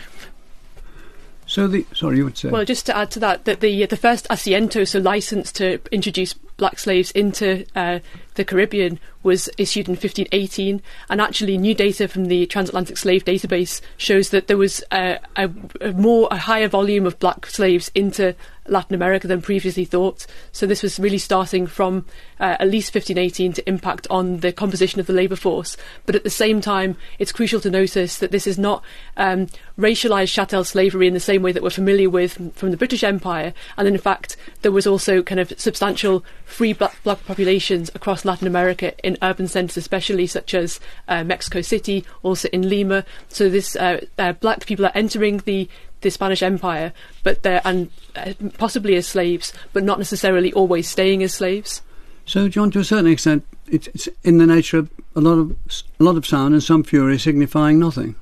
So 1.52 1.68
the 1.68 1.84
sorry, 1.92 2.16
you 2.16 2.24
would 2.24 2.38
say. 2.38 2.48
Well, 2.48 2.64
just 2.64 2.86
to 2.86 2.96
add 2.96 3.10
to 3.10 3.20
that, 3.20 3.44
that 3.44 3.60
the 3.60 3.84
the 3.84 3.94
first 3.94 4.26
asiento, 4.30 4.88
so 4.88 5.00
license 5.00 5.52
to 5.52 5.80
introduce 5.92 6.32
black 6.32 6.78
slaves 6.78 7.10
into 7.10 7.66
uh, 7.76 7.98
the 8.34 8.44
Caribbean 8.44 8.98
was 9.22 9.48
issued 9.56 9.88
in 9.88 9.92
1518, 9.92 10.82
and 11.08 11.20
actually, 11.20 11.56
new 11.56 11.74
data 11.74 12.08
from 12.08 12.26
the 12.26 12.46
Transatlantic 12.46 12.96
Slave 12.96 13.24
Database 13.24 13.80
shows 13.96 14.30
that 14.30 14.48
there 14.48 14.56
was 14.56 14.82
a, 14.90 15.18
a, 15.36 15.50
a 15.80 15.92
more 15.92 16.28
a 16.30 16.36
higher 16.36 16.68
volume 16.68 17.06
of 17.06 17.18
black 17.18 17.46
slaves 17.46 17.90
into 17.94 18.34
Latin 18.66 18.94
America 18.94 19.26
than 19.26 19.42
previously 19.42 19.84
thought. 19.84 20.26
So 20.52 20.66
this 20.66 20.82
was 20.82 20.98
really 20.98 21.18
starting 21.18 21.66
from 21.66 22.06
uh, 22.38 22.56
at 22.60 22.68
least 22.68 22.94
1518 22.94 23.54
to 23.54 23.68
impact 23.68 24.06
on 24.08 24.38
the 24.38 24.52
composition 24.52 25.00
of 25.00 25.06
the 25.06 25.12
labour 25.12 25.36
force. 25.36 25.76
But 26.06 26.14
at 26.14 26.24
the 26.24 26.30
same 26.30 26.60
time, 26.60 26.96
it's 27.18 27.32
crucial 27.32 27.60
to 27.60 27.70
notice 27.70 28.18
that 28.18 28.30
this 28.30 28.46
is 28.46 28.58
not 28.58 28.84
um, 29.16 29.48
racialised 29.78 30.32
chattel 30.32 30.64
slavery 30.64 31.08
in 31.08 31.14
the 31.14 31.20
same 31.20 31.42
way 31.42 31.52
that 31.52 31.62
we're 31.62 31.70
familiar 31.70 32.08
with 32.08 32.54
from 32.54 32.70
the 32.70 32.76
British 32.76 33.02
Empire. 33.02 33.52
And 33.76 33.88
in 33.88 33.98
fact, 33.98 34.36
there 34.62 34.72
was 34.72 34.86
also 34.86 35.22
kind 35.22 35.40
of 35.40 35.52
substantial 35.58 36.24
free 36.44 36.72
black, 36.72 37.02
black 37.02 37.24
populations 37.26 37.90
across 37.94 38.21
Latin 38.24 38.46
America 38.46 38.94
in 39.04 39.18
urban 39.22 39.48
centres, 39.48 39.76
especially 39.76 40.26
such 40.26 40.54
as 40.54 40.80
uh, 41.08 41.24
Mexico 41.24 41.60
City, 41.60 42.04
also 42.22 42.48
in 42.52 42.68
Lima. 42.68 43.04
So 43.28 43.48
this 43.48 43.76
uh, 43.76 44.04
uh, 44.18 44.32
black 44.34 44.66
people 44.66 44.86
are 44.86 44.92
entering 44.94 45.38
the 45.38 45.68
the 46.00 46.10
Spanish 46.10 46.42
Empire, 46.42 46.92
but 47.22 47.42
they're 47.42 47.62
and 47.64 47.90
uh, 48.16 48.32
possibly 48.58 48.96
as 48.96 49.06
slaves, 49.06 49.52
but 49.72 49.84
not 49.84 49.98
necessarily 49.98 50.52
always 50.52 50.88
staying 50.88 51.22
as 51.22 51.34
slaves. 51.34 51.82
So, 52.24 52.48
John, 52.48 52.70
to 52.72 52.80
a 52.80 52.84
certain 52.84 53.10
extent, 53.10 53.44
it's, 53.66 53.88
it's 53.88 54.08
in 54.22 54.38
the 54.38 54.46
nature 54.46 54.78
of 54.78 54.90
a 55.16 55.20
lot 55.20 55.38
of 55.38 55.56
a 55.98 56.04
lot 56.04 56.16
of 56.16 56.26
sound 56.26 56.54
and 56.54 56.62
some 56.62 56.82
fury 56.82 57.18
signifying 57.18 57.78
nothing. 57.78 58.14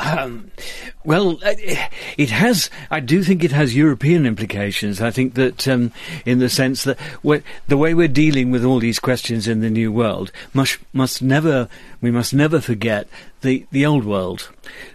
Um, 0.00 0.50
well, 1.04 1.38
uh, 1.44 1.54
it 2.16 2.30
has. 2.30 2.68
I 2.90 3.00
do 3.00 3.22
think 3.22 3.44
it 3.44 3.52
has 3.52 3.76
European 3.76 4.26
implications. 4.26 5.00
I 5.00 5.10
think 5.10 5.34
that, 5.34 5.68
um, 5.68 5.92
in 6.26 6.40
the 6.40 6.48
sense 6.48 6.84
that 6.84 6.98
the 7.68 7.76
way 7.76 7.94
we're 7.94 8.08
dealing 8.08 8.50
with 8.50 8.64
all 8.64 8.80
these 8.80 8.98
questions 8.98 9.46
in 9.46 9.60
the 9.60 9.70
new 9.70 9.92
world 9.92 10.32
must 10.52 10.78
must 10.92 11.22
never 11.22 11.68
we 12.04 12.10
must 12.10 12.34
never 12.34 12.60
forget 12.60 13.08
the 13.40 13.66
the 13.70 13.86
old 13.86 14.04
world. 14.04 14.50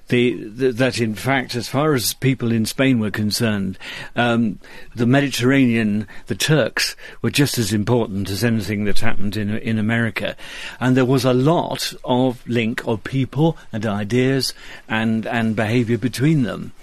The, 0.10 0.44
the, 0.44 0.72
that 0.72 1.00
in 1.00 1.16
fact, 1.16 1.56
as 1.56 1.68
far 1.68 1.94
as 1.94 2.14
people 2.14 2.52
in 2.52 2.66
Spain 2.66 3.00
were 3.00 3.12
concerned, 3.12 3.78
um, 4.16 4.60
the 4.96 5.06
Mediterranean, 5.06 6.08
the 6.28 6.36
Turks, 6.36 6.96
were 7.22 7.30
just 7.32 7.58
as 7.58 7.74
important 7.74 8.30
as 8.30 8.44
anything 8.44 8.86
that 8.86 9.00
happened 9.00 9.36
in 9.36 9.50
in 9.58 9.80
America, 9.80 10.36
and 10.80 10.96
there 10.96 11.04
was 11.04 11.26
a 11.26 11.34
lot 11.34 11.96
of 12.04 12.48
link 12.48 12.86
of 12.88 13.04
people 13.04 13.58
and 13.74 13.88
ideas 13.88 14.54
and 14.88 15.26
and 15.26 15.56
behaviour 15.56 15.98
between 15.98 16.44
them. 16.44 16.74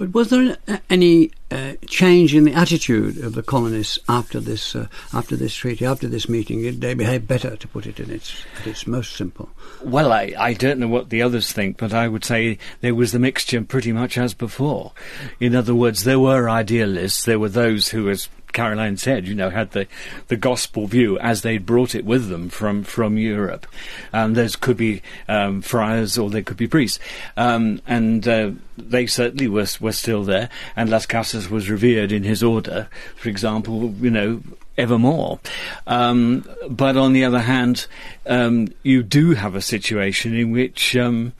But 0.00 0.14
was 0.14 0.30
there 0.30 0.56
any 0.88 1.30
uh, 1.50 1.74
change 1.86 2.34
in 2.34 2.44
the 2.44 2.54
attitude 2.54 3.18
of 3.18 3.34
the 3.34 3.42
colonists 3.42 3.98
after 4.08 4.40
this 4.40 4.74
uh, 4.74 4.86
after 5.12 5.36
this 5.36 5.54
treaty, 5.54 5.84
after 5.84 6.08
this 6.08 6.26
meeting? 6.26 6.62
Did 6.62 6.80
they 6.80 6.94
behave 6.94 7.28
better, 7.28 7.54
to 7.54 7.68
put 7.68 7.84
it 7.84 8.00
in 8.00 8.10
its 8.10 8.34
at 8.58 8.66
its 8.66 8.86
most 8.86 9.14
simple? 9.14 9.50
Well, 9.84 10.10
I, 10.10 10.32
I 10.38 10.54
don't 10.54 10.78
know 10.78 10.88
what 10.88 11.10
the 11.10 11.20
others 11.20 11.52
think, 11.52 11.76
but 11.76 11.92
I 11.92 12.08
would 12.08 12.24
say 12.24 12.56
there 12.80 12.94
was 12.94 13.12
the 13.12 13.18
mixture 13.18 13.60
pretty 13.60 13.92
much 13.92 14.16
as 14.16 14.32
before. 14.32 14.92
In 15.38 15.54
other 15.54 15.74
words, 15.74 16.04
there 16.04 16.18
were 16.18 16.48
idealists. 16.48 17.26
There 17.26 17.38
were 17.38 17.50
those 17.50 17.88
who, 17.88 18.08
as 18.08 18.30
Caroline 18.52 18.96
said, 18.96 19.26
you 19.26 19.34
know, 19.34 19.50
had 19.50 19.72
the, 19.72 19.86
the 20.28 20.36
gospel 20.36 20.86
view 20.86 21.18
as 21.18 21.42
they'd 21.42 21.66
brought 21.66 21.94
it 21.94 22.04
with 22.04 22.28
them 22.28 22.48
from, 22.48 22.82
from 22.84 23.18
Europe. 23.18 23.66
And 24.12 24.36
those 24.36 24.56
could 24.56 24.76
be 24.76 25.02
um, 25.28 25.62
friars 25.62 26.18
or 26.18 26.30
they 26.30 26.42
could 26.42 26.56
be 26.56 26.66
priests. 26.66 26.98
Um, 27.36 27.80
and 27.86 28.26
uh, 28.26 28.52
they 28.76 29.06
certainly 29.06 29.48
were, 29.48 29.66
were 29.80 29.92
still 29.92 30.24
there. 30.24 30.48
And 30.76 30.90
Las 30.90 31.06
Casas 31.06 31.50
was 31.50 31.70
revered 31.70 32.12
in 32.12 32.24
his 32.24 32.42
order, 32.42 32.88
for 33.16 33.28
example, 33.28 33.94
you 34.00 34.10
know, 34.10 34.42
evermore. 34.76 35.40
Um, 35.86 36.44
but 36.68 36.96
on 36.96 37.12
the 37.12 37.24
other 37.24 37.40
hand, 37.40 37.86
um, 38.26 38.68
you 38.82 39.02
do 39.02 39.34
have 39.34 39.54
a 39.54 39.60
situation 39.60 40.34
in 40.34 40.50
which 40.50 40.96
um, 40.96 41.32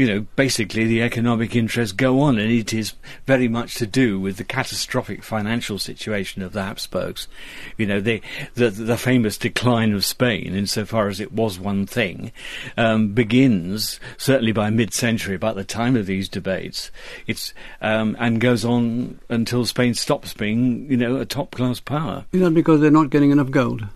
you 0.00 0.06
know, 0.06 0.26
basically 0.34 0.86
the 0.86 1.02
economic 1.02 1.54
interests 1.54 1.92
go 1.92 2.20
on, 2.20 2.38
and 2.38 2.50
it 2.50 2.72
is 2.72 2.94
very 3.26 3.48
much 3.48 3.74
to 3.74 3.86
do 3.86 4.18
with 4.18 4.38
the 4.38 4.44
catastrophic 4.44 5.22
financial 5.22 5.78
situation 5.78 6.40
of 6.40 6.54
the 6.54 6.62
Habsburgs. 6.62 7.28
You 7.76 7.84
know, 7.84 8.00
the 8.00 8.22
the, 8.54 8.70
the 8.70 8.96
famous 8.96 9.36
decline 9.36 9.92
of 9.92 10.06
Spain, 10.06 10.54
insofar 10.54 11.08
as 11.08 11.20
it 11.20 11.32
was 11.32 11.58
one 11.58 11.84
thing, 11.84 12.32
um, 12.78 13.12
begins 13.12 14.00
certainly 14.16 14.52
by 14.52 14.70
mid-century, 14.70 15.34
about 15.34 15.56
the 15.56 15.64
time 15.64 15.96
of 15.96 16.06
these 16.06 16.30
debates. 16.30 16.90
It's 17.26 17.52
um, 17.82 18.16
and 18.18 18.40
goes 18.40 18.64
on 18.64 19.20
until 19.28 19.66
Spain 19.66 19.92
stops 19.92 20.32
being, 20.32 20.90
you 20.90 20.96
know, 20.96 21.16
a 21.16 21.26
top-class 21.26 21.80
power. 21.80 22.24
Is 22.32 22.40
that 22.40 22.54
because 22.54 22.80
they're 22.80 22.90
not 22.90 23.10
getting 23.10 23.32
enough 23.32 23.50
gold? 23.50 23.86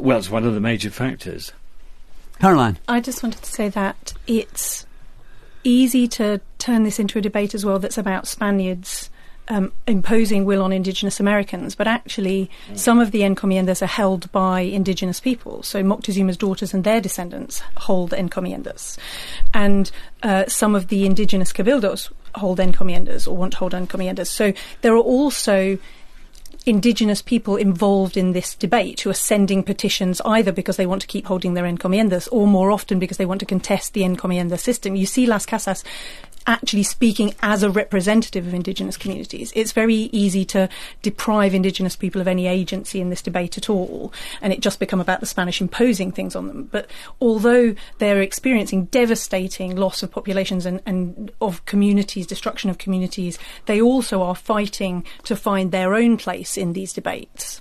Well, 0.00 0.16
it's 0.16 0.30
one 0.30 0.44
of 0.44 0.54
the 0.54 0.60
major 0.60 0.88
factors. 0.88 1.52
Caroline. 2.40 2.78
I 2.88 3.00
just 3.00 3.22
wanted 3.22 3.42
to 3.42 3.50
say 3.50 3.68
that 3.68 4.14
it's 4.26 4.85
easy 5.66 6.06
to 6.08 6.40
turn 6.58 6.84
this 6.84 6.98
into 6.98 7.18
a 7.18 7.22
debate 7.22 7.54
as 7.54 7.64
well 7.64 7.78
that's 7.78 7.98
about 7.98 8.26
Spaniards 8.26 9.10
um, 9.48 9.72
imposing 9.86 10.44
will 10.44 10.62
on 10.62 10.72
indigenous 10.72 11.20
Americans, 11.20 11.74
but 11.74 11.86
actually 11.86 12.50
mm. 12.68 12.78
some 12.78 12.98
of 12.98 13.10
the 13.12 13.20
encomiendas 13.20 13.82
are 13.82 13.86
held 13.86 14.30
by 14.32 14.60
indigenous 14.60 15.20
people. 15.20 15.62
So 15.62 15.82
Moctezuma's 15.82 16.36
daughters 16.36 16.74
and 16.74 16.84
their 16.84 17.00
descendants 17.00 17.62
hold 17.76 18.10
encomiendas. 18.10 18.98
And 19.54 19.90
uh, 20.22 20.46
some 20.46 20.74
of 20.74 20.88
the 20.88 21.06
indigenous 21.06 21.52
cabildos 21.52 22.10
hold 22.34 22.58
encomiendas 22.58 23.28
or 23.28 23.36
want 23.36 23.52
to 23.52 23.58
hold 23.58 23.72
encomiendas. 23.72 24.26
So 24.26 24.52
there 24.82 24.94
are 24.94 24.98
also 24.98 25.78
indigenous 26.66 27.22
people 27.22 27.56
involved 27.56 28.16
in 28.16 28.32
this 28.32 28.56
debate 28.56 29.00
who 29.00 29.10
are 29.10 29.14
sending 29.14 29.62
petitions 29.62 30.20
either 30.24 30.50
because 30.50 30.76
they 30.76 30.86
want 30.86 31.00
to 31.00 31.06
keep 31.06 31.26
holding 31.26 31.54
their 31.54 31.64
encomiendas 31.64 32.28
or 32.32 32.46
more 32.46 32.72
often 32.72 32.98
because 32.98 33.16
they 33.16 33.24
want 33.24 33.38
to 33.38 33.46
contest 33.46 33.94
the 33.94 34.02
encomienda 34.02 34.58
system. 34.58 34.96
You 34.96 35.06
see 35.06 35.26
Las 35.26 35.46
Casas 35.46 35.84
actually 36.46 36.82
speaking 36.82 37.34
as 37.42 37.62
a 37.62 37.70
representative 37.70 38.46
of 38.46 38.54
Indigenous 38.54 38.96
communities. 38.96 39.52
It's 39.56 39.72
very 39.72 39.94
easy 39.94 40.44
to 40.46 40.68
deprive 41.02 41.54
Indigenous 41.54 41.96
people 41.96 42.20
of 42.20 42.28
any 42.28 42.46
agency 42.46 43.00
in 43.00 43.10
this 43.10 43.22
debate 43.22 43.58
at 43.58 43.68
all, 43.68 44.12
and 44.40 44.52
it 44.52 44.60
just 44.60 44.78
become 44.78 45.00
about 45.00 45.20
the 45.20 45.26
Spanish 45.26 45.60
imposing 45.60 46.12
things 46.12 46.36
on 46.36 46.48
them. 46.48 46.64
But 46.64 46.90
although 47.20 47.74
they're 47.98 48.22
experiencing 48.22 48.86
devastating 48.86 49.76
loss 49.76 50.02
of 50.02 50.10
populations 50.10 50.66
and, 50.66 50.80
and 50.86 51.30
of 51.40 51.64
communities, 51.66 52.26
destruction 52.26 52.70
of 52.70 52.78
communities, 52.78 53.38
they 53.66 53.80
also 53.80 54.22
are 54.22 54.34
fighting 54.34 55.04
to 55.24 55.36
find 55.36 55.72
their 55.72 55.94
own 55.94 56.16
place 56.16 56.56
in 56.56 56.72
these 56.72 56.92
debates. 56.92 57.60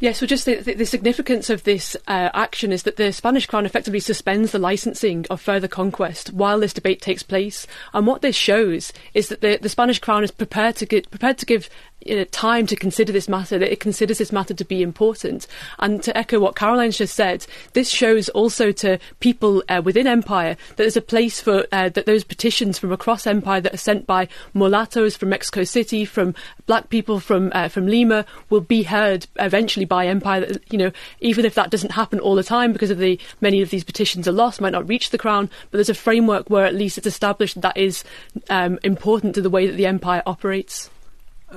Yes, 0.00 0.22
well, 0.22 0.28
just 0.28 0.46
the, 0.46 0.54
the, 0.56 0.72
the 0.72 0.86
significance 0.86 1.50
of 1.50 1.64
this 1.64 1.94
uh, 2.08 2.30
action 2.32 2.72
is 2.72 2.84
that 2.84 2.96
the 2.96 3.12
Spanish 3.12 3.44
Crown 3.44 3.66
effectively 3.66 4.00
suspends 4.00 4.50
the 4.50 4.58
licensing 4.58 5.26
of 5.28 5.42
further 5.42 5.68
conquest 5.68 6.32
while 6.32 6.58
this 6.58 6.72
debate 6.72 7.02
takes 7.02 7.22
place. 7.22 7.66
And 7.92 8.06
what 8.06 8.22
this 8.22 8.34
shows 8.34 8.94
is 9.12 9.28
that 9.28 9.42
the, 9.42 9.58
the 9.60 9.68
Spanish 9.68 9.98
Crown 9.98 10.24
is 10.24 10.30
prepared 10.30 10.76
to 10.76 10.86
get, 10.86 11.10
prepared 11.10 11.36
to 11.36 11.46
give 11.46 11.68
uh, 12.08 12.24
time 12.30 12.66
to 12.66 12.76
consider 12.76 13.12
this 13.12 13.28
matter, 13.28 13.58
that 13.58 13.72
it 13.72 13.80
considers 13.80 14.18
this 14.18 14.32
matter 14.32 14.54
to 14.54 14.64
be 14.64 14.82
important. 14.82 15.46
And 15.78 16.02
to 16.02 16.16
echo 16.16 16.38
what 16.38 16.56
Caroline 16.56 16.90
just 16.90 17.14
said, 17.14 17.46
this 17.72 17.88
shows 17.88 18.28
also 18.30 18.72
to 18.72 18.98
people 19.20 19.62
uh, 19.68 19.82
within 19.84 20.06
Empire 20.06 20.56
that 20.68 20.76
there's 20.76 20.96
a 20.96 21.02
place 21.02 21.40
for 21.40 21.66
uh, 21.72 21.88
that 21.90 22.06
those 22.06 22.24
petitions 22.24 22.78
from 22.78 22.92
across 22.92 23.26
Empire 23.26 23.60
that 23.60 23.74
are 23.74 23.78
sent 23.78 24.06
by 24.06 24.28
mulattoes 24.54 25.16
from 25.16 25.30
Mexico 25.30 25.64
City, 25.64 26.04
from 26.04 26.34
black 26.66 26.90
people 26.90 27.20
from 27.20 27.50
uh, 27.54 27.68
from 27.68 27.86
Lima, 27.86 28.24
will 28.48 28.60
be 28.60 28.82
heard 28.82 29.26
eventually 29.38 29.86
by 29.86 30.06
Empire. 30.06 30.46
You 30.70 30.78
know, 30.78 30.92
even 31.20 31.44
if 31.44 31.54
that 31.54 31.70
doesn't 31.70 31.92
happen 31.92 32.20
all 32.20 32.34
the 32.34 32.44
time 32.44 32.72
because 32.72 32.90
of 32.90 32.98
the 32.98 33.18
many 33.40 33.62
of 33.62 33.70
these 33.70 33.84
petitions 33.84 34.28
are 34.28 34.32
lost, 34.32 34.60
might 34.60 34.70
not 34.72 34.88
reach 34.88 35.10
the 35.10 35.18
crown, 35.18 35.50
but 35.70 35.78
there's 35.78 35.88
a 35.88 35.94
framework 35.94 36.50
where 36.50 36.64
at 36.64 36.74
least 36.74 36.98
it's 36.98 37.06
established 37.06 37.54
that, 37.54 37.62
that 37.62 37.76
is 37.76 38.04
um, 38.48 38.78
important 38.82 39.34
to 39.34 39.42
the 39.42 39.50
way 39.50 39.66
that 39.66 39.76
the 39.76 39.86
Empire 39.86 40.22
operates. 40.26 40.90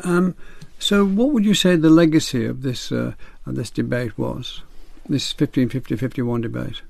Um, 0.04 0.36
so, 0.80 1.06
what 1.06 1.32
would 1.32 1.46
you 1.46 1.54
say 1.54 1.76
the 1.76 1.89
legacy 1.89 2.46
of 2.46 2.62
this 2.62 2.91
uh, 2.91 3.14
of 3.46 3.56
this 3.56 3.70
debate 3.70 4.18
was? 4.18 4.62
This 5.08 5.34
1550-51 5.34 6.41
debate. 6.41 6.82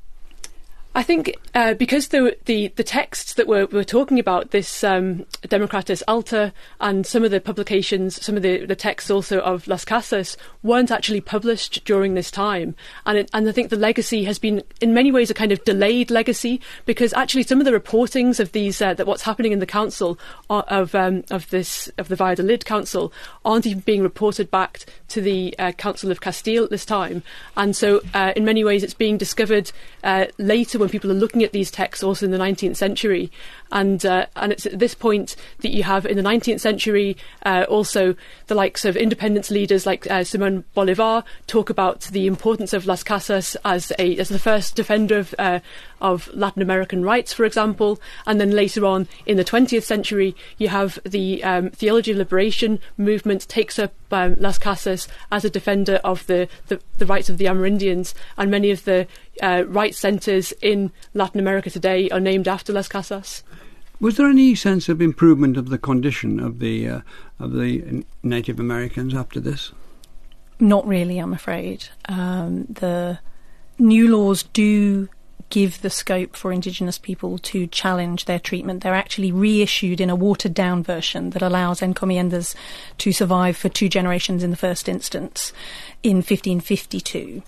I 0.96 1.02
think 1.02 1.36
uh, 1.56 1.74
because 1.74 2.10
the, 2.10 2.38
the, 2.46 2.68
the 2.76 2.84
texts 2.84 3.34
that 3.34 3.48
we're, 3.48 3.66
we're 3.66 3.84
talking 3.84 4.20
about, 4.20 4.52
this 4.52 4.84
um, 4.84 5.26
Democrates 5.42 6.04
Alter 6.08 6.54
and 6.80 7.06
some 7.06 7.24
of 7.24 7.32
the 7.32 7.42
publications, 7.42 8.24
some 8.24 8.38
of 8.38 8.44
the, 8.44 8.68
the 8.68 8.76
texts 8.76 9.10
also 9.10 9.40
of 9.40 9.68
Las 9.68 9.86
Casas, 9.86 10.38
weren't 10.62 10.92
actually 10.92 11.20
published 11.20 11.84
during 11.84 12.14
this 12.14 12.30
time. 12.30 12.76
And, 13.08 13.18
it, 13.18 13.30
and 13.34 13.50
I 13.50 13.52
think 13.52 13.72
the 13.72 13.76
legacy 13.76 14.24
has 14.26 14.38
been, 14.38 14.62
in 14.82 14.94
many 14.94 15.12
ways, 15.12 15.32
a 15.32 15.34
kind 15.34 15.52
of 15.52 15.64
delayed 15.64 16.12
legacy 16.12 16.62
because 16.86 17.12
actually 17.14 17.44
some 17.44 17.60
of 17.60 17.66
the 17.66 17.72
reportings 17.72 18.40
of 18.40 18.52
these, 18.52 18.80
uh, 18.80 18.94
that 18.94 19.08
what's 19.08 19.24
happening 19.24 19.52
in 19.52 19.60
the 19.60 19.66
council 19.66 20.20
of, 20.52 20.94
um, 20.94 21.24
of 21.32 21.50
this, 21.50 21.90
of 21.98 22.08
the 22.08 22.16
Valladolid 22.16 22.66
Council 22.66 23.12
aren't 23.44 23.66
even 23.66 23.80
being 23.80 24.04
reported 24.04 24.52
back 24.52 24.86
to 25.08 25.22
the 25.22 25.58
uh, 25.58 25.72
Council 25.72 26.12
of 26.12 26.22
Castile 26.22 26.66
at 26.66 26.70
this 26.70 26.86
time. 26.86 27.24
And 27.58 27.76
so, 27.76 28.02
uh, 28.14 28.34
in 28.36 28.46
many 28.46 28.64
ways, 28.64 28.84
it's 28.84 28.94
being 28.94 29.18
discovered 29.18 29.72
uh, 30.04 30.26
later 30.38 30.83
when 30.84 30.90
people 30.90 31.12
are 31.12 31.16
looking 31.16 31.44
at 31.44 31.52
these 31.52 31.72
texts 31.72 32.04
also 32.04 32.26
in 32.26 32.32
the 32.32 32.38
19th 32.38 32.76
century. 32.76 33.32
And, 33.72 34.06
uh, 34.06 34.28
and 34.36 34.52
it's 34.52 34.66
at 34.66 34.78
this 34.78 34.94
point 34.94 35.36
that 35.60 35.72
you 35.72 35.84
have 35.84 36.06
in 36.06 36.18
the 36.18 36.24
19th 36.24 36.60
century 36.60 37.18
uh, 37.46 37.66
also 37.68 38.16
the 38.48 38.56
likes 38.56 38.86
of 38.86 38.96
independence 38.96 39.50
leaders 39.50 39.86
like 39.86 40.10
uh, 40.12 40.24
Simon 40.24 40.64
Bolivar 40.74 41.24
talk 41.48 41.70
about 41.70 42.02
the 42.02 42.28
importance 42.28 42.74
of 42.74 42.86
Las 42.86 43.04
Casas 43.04 43.58
as, 43.66 43.92
a, 43.98 44.18
as 44.18 44.30
the 44.30 44.38
first 44.38 44.76
defender 44.76 45.18
of, 45.18 45.34
uh, 45.40 45.60
of 46.02 46.28
Latin 46.34 46.62
American 46.62 47.04
rights, 47.04 47.34
for 47.34 47.46
example. 47.46 48.00
And 48.28 48.40
then 48.40 48.52
later 48.52 48.86
on 48.86 49.08
in 49.26 49.38
the 49.38 49.46
20th 49.46 49.84
century, 49.84 50.36
you 50.58 50.68
have 50.68 51.00
the 51.04 51.44
um, 51.44 51.72
Theology 51.72 52.12
of 52.12 52.18
Liberation 52.18 52.80
movement 52.98 53.48
takes 53.48 53.80
up 53.80 53.94
um, 54.12 54.36
Las 54.40 54.58
Casas 54.58 55.08
as 55.32 55.44
a 55.44 55.50
defender 55.50 55.96
of 56.04 56.26
the, 56.28 56.48
the, 56.68 56.80
the, 56.98 57.06
rights 57.06 57.30
of 57.30 57.38
the 57.38 57.46
Amerindians, 57.46 58.14
and 58.38 58.52
many 58.52 58.70
of 58.70 58.86
the 58.86 59.08
uh, 59.42 59.64
rights 59.68 59.98
centres 59.98 60.54
in 60.62 60.92
Latin 61.14 61.40
America 61.40 61.70
today 61.70 62.10
are 62.10 62.20
named 62.20 62.48
after 62.48 62.74
Las 62.74 62.88
Casas. 62.88 63.44
Was 64.00 64.18
there 64.18 64.28
any 64.28 64.54
sense 64.56 64.90
of 64.90 65.02
improvement 65.02 65.56
of 65.56 65.70
the 65.70 65.78
condition 65.78 66.40
of 66.40 66.60
the 66.60 66.90
uh, 66.90 67.02
of 67.40 67.54
the 67.54 68.04
Native 68.22 68.60
Americans 68.60 69.14
after 69.14 69.40
this? 69.40 69.72
Not 70.60 70.86
really, 70.88 71.20
I'm 71.20 71.34
afraid. 71.34 71.88
Um, 72.06 72.66
the 72.66 73.20
new 73.80 74.16
laws 74.16 74.44
do 74.44 75.10
give 75.50 75.82
the 75.82 75.90
scope 75.90 76.36
for 76.36 76.52
Indigenous 76.52 76.98
people 76.98 77.38
to 77.38 77.68
challenge 77.68 78.26
their 78.26 78.40
treatment. 78.40 78.82
They're 78.82 78.94
actually 78.94 79.32
reissued 79.32 80.02
in 80.02 80.10
a 80.10 80.16
watered 80.16 80.54
down 80.54 80.84
version 80.84 81.30
that 81.30 81.44
allows 81.44 81.80
encomiendas 81.80 82.56
to 82.98 83.12
survive 83.12 83.56
for 83.56 83.70
two 83.70 83.88
generations 83.88 84.44
in 84.44 84.50
the 84.50 84.58
first 84.58 84.90
instance 84.90 85.54
in 86.02 86.18
1552. 86.18 87.44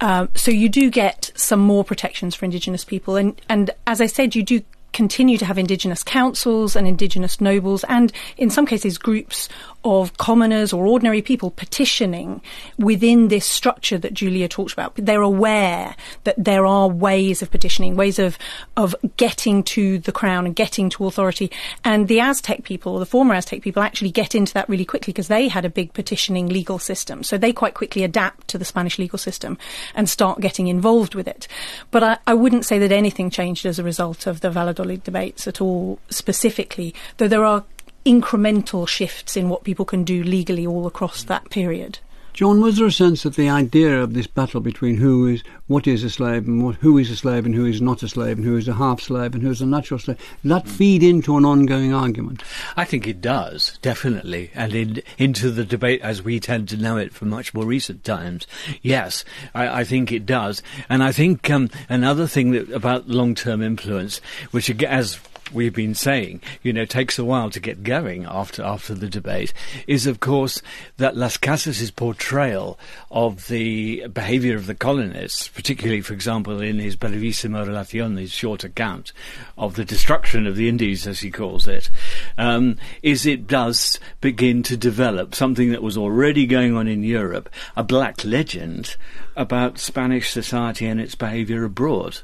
Um, 0.00 0.28
so 0.34 0.50
you 0.50 0.68
do 0.68 0.90
get 0.90 1.30
some 1.34 1.60
more 1.60 1.84
protections 1.84 2.34
for 2.34 2.44
Indigenous 2.44 2.84
people, 2.84 3.16
and 3.16 3.40
and 3.48 3.70
as 3.86 4.00
I 4.00 4.06
said, 4.06 4.34
you 4.34 4.42
do 4.42 4.62
continue 4.92 5.38
to 5.38 5.44
have 5.44 5.58
Indigenous 5.58 6.02
councils 6.02 6.74
and 6.74 6.86
Indigenous 6.86 7.40
nobles, 7.40 7.84
and 7.84 8.12
in 8.36 8.50
some 8.50 8.66
cases, 8.66 8.98
groups 8.98 9.48
of 9.84 10.16
commoners 10.18 10.72
or 10.72 10.86
ordinary 10.86 11.22
people 11.22 11.50
petitioning 11.50 12.42
within 12.78 13.28
this 13.28 13.46
structure 13.46 13.98
that 13.98 14.12
Julia 14.12 14.48
talked 14.48 14.72
about. 14.72 14.92
They're 14.96 15.22
aware 15.22 15.96
that 16.24 16.34
there 16.36 16.66
are 16.66 16.88
ways 16.88 17.40
of 17.40 17.50
petitioning, 17.50 17.96
ways 17.96 18.18
of, 18.18 18.36
of 18.76 18.94
getting 19.16 19.62
to 19.64 19.98
the 19.98 20.12
crown 20.12 20.44
and 20.44 20.54
getting 20.54 20.90
to 20.90 21.06
authority. 21.06 21.50
And 21.82 22.08
the 22.08 22.20
Aztec 22.20 22.64
people, 22.64 22.98
the 22.98 23.06
former 23.06 23.34
Aztec 23.34 23.62
people, 23.62 23.82
actually 23.82 24.10
get 24.10 24.34
into 24.34 24.52
that 24.54 24.68
really 24.68 24.84
quickly 24.84 25.12
because 25.12 25.28
they 25.28 25.48
had 25.48 25.64
a 25.64 25.70
big 25.70 25.94
petitioning 25.94 26.48
legal 26.48 26.78
system. 26.78 27.22
So 27.22 27.38
they 27.38 27.52
quite 27.52 27.74
quickly 27.74 28.04
adapt 28.04 28.48
to 28.48 28.58
the 28.58 28.64
Spanish 28.64 28.98
legal 28.98 29.18
system 29.18 29.56
and 29.94 30.08
start 30.08 30.40
getting 30.40 30.68
involved 30.68 31.14
with 31.14 31.26
it. 31.26 31.48
But 31.90 32.02
I, 32.02 32.18
I 32.26 32.34
wouldn't 32.34 32.66
say 32.66 32.78
that 32.78 32.92
anything 32.92 33.30
changed 33.30 33.64
as 33.64 33.78
a 33.78 33.84
result 33.84 34.26
of 34.26 34.40
the 34.40 34.50
Valladolid 34.50 35.04
debates 35.04 35.46
at 35.46 35.60
all 35.60 35.98
specifically, 36.10 36.94
though 37.16 37.28
there 37.28 37.44
are 37.44 37.64
incremental 38.04 38.86
shifts 38.86 39.36
in 39.36 39.48
what 39.48 39.64
people 39.64 39.84
can 39.84 40.04
do 40.04 40.22
legally 40.22 40.66
all 40.66 40.86
across 40.86 41.22
that 41.24 41.50
period. 41.50 41.98
John, 42.32 42.60
was 42.60 42.76
there 42.76 42.86
a 42.86 42.92
sense 42.92 43.24
that 43.24 43.34
the 43.34 43.48
idea 43.48 44.00
of 44.00 44.14
this 44.14 44.26
battle 44.26 44.60
between 44.60 44.96
who 44.96 45.26
is 45.26 45.42
what 45.66 45.86
is 45.86 46.04
a 46.04 46.10
slave 46.10 46.46
and 46.46 46.64
what, 46.64 46.76
who 46.76 46.96
is 46.96 47.10
a 47.10 47.16
slave 47.16 47.44
and 47.44 47.54
who 47.54 47.66
is 47.66 47.82
not 47.82 48.02
a 48.02 48.08
slave 48.08 48.38
and 48.38 48.46
who 48.46 48.56
is 48.56 48.68
a 48.68 48.74
half 48.74 49.00
slave 49.00 49.34
and 49.34 49.42
who 49.42 49.50
is 49.50 49.60
a 49.60 49.66
natural 49.66 49.98
slave 49.98 50.18
that 50.44 50.68
feed 50.68 51.02
into 51.02 51.36
an 51.36 51.44
ongoing 51.44 51.92
argument? 51.92 52.42
I 52.76 52.84
think 52.84 53.06
it 53.06 53.20
does 53.20 53.78
definitely, 53.82 54.50
and 54.54 54.74
in, 54.74 55.02
into 55.18 55.50
the 55.50 55.64
debate 55.64 56.00
as 56.02 56.22
we 56.22 56.38
tend 56.38 56.68
to 56.68 56.76
know 56.76 56.96
it 56.96 57.12
from 57.12 57.28
much 57.30 57.52
more 57.52 57.64
recent 57.64 58.04
times. 58.04 58.46
Yes, 58.80 59.24
I, 59.54 59.80
I 59.80 59.84
think 59.84 60.12
it 60.12 60.24
does, 60.24 60.62
and 60.88 61.02
I 61.02 61.12
think 61.12 61.50
um, 61.50 61.68
another 61.88 62.26
thing 62.26 62.52
that, 62.52 62.70
about 62.70 63.08
long-term 63.08 63.60
influence, 63.60 64.20
which 64.52 64.70
as 64.84 65.18
we've 65.52 65.74
been 65.74 65.94
saying, 65.94 66.40
you 66.62 66.72
know, 66.72 66.84
takes 66.84 67.18
a 67.18 67.24
while 67.24 67.50
to 67.50 67.60
get 67.60 67.82
going 67.82 68.24
after 68.24 68.62
after 68.62 68.94
the 68.94 69.08
debate, 69.08 69.52
is 69.86 70.06
of 70.06 70.20
course 70.20 70.62
that 70.96 71.16
Las 71.16 71.36
Casas' 71.36 71.90
portrayal 71.90 72.78
of 73.10 73.48
the 73.48 74.06
behaviour 74.08 74.56
of 74.56 74.66
the 74.66 74.74
colonists, 74.74 75.48
particularly, 75.48 76.00
for 76.00 76.14
example, 76.14 76.60
in 76.60 76.78
his 76.78 76.96
Brevísima 76.96 77.66
Relación, 77.66 78.18
his 78.18 78.32
short 78.32 78.64
account 78.64 79.12
of 79.56 79.74
the 79.74 79.84
destruction 79.84 80.46
of 80.46 80.56
the 80.56 80.68
Indies, 80.68 81.06
as 81.06 81.20
he 81.20 81.30
calls 81.30 81.66
it, 81.66 81.90
um, 82.38 82.76
is 83.02 83.26
it 83.26 83.46
does 83.46 83.98
begin 84.20 84.62
to 84.62 84.76
develop 84.76 85.34
something 85.34 85.70
that 85.70 85.82
was 85.82 85.96
already 85.96 86.46
going 86.46 86.76
on 86.76 86.88
in 86.88 87.02
Europe, 87.02 87.48
a 87.76 87.84
black 87.84 88.24
legend 88.24 88.96
about 89.36 89.78
Spanish 89.78 90.30
society 90.30 90.86
and 90.86 91.00
its 91.00 91.14
behaviour 91.14 91.64
abroad 91.64 92.18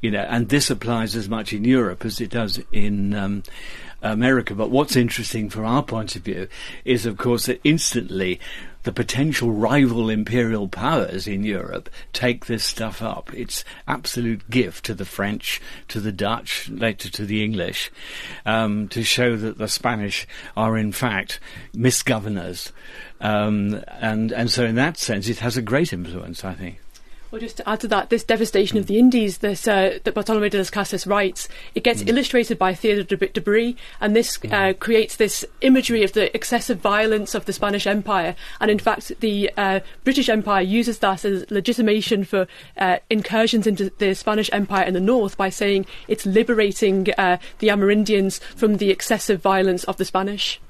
you 0.00 0.10
know, 0.10 0.26
and 0.28 0.48
this 0.48 0.70
applies 0.70 1.16
as 1.16 1.28
much 1.28 1.52
in 1.52 1.64
Europe 1.64 2.04
as 2.04 2.20
it 2.20 2.30
does 2.30 2.60
in 2.72 3.14
um, 3.14 3.42
America. 4.02 4.54
But 4.54 4.70
what's 4.70 4.96
interesting 4.96 5.50
from 5.50 5.64
our 5.64 5.82
point 5.82 6.16
of 6.16 6.22
view 6.22 6.48
is, 6.84 7.06
of 7.06 7.16
course, 7.16 7.46
that 7.46 7.60
instantly 7.64 8.40
the 8.84 8.92
potential 8.92 9.50
rival 9.50 10.08
imperial 10.08 10.68
powers 10.68 11.26
in 11.26 11.42
Europe 11.42 11.90
take 12.12 12.46
this 12.46 12.64
stuff 12.64 13.02
up. 13.02 13.32
It's 13.34 13.64
absolute 13.86 14.48
gift 14.48 14.84
to 14.86 14.94
the 14.94 15.04
French, 15.04 15.60
to 15.88 16.00
the 16.00 16.12
Dutch, 16.12 16.70
later 16.70 17.10
to 17.10 17.26
the 17.26 17.44
English, 17.44 17.90
um, 18.46 18.88
to 18.88 19.02
show 19.02 19.36
that 19.36 19.58
the 19.58 19.68
Spanish 19.68 20.26
are 20.56 20.78
in 20.78 20.92
fact 20.92 21.40
misgovernors. 21.74 22.72
Um, 23.20 23.82
and 23.88 24.30
and 24.30 24.50
so 24.50 24.64
in 24.64 24.76
that 24.76 24.96
sense, 24.96 25.28
it 25.28 25.40
has 25.40 25.56
a 25.56 25.62
great 25.62 25.92
influence, 25.92 26.44
I 26.44 26.54
think. 26.54 26.78
Well, 27.30 27.42
just 27.42 27.58
to 27.58 27.68
add 27.68 27.80
to 27.80 27.88
that, 27.88 28.08
this 28.08 28.24
devastation 28.24 28.78
of 28.78 28.86
the 28.86 28.98
Indies 28.98 29.38
this, 29.38 29.68
uh, 29.68 29.98
that 30.04 30.14
Bartolome 30.14 30.48
de 30.48 30.56
las 30.56 30.70
Casas 30.70 31.06
writes, 31.06 31.46
it 31.74 31.84
gets 31.84 32.02
mm. 32.02 32.08
illustrated 32.08 32.58
by 32.58 32.72
Theodore 32.72 33.04
de, 33.04 33.16
de 33.28 33.40
Bry, 33.42 33.74
and 34.00 34.16
this 34.16 34.38
mm. 34.38 34.50
uh, 34.50 34.72
creates 34.72 35.16
this 35.16 35.44
imagery 35.60 36.02
of 36.02 36.14
the 36.14 36.34
excessive 36.34 36.78
violence 36.78 37.34
of 37.34 37.44
the 37.44 37.52
Spanish 37.52 37.86
Empire. 37.86 38.34
And 38.62 38.70
in 38.70 38.78
fact, 38.78 39.12
the 39.20 39.50
uh, 39.58 39.80
British 40.04 40.30
Empire 40.30 40.62
uses 40.62 41.00
that 41.00 41.26
as 41.26 41.50
legitimation 41.50 42.24
for 42.24 42.46
uh, 42.78 42.96
incursions 43.10 43.66
into 43.66 43.90
the 43.98 44.14
Spanish 44.14 44.48
Empire 44.50 44.84
in 44.84 44.94
the 44.94 45.00
north 45.00 45.36
by 45.36 45.50
saying 45.50 45.84
it's 46.08 46.24
liberating 46.24 47.08
uh, 47.18 47.36
the 47.58 47.68
Amerindians 47.68 48.40
from 48.56 48.78
the 48.78 48.90
excessive 48.90 49.42
violence 49.42 49.84
of 49.84 49.98
the 49.98 50.06
Spanish. 50.06 50.60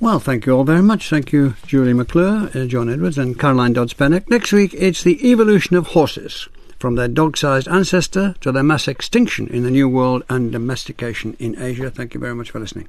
Well, 0.00 0.18
thank 0.18 0.44
you 0.44 0.56
all 0.56 0.64
very 0.64 0.82
much. 0.82 1.08
Thank 1.08 1.32
you, 1.32 1.54
Julia 1.66 1.94
McClure, 1.94 2.50
uh, 2.54 2.66
John 2.66 2.90
Edwards, 2.90 3.16
and 3.16 3.38
Caroline 3.38 3.72
Dodds 3.72 3.94
Pennock. 3.94 4.28
Next 4.28 4.52
week, 4.52 4.74
it's 4.74 5.02
the 5.02 5.30
evolution 5.30 5.76
of 5.76 5.88
horses, 5.88 6.48
from 6.78 6.96
their 6.96 7.08
dog 7.08 7.38
sized 7.38 7.68
ancestor 7.68 8.34
to 8.40 8.52
their 8.52 8.62
mass 8.62 8.86
extinction 8.86 9.46
in 9.48 9.62
the 9.62 9.70
New 9.70 9.88
World 9.88 10.24
and 10.28 10.52
domestication 10.52 11.36
in 11.38 11.60
Asia. 11.60 11.90
Thank 11.90 12.12
you 12.12 12.20
very 12.20 12.34
much 12.34 12.50
for 12.50 12.60
listening. 12.60 12.88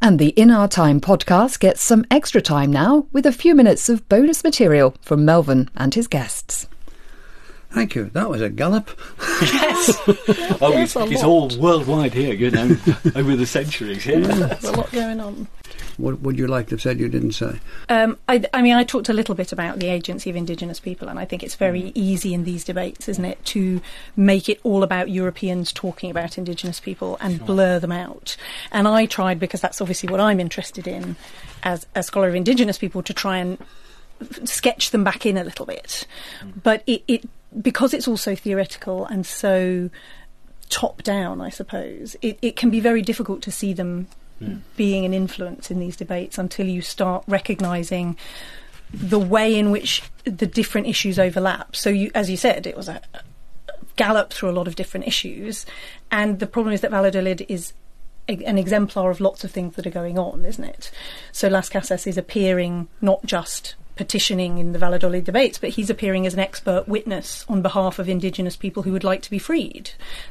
And 0.00 0.18
the 0.18 0.30
In 0.30 0.50
Our 0.50 0.66
Time 0.66 1.00
podcast 1.00 1.60
gets 1.60 1.80
some 1.80 2.04
extra 2.10 2.42
time 2.42 2.72
now 2.72 3.06
with 3.12 3.24
a 3.24 3.30
few 3.30 3.54
minutes 3.54 3.88
of 3.88 4.08
bonus 4.08 4.42
material 4.42 4.96
from 5.00 5.24
Melvyn 5.24 5.68
and 5.76 5.94
his 5.94 6.08
guests. 6.08 6.66
Thank 7.72 7.94
you. 7.94 8.10
That 8.10 8.28
was 8.28 8.42
a 8.42 8.50
gallop. 8.50 8.90
Yes. 9.40 9.98
oh, 10.60 10.76
he's, 10.76 10.92
he's 10.92 11.24
all 11.24 11.48
worldwide 11.58 12.12
here, 12.12 12.34
you 12.34 12.50
know, 12.50 12.76
over 13.14 13.34
the 13.34 13.46
centuries. 13.46 14.04
Yeah. 14.04 14.20
There's 14.20 14.64
a 14.64 14.72
lot 14.72 14.92
going 14.92 15.20
on. 15.20 15.48
What 15.96 16.20
would 16.20 16.38
you 16.38 16.46
like 16.46 16.66
to 16.66 16.74
have 16.74 16.82
said 16.82 17.00
you 17.00 17.08
didn't 17.08 17.32
say? 17.32 17.60
Um, 17.88 18.18
I, 18.28 18.44
I, 18.52 18.60
mean, 18.60 18.74
I 18.74 18.84
talked 18.84 19.08
a 19.08 19.14
little 19.14 19.34
bit 19.34 19.52
about 19.52 19.78
the 19.78 19.88
agency 19.88 20.28
of 20.28 20.36
Indigenous 20.36 20.80
people, 20.80 21.08
and 21.08 21.18
I 21.18 21.24
think 21.24 21.42
it's 21.42 21.54
very 21.54 21.82
mm. 21.82 21.92
easy 21.94 22.34
in 22.34 22.44
these 22.44 22.64
debates, 22.64 23.08
isn't 23.08 23.24
it, 23.24 23.42
to 23.46 23.80
make 24.16 24.48
it 24.48 24.60
all 24.64 24.82
about 24.82 25.10
Europeans 25.10 25.72
talking 25.72 26.10
about 26.10 26.36
Indigenous 26.36 26.80
people 26.80 27.16
and 27.20 27.38
sure. 27.38 27.46
blur 27.46 27.78
them 27.78 27.92
out. 27.92 28.36
And 28.70 28.86
I 28.86 29.06
tried, 29.06 29.38
because 29.38 29.60
that's 29.60 29.80
obviously 29.80 30.10
what 30.10 30.20
I'm 30.20 30.40
interested 30.40 30.86
in 30.86 31.16
as 31.62 31.86
a 31.94 32.02
scholar 32.02 32.28
of 32.28 32.34
Indigenous 32.34 32.78
people, 32.78 33.02
to 33.02 33.14
try 33.14 33.38
and 33.38 33.58
sketch 34.44 34.90
them 34.90 35.04
back 35.04 35.24
in 35.24 35.36
a 35.36 35.44
little 35.44 35.66
bit. 35.66 36.06
Mm. 36.42 36.62
But 36.62 36.82
it, 36.86 37.02
it 37.08 37.28
because 37.60 37.92
it's 37.92 38.08
also 38.08 38.34
theoretical 38.34 39.04
and 39.06 39.26
so 39.26 39.90
top 40.68 41.02
down, 41.02 41.40
I 41.40 41.50
suppose, 41.50 42.16
it, 42.22 42.38
it 42.40 42.56
can 42.56 42.70
be 42.70 42.80
very 42.80 43.02
difficult 43.02 43.42
to 43.42 43.50
see 43.50 43.72
them 43.72 44.06
mm. 44.40 44.60
being 44.76 45.04
an 45.04 45.12
influence 45.12 45.70
in 45.70 45.78
these 45.78 45.96
debates 45.96 46.38
until 46.38 46.66
you 46.66 46.80
start 46.80 47.24
recognising 47.26 48.16
the 48.92 49.18
way 49.18 49.54
in 49.58 49.70
which 49.70 50.02
the 50.24 50.46
different 50.46 50.86
issues 50.86 51.18
overlap. 51.18 51.76
So, 51.76 51.90
you, 51.90 52.10
as 52.14 52.30
you 52.30 52.36
said, 52.36 52.66
it 52.66 52.76
was 52.76 52.88
a, 52.88 53.02
a 53.14 53.20
gallop 53.96 54.32
through 54.32 54.50
a 54.50 54.52
lot 54.52 54.66
of 54.66 54.74
different 54.74 55.06
issues, 55.06 55.66
and 56.10 56.38
the 56.38 56.46
problem 56.46 56.74
is 56.74 56.80
that 56.80 56.90
Valladolid 56.90 57.44
is 57.48 57.74
a, 58.28 58.42
an 58.44 58.58
exemplar 58.58 59.10
of 59.10 59.20
lots 59.20 59.44
of 59.44 59.50
things 59.50 59.74
that 59.76 59.86
are 59.86 59.90
going 59.90 60.18
on, 60.18 60.44
isn't 60.44 60.64
it? 60.64 60.90
So 61.32 61.48
Las 61.48 61.68
Casas 61.68 62.06
is 62.06 62.16
appearing 62.16 62.88
not 63.00 63.24
just 63.24 63.74
petitioning 63.96 64.58
in 64.58 64.72
the 64.72 64.78
Valladolid 64.78 65.24
debates, 65.24 65.58
but 65.58 65.70
he's 65.70 65.90
appearing 65.90 66.26
as 66.26 66.34
an 66.34 66.40
expert 66.40 66.88
witness 66.88 67.44
on 67.48 67.62
behalf 67.62 67.98
of 67.98 68.08
indigenous 68.08 68.56
people 68.56 68.82
who 68.82 68.92
would 68.92 69.04
like 69.04 69.22
to 69.22 69.30
be 69.30 69.38
freed, 69.38 69.90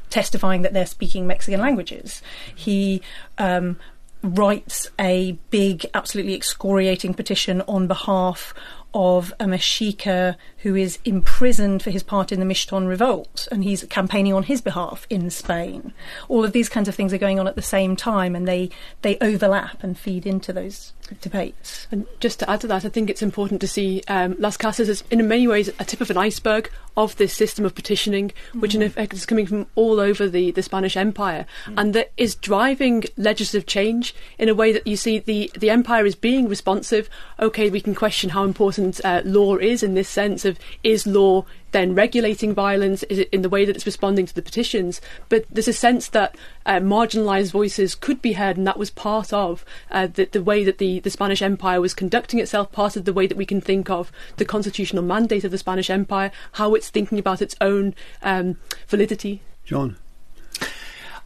testifying 0.10 0.62
that 0.62 0.74
they're 0.74 0.86
speaking 0.86 1.28
Mexican 1.28 1.60
languages. 1.60 2.22
He 2.54 3.02
um, 3.38 3.78
writes 4.24 4.90
a 5.00 5.34
big, 5.50 5.86
absolutely 5.94 6.34
excoriating 6.34 7.14
petition 7.14 7.62
on 7.62 7.88
behalf 7.88 8.54
of 8.94 9.34
a 9.40 9.46
Mexica 9.46 10.36
who 10.60 10.76
is 10.76 11.00
imprisoned 11.06 11.82
for 11.82 11.92
his 11.92 12.04
part 12.04 12.32
in 12.32 12.40
the 12.40 12.46
Mixton 12.46 12.88
revolt, 12.88 13.48
and 13.52 13.64
he's 13.64 13.84
campaigning 13.86 14.34
on 14.34 14.44
his 14.44 14.62
behalf 14.62 15.08
in 15.10 15.30
Spain. 15.30 15.94
All 16.28 16.44
of 16.44 16.52
these 16.52 16.70
kinds 16.70 16.88
of 16.88 16.96
things 16.96 17.14
are 17.14 17.18
going 17.18 17.40
on 17.40 17.48
at 17.48 17.56
the 17.56 17.62
same 17.62 17.96
time, 17.96 18.36
and 18.36 18.48
they, 18.48 18.70
they 19.02 19.18
overlap 19.20 19.84
and 19.84 19.98
feed 19.98 20.26
into 20.26 20.52
those 20.52 20.94
debates. 21.22 21.88
And 21.92 22.06
just 22.20 22.40
to 22.40 22.50
add 22.50 22.62
to 22.62 22.68
that, 22.68 22.86
I 22.86 22.90
think 22.90 23.10
it's 23.10 23.22
important 23.22 23.62
to 23.62 23.68
see 23.68 24.04
um, 24.08 24.36
Las 24.40 24.58
Casas 24.58 24.90
as, 24.90 25.04
in 25.10 25.26
many 25.28 25.48
ways, 25.48 25.70
a 25.80 25.86
tip 25.86 26.02
of 26.02 26.10
an 26.10 26.18
iceberg 26.18 26.72
of 26.98 27.16
this 27.18 27.34
system 27.34 27.66
of 27.66 27.76
petitioning, 27.76 28.32
which 28.54 28.76
in 28.76 28.82
effect 28.82 29.14
is 29.14 29.26
coming 29.26 29.46
from 29.46 29.68
all 29.76 30.00
over 30.00 30.28
the, 30.28 30.52
the 30.52 30.64
Spanish 30.64 30.98
Empire, 30.98 31.46
and 31.78 31.94
that 31.94 32.12
is 32.18 32.36
driving 32.36 33.04
legislative 33.18 33.66
change 33.66 34.14
in 34.38 34.50
a 34.50 34.56
way 34.56 34.72
that 34.72 34.86
you 34.86 34.98
see 34.98 35.20
the, 35.20 35.52
the 35.58 35.70
empire 35.70 36.06
is 36.06 36.16
being 36.16 36.48
responsive. 36.48 37.10
Okay, 37.40 37.70
we 37.70 37.82
can 37.82 37.96
question 37.96 38.32
how 38.32 38.44
important 38.44 39.00
uh, 39.06 39.22
law 39.24 39.56
is 39.58 39.84
in 39.84 39.94
this 39.94 40.10
sense 40.10 40.46
of 40.46 40.60
is 40.84 41.08
law 41.08 41.46
then 41.72 41.96
regulating 41.96 42.54
violence? 42.54 43.04
In 43.04 43.42
the 43.42 43.50
way 43.50 43.66
that 43.66 43.76
it's 43.76 43.86
responding 43.86 44.26
to 44.26 44.36
the 44.36 44.42
petitions? 44.42 45.02
But 45.30 45.46
there's 45.52 45.68
a 45.68 45.74
sense 45.74 46.08
that 46.10 46.36
uh, 46.66 46.80
marginalised 46.80 47.52
voices 47.52 47.96
could 47.96 48.22
be 48.22 48.34
heard, 48.34 48.58
and 48.58 48.68
that 48.68 48.80
was 48.80 48.90
part 48.90 49.34
of 49.34 49.66
uh, 49.90 50.08
the, 50.08 50.26
the 50.26 50.44
way 50.44 50.64
that 50.64 50.78
the, 50.78 51.00
the 51.00 51.10
Spanish 51.10 51.42
Empire 51.42 51.82
was 51.82 51.94
conducting 51.94 52.40
itself, 52.40 52.72
part 52.72 52.96
of 52.96 53.06
the 53.06 53.14
way 53.14 53.28
that 53.28 53.38
we 53.38 53.46
can 53.46 53.62
think 53.62 53.90
of 53.90 54.12
the 54.38 54.46
constitutional 54.46 55.04
mandate 55.04 55.44
of 55.44 55.52
the 55.52 55.58
Spanish 55.58 55.90
Empire, 55.90 56.32
how 56.54 56.76
it's 56.76 56.90
thinking 56.90 57.20
about 57.20 57.42
its 57.42 57.56
own 57.62 57.96
um, 58.22 58.58
validity. 58.88 59.42
John. 59.64 59.98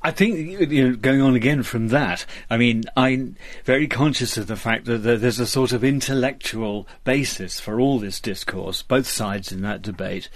I 0.06 0.12
think 0.12 0.72
you 0.72 0.90
know, 0.90 0.96
going 0.96 1.20
on 1.20 1.34
again 1.34 1.64
from 1.64 1.88
that. 1.88 2.28
I 2.48 2.58
mean, 2.58 2.84
I'm 2.96 3.38
very 3.64 3.88
conscious 3.88 4.38
of 4.38 4.46
the 4.46 4.56
fact 4.56 4.86
that 4.86 5.00
there's 5.00 5.40
a 5.40 5.48
sort 5.48 5.72
of 5.72 5.84
intellectual 5.84 6.88
basis 7.04 7.60
for 7.60 7.82
all 7.82 7.98
this 7.98 8.20
discourse, 8.20 8.84
both 8.84 9.08
sides 9.08 9.52
in 9.52 9.64
that 9.64 9.82
debate. 9.82 10.30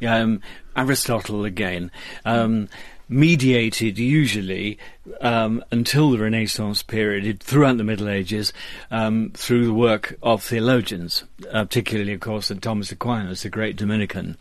Um, 0.00 0.42
Aristotle 0.76 1.44
again. 1.44 1.90
Um, 2.24 2.68
mediated 3.08 3.98
usually 3.98 4.78
um, 5.20 5.62
until 5.70 6.10
the 6.10 6.18
Renaissance 6.18 6.82
period, 6.82 7.40
throughout 7.40 7.76
the 7.76 7.84
Middle 7.84 8.08
Ages, 8.08 8.52
um, 8.90 9.30
through 9.34 9.66
the 9.66 9.74
work 9.74 10.18
of 10.22 10.42
theologians, 10.42 11.24
uh, 11.52 11.64
particularly, 11.64 12.12
of 12.12 12.20
course, 12.20 12.50
Thomas 12.60 12.90
Aquinas, 12.90 13.42
the 13.42 13.48
great 13.48 13.76
Dominican 13.76 14.36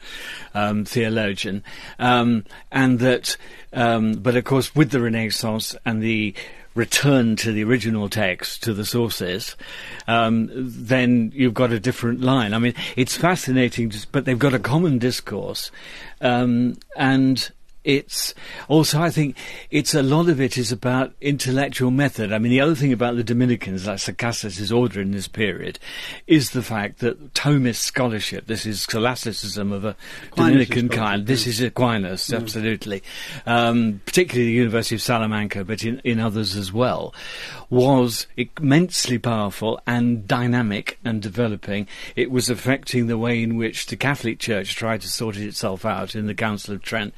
um, 0.53 0.86
theologian, 0.86 1.63
um, 1.99 2.43
and 2.72 2.99
that, 2.99 3.38
um, 3.74 4.13
but 4.13 4.36
of 4.36 4.43
course, 4.43 4.76
with 4.76 4.91
the 4.91 5.01
Renaissance 5.01 5.76
and 5.86 6.01
the 6.01 6.34
return 6.74 7.38
to 7.38 7.53
the 7.53 7.63
original 7.63 8.09
text, 8.09 8.61
to 8.63 8.74
the 8.74 8.86
sources, 8.86 9.55
um, 10.07 10.49
then 10.51 11.32
you've 11.34 11.53
got 11.53 11.72
a 11.72 11.80
different 11.80 12.20
line. 12.20 12.53
I 12.53 12.59
mean, 12.59 12.74
it's 12.97 13.16
fascinating, 13.16 13.93
but 14.11 14.26
they've 14.26 14.38
got 14.38 14.53
a 14.53 14.59
common 14.59 14.97
discourse, 14.97 15.72
um, 16.20 16.78
and 16.97 17.49
it's 17.86 18.33
also, 18.67 18.99
I 18.99 19.11
think, 19.11 19.38
it's 19.69 19.93
a 19.93 20.01
lot 20.01 20.27
of 20.27 20.41
it 20.41 20.57
is 20.57 20.71
about 20.71 21.13
intellectual 21.21 21.91
method. 21.91 22.33
I 22.33 22.39
mean, 22.39 22.51
the 22.51 22.59
other 22.59 22.75
thing 22.75 22.91
about 22.91 23.15
the 23.15 23.23
Dominicans, 23.23 23.88
like 23.88 24.17
Casas' 24.17 24.71
order 24.71 24.99
in 24.99 25.11
this 25.11 25.27
period, 25.27 25.79
is 26.25 26.49
the 26.49 26.63
fact 26.63 26.99
that 26.99 27.33
Thomist 27.33 27.75
scholarship, 27.75 28.47
this 28.47 28.65
is 28.65 28.81
scholasticism 28.81 29.71
of 29.71 29.86
a 29.86 29.95
Aquinas 30.27 30.67
Dominican 30.67 30.89
kind. 30.89 31.27
This 31.27 31.45
is 31.45 31.61
Aquinas, 31.61 32.33
absolutely. 32.33 33.03
Um, 33.45 34.01
particularly 34.05 34.47
the 34.47 34.57
University 34.57 34.95
of 34.95 35.01
Salamanca, 35.01 35.63
but 35.63 35.83
in, 35.83 36.01
in 36.03 36.19
others 36.19 36.55
as 36.55 36.73
well, 36.73 37.13
was 37.69 38.25
immensely 38.36 39.19
powerful 39.19 39.79
and 39.86 40.27
dynamic 40.27 40.97
and 41.05 41.21
developing. 41.21 41.88
It 42.15 42.31
was 42.31 42.49
affecting 42.49 43.07
the 43.07 43.17
way 43.17 43.43
in 43.43 43.57
which 43.57 43.86
the 43.88 43.95
Catholic 43.95 44.39
Church 44.39 44.75
tried 44.75 45.01
to 45.01 45.07
sort 45.07 45.38
itself 45.38 45.86
out 45.86 46.15
in 46.15 46.25
the 46.25 46.33
Council 46.33 46.73
of 46.73 46.81
Trent. 46.81 47.13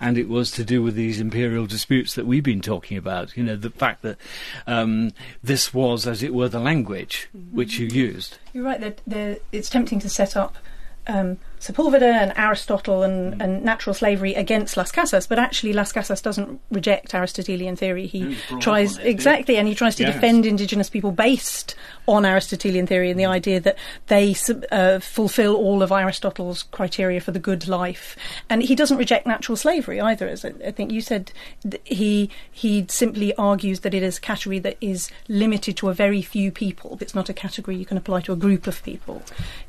And 0.00 0.11
it 0.16 0.28
was 0.28 0.50
to 0.52 0.64
do 0.64 0.82
with 0.82 0.94
these 0.94 1.20
imperial 1.20 1.66
disputes 1.66 2.14
that 2.14 2.26
we've 2.26 2.42
been 2.42 2.60
talking 2.60 2.96
about. 2.96 3.36
You 3.36 3.44
know, 3.44 3.56
the 3.56 3.70
fact 3.70 4.02
that 4.02 4.18
um, 4.66 5.12
this 5.42 5.72
was, 5.72 6.06
as 6.06 6.22
it 6.22 6.34
were, 6.34 6.48
the 6.48 6.60
language 6.60 7.28
which 7.52 7.78
you 7.78 7.86
used. 7.86 8.38
You're 8.52 8.64
right. 8.64 8.80
That 8.80 9.00
the, 9.06 9.40
it's 9.52 9.70
tempting 9.70 10.00
to 10.00 10.08
set 10.08 10.36
up 10.36 10.56
um, 11.06 11.38
Sepulveda 11.62 12.02
and 12.12 12.32
Aristotle 12.36 13.02
and, 13.04 13.34
Mm. 13.34 13.40
and 13.44 13.64
natural 13.64 13.94
slavery 13.94 14.34
against 14.34 14.76
Las 14.76 14.90
Casas, 14.90 15.28
but 15.28 15.38
actually 15.38 15.72
Las 15.72 15.92
Casas 15.92 16.20
doesn't 16.20 16.60
reject 16.72 17.14
Aristotelian 17.14 17.76
theory. 17.76 18.06
He 18.08 18.36
tries 18.60 18.98
it, 18.98 19.06
exactly, 19.06 19.56
and 19.58 19.68
he 19.68 19.74
tries 19.76 19.94
to 19.96 20.02
Yes. 20.02 20.14
defend 20.14 20.44
indigenous 20.44 20.90
people 20.90 21.12
based 21.12 21.76
on 22.08 22.24
Aristotelian 22.26 22.86
theory 22.88 23.10
and 23.12 23.20
the 23.20 23.26
idea 23.26 23.60
that 23.60 23.76
they 24.08 24.34
uh, 24.72 24.98
fulfill 24.98 25.54
all 25.54 25.82
of 25.82 25.92
Aristotle's 25.92 26.64
criteria 26.64 27.20
for 27.20 27.30
the 27.30 27.38
good 27.38 27.68
life. 27.68 28.16
And 28.50 28.60
he 28.62 28.74
doesn't 28.74 28.96
reject 28.98 29.24
natural 29.24 29.54
slavery 29.56 30.00
either, 30.00 30.26
as 30.26 30.44
I, 30.44 30.52
I 30.66 30.70
think 30.72 30.90
you 30.90 31.00
said. 31.00 31.30
He 31.84 32.28
he 32.50 32.84
simply 32.88 33.34
argues 33.36 33.80
that 33.80 33.94
it 33.94 34.02
is 34.02 34.18
a 34.18 34.20
category 34.20 34.58
that 34.58 34.76
is 34.80 35.10
limited 35.28 35.76
to 35.76 35.90
a 35.90 35.94
very 35.94 36.22
few 36.22 36.50
people. 36.50 36.98
It's 37.00 37.14
not 37.14 37.28
a 37.28 37.32
category 37.34 37.76
you 37.76 37.86
can 37.86 37.96
apply 37.96 38.22
to 38.22 38.32
a 38.32 38.36
group 38.36 38.66
of 38.66 38.82
people. 38.82 39.22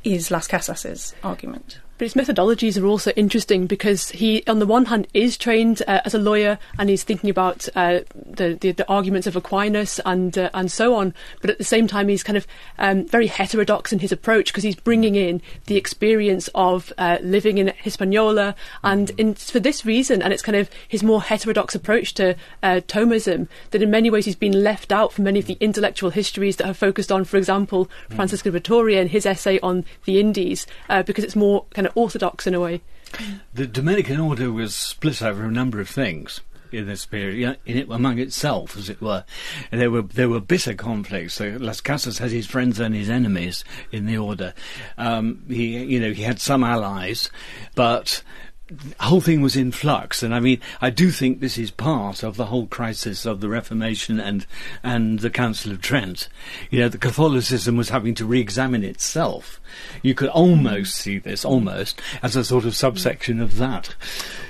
Is 0.04 0.32
Las 0.32 0.48
Casas's 0.48 1.14
argument? 1.24 1.78
But 1.98 2.06
his 2.06 2.16
methodologies 2.16 2.82
are 2.82 2.86
also 2.86 3.12
interesting 3.12 3.68
because 3.68 4.10
he, 4.10 4.44
on 4.48 4.60
the 4.60 4.66
one 4.66 4.86
hand, 4.86 5.08
is 5.14 5.38
trained 5.38 5.82
uh, 5.88 6.02
as 6.06 6.14
a 6.14 6.20
lawyer 6.20 6.58
and 6.80 6.90
he's 6.90 7.04
thinking 7.04 7.30
about 7.30 7.70
uh, 7.76 8.00
the, 8.16 8.58
the 8.60 8.72
the 8.72 8.90
arguments 8.90 9.28
of 9.28 9.36
Aquinas 9.36 10.00
and 10.06 10.38
uh, 10.38 10.50
and 10.54 10.72
so 10.72 10.96
on. 10.96 11.14
But 11.42 11.52
at 11.52 11.58
the 11.58 11.64
same 11.64 11.88
time, 11.88 12.08
he's 12.08 12.24
kind 12.24 12.38
of 12.38 12.48
um, 12.80 13.08
very 13.08 13.28
heterodox 13.28 13.94
in 13.94 14.00
his 14.00 14.12
approach 14.12 14.48
because 14.48 14.64
he's 14.64 14.76
bringing 14.76 15.16
in 15.16 15.42
the 15.68 15.78
experience 15.78 16.50
of 16.56 16.92
uh, 16.98 17.20
living 17.22 17.58
in 17.58 17.74
Hispaniola, 17.78 18.56
and 18.84 19.12
in, 19.12 19.36
for 19.36 19.60
this 19.60 19.86
reason, 19.86 20.22
and 20.22 20.34
it's 20.34 20.42
kind 20.42 20.56
of 20.56 20.70
his 20.88 21.04
more 21.04 21.22
heterodox 21.22 21.76
approach 21.76 22.14
to 22.16 22.36
uh, 22.64 22.82
Thomism 22.88 23.48
that 23.72 23.82
in 23.82 23.92
many 23.92 24.10
ways 24.10 24.26
he's 24.26 24.36
been 24.36 24.64
left 24.64 24.92
out 24.92 25.14
from 25.14 25.26
many 25.26 25.40
of 25.40 25.46
the 25.46 25.58
intellectual 25.60 26.10
histories 26.10 26.56
that 26.58 26.68
have 26.68 26.78
focused 26.78 27.12
on, 27.12 27.24
for 27.24 27.38
example, 27.38 27.90
Francisco 28.10 28.50
de 28.50 28.54
Vitoria 28.54 29.02
and 29.02 29.10
his 29.10 29.26
essay 29.26 29.60
on 29.60 29.86
the 30.06 30.20
Indies, 30.20 30.66
uh, 30.90 31.04
because 31.04 31.24
it's 31.24 31.36
more 31.36 31.66
kind 31.74 31.83
of 31.86 31.96
orthodox 31.96 32.48
in 32.48 32.54
a 32.54 32.60
way. 32.60 32.82
The 33.54 33.68
Dominican 33.68 34.20
order 34.20 34.52
was 34.52 34.76
split 34.76 35.22
over 35.22 35.46
a 35.46 35.52
number 35.52 35.80
of 35.80 35.90
things 35.90 36.42
in 36.72 36.88
this 36.88 37.06
period, 37.06 37.58
in 37.66 37.78
it 37.78 37.90
among 37.90 38.18
itself, 38.20 38.76
as 38.76 38.90
it 38.90 39.02
were. 39.02 39.24
And 39.72 39.80
there 39.80 39.92
were 39.92 40.02
there 40.02 40.30
were 40.30 40.40
bitter 40.40 40.74
conflicts. 40.74 41.36
So 41.36 41.58
Las 41.60 41.82
Casas 41.82 42.18
had 42.18 42.32
his 42.32 42.48
friends 42.48 42.80
and 42.80 42.96
his 42.96 43.10
enemies 43.10 43.64
in 43.92 44.06
the 44.06 44.18
order. 44.18 44.54
Um, 44.98 45.44
he, 45.48 45.84
you 45.84 46.00
know, 46.00 46.12
he 46.12 46.24
had 46.24 46.40
some 46.40 46.64
allies, 46.64 47.30
but 47.76 48.24
the 48.98 49.04
whole 49.06 49.22
thing 49.22 49.42
was 49.42 49.56
in 49.56 49.72
flux, 49.72 50.24
and 50.24 50.34
I 50.34 50.40
mean, 50.40 50.60
I 50.82 50.90
do 50.90 51.12
think 51.12 51.40
this 51.40 51.58
is 51.58 51.72
part 51.72 52.24
of 52.24 52.36
the 52.38 52.48
whole 52.48 52.68
crisis 52.68 53.26
of 53.26 53.40
the 53.42 53.50
Reformation 53.50 54.20
and 54.20 54.46
and 54.84 55.20
the 55.20 55.30
Council 55.30 55.72
of 55.72 55.82
Trent. 55.82 56.28
You 56.70 56.80
know, 56.80 56.90
the 56.90 56.98
Catholicism 56.98 57.78
was 57.78 57.90
having 57.90 58.16
to 58.16 58.26
re-examine 58.26 58.84
itself. 58.84 59.60
You 60.02 60.14
could 60.14 60.30
almost 60.30 60.96
see 60.96 61.18
this, 61.20 61.46
almost, 61.46 62.02
as 62.22 62.36
a 62.36 62.44
sort 62.44 62.66
of 62.66 62.76
subsection 62.76 63.40
of 63.42 63.58
that. 63.58 63.96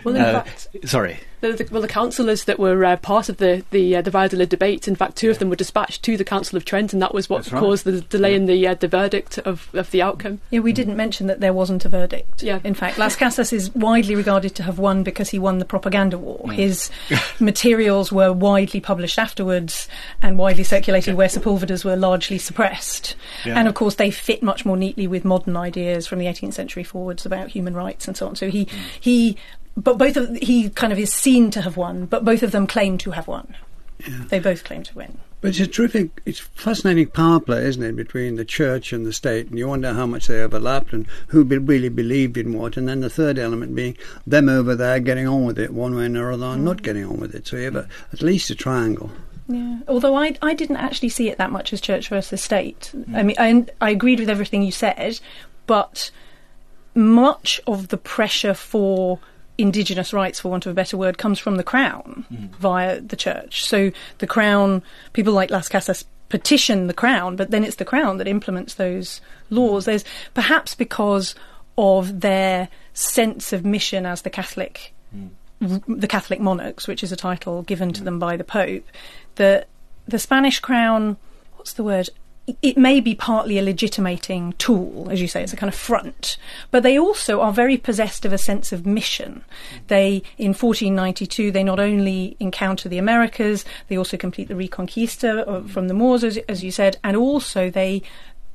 Well, 0.03 0.15
in 0.15 0.21
Uh, 0.21 0.43
fact, 0.43 0.67
sorry. 0.85 1.19
The, 1.43 1.63
the, 1.63 1.67
well, 1.71 1.81
the 1.81 1.87
councillors 1.87 2.45
that 2.45 2.57
were 2.57 2.83
uh, 2.85 2.95
part 2.97 3.27
of 3.27 3.37
the 3.37 3.63
the, 3.71 3.97
uh, 3.97 4.01
the 4.01 4.09
Valladolid 4.09 4.49
debate, 4.49 4.87
in 4.87 4.95
fact, 4.95 5.17
two 5.17 5.29
of 5.29 5.39
them 5.39 5.49
were 5.49 5.55
dispatched 5.55 6.01
to 6.03 6.15
the 6.15 6.23
Council 6.23 6.57
of 6.57 6.63
Trent, 6.63 6.93
and 6.93 7.01
that 7.01 7.13
was 7.13 7.29
what 7.29 7.43
That's 7.43 7.53
right. 7.53 7.59
caused 7.59 7.83
the 7.83 8.01
delay 8.01 8.33
in 8.33 8.45
the 8.45 8.65
uh, 8.67 8.75
the 8.75 8.87
verdict 8.87 9.37
of, 9.39 9.69
of 9.73 9.91
the 9.91 10.01
outcome. 10.01 10.39
Yeah, 10.49 10.61
we 10.61 10.71
didn't 10.71 10.95
mention 10.95 11.27
that 11.27 11.41
there 11.41 11.53
wasn't 11.53 11.83
a 11.85 11.89
verdict. 11.89 12.41
Yeah. 12.41 12.59
In 12.63 12.73
fact, 12.73 12.97
Las 12.97 13.15
Casas 13.15 13.51
is 13.51 13.73
widely 13.75 14.15
regarded 14.15 14.55
to 14.55 14.63
have 14.63 14.79
won 14.79 15.03
because 15.03 15.29
he 15.29 15.39
won 15.39 15.59
the 15.59 15.65
propaganda 15.65 16.17
war. 16.17 16.51
His 16.51 16.89
materials 17.39 18.11
were 18.11 18.31
widely 18.31 18.79
published 18.79 19.19
afterwards 19.19 19.89
and 20.21 20.37
widely 20.37 20.63
circulated 20.63 21.15
where 21.15 21.29
Sepulveda's 21.29 21.83
were 21.83 21.97
largely 21.97 22.37
suppressed. 22.37 23.15
Yeah. 23.45 23.59
And 23.59 23.67
of 23.67 23.73
course, 23.73 23.95
they 23.95 24.11
fit 24.11 24.41
much 24.41 24.65
more 24.65 24.77
neatly 24.77 25.07
with 25.07 25.25
modern 25.25 25.57
ideas 25.57 26.07
from 26.07 26.19
the 26.19 26.25
18th 26.25 26.53
century 26.53 26.83
forwards 26.83 27.25
about 27.25 27.49
human 27.49 27.73
rights 27.73 28.07
and 28.07 28.15
so 28.15 28.27
on. 28.27 28.35
So 28.35 28.49
he, 28.49 28.67
he, 28.99 29.37
but 29.75 29.97
both 29.97 30.17
of, 30.17 30.35
he 30.37 30.69
kind 30.69 30.93
of 30.93 30.99
is 30.99 31.13
seen 31.13 31.51
to 31.51 31.61
have 31.61 31.77
won, 31.77 32.05
but 32.05 32.25
both 32.25 32.43
of 32.43 32.51
them 32.51 32.67
claim 32.67 32.97
to 32.99 33.11
have 33.11 33.27
won. 33.27 33.55
They 34.29 34.39
both 34.39 34.63
claim 34.63 34.83
to 34.83 34.95
win. 34.95 35.17
But 35.39 35.49
it's 35.49 35.59
a 35.59 35.67
terrific, 35.67 36.21
it's 36.25 36.39
fascinating 36.39 37.07
power 37.07 37.39
play, 37.39 37.65
isn't 37.65 37.83
it, 37.83 37.95
between 37.95 38.35
the 38.35 38.45
church 38.45 38.93
and 38.93 39.05
the 39.05 39.11
state? 39.13 39.49
And 39.49 39.57
you 39.57 39.67
wonder 39.67 39.93
how 39.93 40.05
much 40.05 40.27
they 40.27 40.41
overlapped 40.41 40.93
and 40.93 41.05
who 41.27 41.43
be, 41.43 41.57
really 41.57 41.89
believed 41.89 42.37
in 42.37 42.53
what. 42.53 42.77
And 42.77 42.87
then 42.87 43.01
the 43.01 43.09
third 43.09 43.37
element 43.37 43.75
being 43.75 43.97
them 44.25 44.47
over 44.47 44.75
there 44.75 44.99
getting 44.99 45.27
on 45.27 45.45
with 45.45 45.59
it 45.59 45.73
one 45.73 45.95
way 45.95 46.03
or 46.03 46.31
another, 46.31 46.45
and 46.45 46.63
not 46.63 46.77
mm. 46.77 46.83
getting 46.83 47.05
on 47.05 47.19
with 47.19 47.35
it. 47.35 47.47
So 47.47 47.57
you 47.57 47.65
have 47.65 47.75
a, 47.75 47.87
at 48.13 48.21
least 48.21 48.49
a 48.49 48.55
triangle. 48.55 49.11
Yeah, 49.49 49.79
although 49.89 50.15
I 50.15 50.37
I 50.41 50.53
didn't 50.53 50.77
actually 50.77 51.09
see 51.09 51.27
it 51.27 51.37
that 51.37 51.51
much 51.51 51.73
as 51.73 51.81
church 51.81 52.07
versus 52.07 52.41
state. 52.41 52.91
Mm. 52.95 53.15
I 53.15 53.23
mean, 53.23 53.35
I 53.37 53.65
I 53.81 53.89
agreed 53.89 54.21
with 54.21 54.29
everything 54.29 54.63
you 54.63 54.71
said, 54.71 55.19
but 55.67 56.09
much 56.95 57.59
of 57.67 57.89
the 57.89 57.97
pressure 57.97 58.53
for 58.53 59.19
indigenous 59.57 60.13
rights, 60.13 60.39
for 60.39 60.49
want 60.49 60.65
of 60.65 60.71
a 60.71 60.75
better 60.75 60.97
word, 60.97 61.17
comes 61.17 61.39
from 61.39 61.55
the 61.55 61.63
crown 61.63 62.25
hmm. 62.29 62.47
via 62.59 62.99
the 62.99 63.15
church. 63.15 63.65
So 63.65 63.91
the 64.19 64.27
crown, 64.27 64.83
people 65.13 65.33
like 65.33 65.51
Las 65.51 65.69
Casas 65.69 66.05
petition 66.29 66.87
the 66.87 66.93
crown, 66.93 67.35
but 67.35 67.51
then 67.51 67.63
it's 67.63 67.75
the 67.75 67.85
crown 67.85 68.17
that 68.17 68.27
implements 68.27 68.75
those 68.75 69.21
laws. 69.49 69.85
Hmm. 69.85 69.91
There's 69.91 70.05
perhaps 70.33 70.75
because 70.75 71.35
of 71.77 72.21
their 72.21 72.69
sense 72.93 73.53
of 73.53 73.65
mission 73.65 74.05
as 74.05 74.21
the 74.21 74.29
Catholic, 74.29 74.93
hmm. 75.11 75.27
the 75.87 76.07
Catholic 76.07 76.39
monarchs, 76.39 76.87
which 76.87 77.03
is 77.03 77.11
a 77.11 77.17
title 77.17 77.61
given 77.63 77.93
to 77.93 78.03
them 78.03 78.19
by 78.19 78.37
the 78.37 78.43
Pope. 78.43 78.85
The 79.35 79.65
the 80.05 80.19
Spanish 80.19 80.59
crown, 80.59 81.17
what's 81.55 81.73
the 81.73 81.83
word? 81.83 82.09
It 82.61 82.77
may 82.77 82.99
be 82.99 83.15
partly 83.15 83.57
a 83.57 83.61
legitimating 83.61 84.53
tool, 84.57 85.07
as 85.09 85.21
you 85.21 85.29
say, 85.29 85.43
it's 85.43 85.53
a 85.53 85.57
kind 85.57 85.71
of 85.71 85.79
front, 85.79 86.35
but 86.71 86.83
they 86.83 86.99
also 86.99 87.39
are 87.39 87.53
very 87.53 87.77
possessed 87.77 88.25
of 88.25 88.33
a 88.33 88.37
sense 88.37 88.73
of 88.73 88.85
mission. 88.85 89.45
They, 89.87 90.23
in 90.37 90.49
1492, 90.49 91.51
they 91.51 91.63
not 91.63 91.79
only 91.79 92.35
encounter 92.41 92.89
the 92.89 92.97
Americas, 92.97 93.63
they 93.87 93.97
also 93.97 94.17
complete 94.17 94.49
the 94.49 94.55
Reconquista 94.55 95.47
uh, 95.47 95.67
from 95.69 95.87
the 95.87 95.93
Moors, 95.93 96.21
as, 96.21 96.37
as 96.49 96.65
you 96.65 96.71
said, 96.71 96.97
and 97.01 97.15
also 97.15 97.69
they 97.69 98.01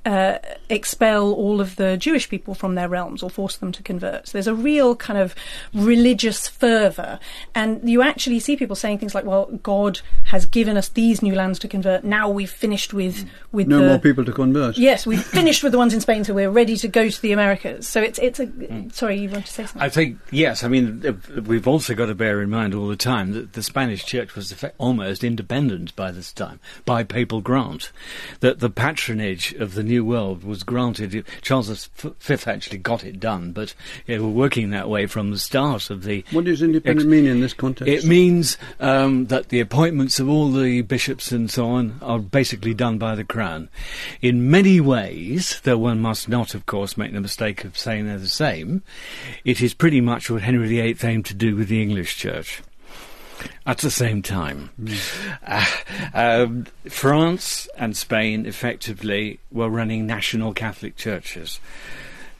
uh, 0.05 0.39
expel 0.71 1.33
all 1.33 1.61
of 1.61 1.77
the 1.77 1.97
Jewish 1.97 2.29
people 2.29 2.55
from 2.55 2.75
their 2.77 2.89
realms 2.89 3.23
or 3.23 3.29
force 3.29 3.57
them 3.57 3.73
to 3.73 3.83
convert. 3.83 4.29
So 4.29 4.33
there's 4.33 4.47
a 4.47 4.55
real 4.55 4.97
kind 4.97 5.19
of 5.19 5.35
religious 5.75 6.49
fervour. 6.49 7.19
And 7.55 7.89
you 7.89 8.01
actually 8.03 8.41
see 8.41 8.57
people 8.57 8.77
saying 8.77 8.99
things 8.99 9.15
like, 9.15 9.25
well, 9.25 9.47
God 9.63 10.01
has 10.27 10.47
given 10.47 10.77
us 10.77 10.89
these 10.89 11.21
new 11.21 11.35
lands 11.35 11.59
to 11.61 11.69
convert. 11.69 12.05
Now 12.05 12.29
we've 12.31 12.51
finished 12.51 12.95
with, 12.95 13.29
with 13.53 13.67
No 13.67 13.81
the. 13.81 13.89
more 13.89 13.99
people 13.99 14.25
to 14.25 14.33
convert. 14.33 14.79
Yes, 14.79 15.07
we've 15.07 15.23
finished 15.39 15.63
with 15.63 15.73
the 15.73 15.79
ones 15.79 15.93
in 15.93 16.01
Spain, 16.01 16.25
so 16.25 16.33
we're 16.33 16.51
ready 16.51 16.77
to 16.77 16.89
go 16.89 17.09
to 17.09 17.23
the 17.23 17.33
Americas. 17.33 17.87
So 17.87 18.01
it's 18.01 18.19
it's 18.19 18.41
a. 18.41 18.49
Sorry, 18.93 19.19
you 19.19 19.29
want 19.29 19.47
to 19.47 19.53
say 19.53 19.65
something? 19.65 19.83
I 19.83 19.89
think 19.89 20.19
yes. 20.31 20.65
I 20.65 20.69
mean, 20.69 21.21
we've 21.47 21.69
also 21.69 21.95
got 21.95 22.07
to 22.07 22.15
bear 22.15 22.41
in 22.41 22.51
mind 22.51 22.75
all 22.75 22.89
the 22.89 22.97
time 22.97 23.33
that 23.33 23.53
the 23.53 23.63
Spanish 23.63 24.05
Church 24.05 24.35
was 24.35 24.55
almost 24.79 25.23
independent 25.23 25.95
by 25.97 26.11
this 26.11 26.33
time 26.33 26.61
by 26.85 27.05
papal 27.05 27.41
grant. 27.41 27.93
That 28.41 28.61
the 28.61 28.71
patronage 28.71 29.53
of 29.55 29.75
the 29.75 29.83
New 29.89 30.05
World 30.05 30.45
was 30.45 30.63
granted. 30.63 31.25
Charles 31.43 31.87
V 31.97 32.37
actually 32.47 32.79
got 32.79 33.05
it 33.05 33.19
done, 33.19 33.53
but 33.53 33.75
we're 34.07 34.23
working 34.23 34.71
that 34.71 34.89
way 34.89 35.07
from 35.07 35.31
the 35.31 35.39
start 35.39 35.91
of 35.91 36.05
the. 36.05 36.25
What 36.31 36.45
does 36.45 36.63
independent 36.63 37.07
Ex- 37.07 37.11
mean 37.11 37.27
in 37.27 37.41
this 37.41 37.55
context? 37.55 37.93
It 37.93 38.07
means 38.07 38.57
um, 38.79 39.27
that 39.27 39.49
the 39.49 39.61
appointments 39.61 40.21
of 40.21 40.29
all 40.29 40.51
the 40.53 40.83
bishops 40.83 41.33
and 41.33 41.51
so 41.51 41.69
on 41.69 41.99
are 42.03 42.19
basically 42.19 42.75
done 42.75 42.99
by 42.99 43.15
the 43.15 43.25
Crown. 43.25 43.69
In 44.21 44.51
many 44.51 44.81
ways, 44.81 45.61
though 45.65 45.79
one 45.79 46.01
must 46.01 46.29
not, 46.29 46.55
of 46.55 46.67
course, 46.67 46.97
make 46.97 47.13
the 47.13 47.21
mistake 47.21 47.65
of 47.65 47.77
saying 47.77 48.07
they're 48.07 48.19
the 48.19 48.29
same, 48.29 48.83
it 49.45 49.61
is 49.61 49.75
pretty 49.75 50.01
much 50.01 50.31
what 50.31 50.43
Henry 50.43 50.69
VIII 50.69 50.97
aimed 51.03 51.27
to 51.27 51.35
do 51.35 51.57
with 51.57 51.69
the 51.69 51.83
English 51.83 52.17
Church. 52.17 52.63
At 53.67 53.79
the 53.79 53.91
same 53.91 54.23
time, 54.23 54.71
Uh, 55.47 55.65
um, 56.15 56.67
France 56.89 57.69
and 57.77 57.97
Spain 57.97 58.47
effectively 58.47 59.41
were 59.53 59.69
running 59.69 60.07
national 60.07 60.53
Catholic 60.55 60.97
churches 60.97 61.61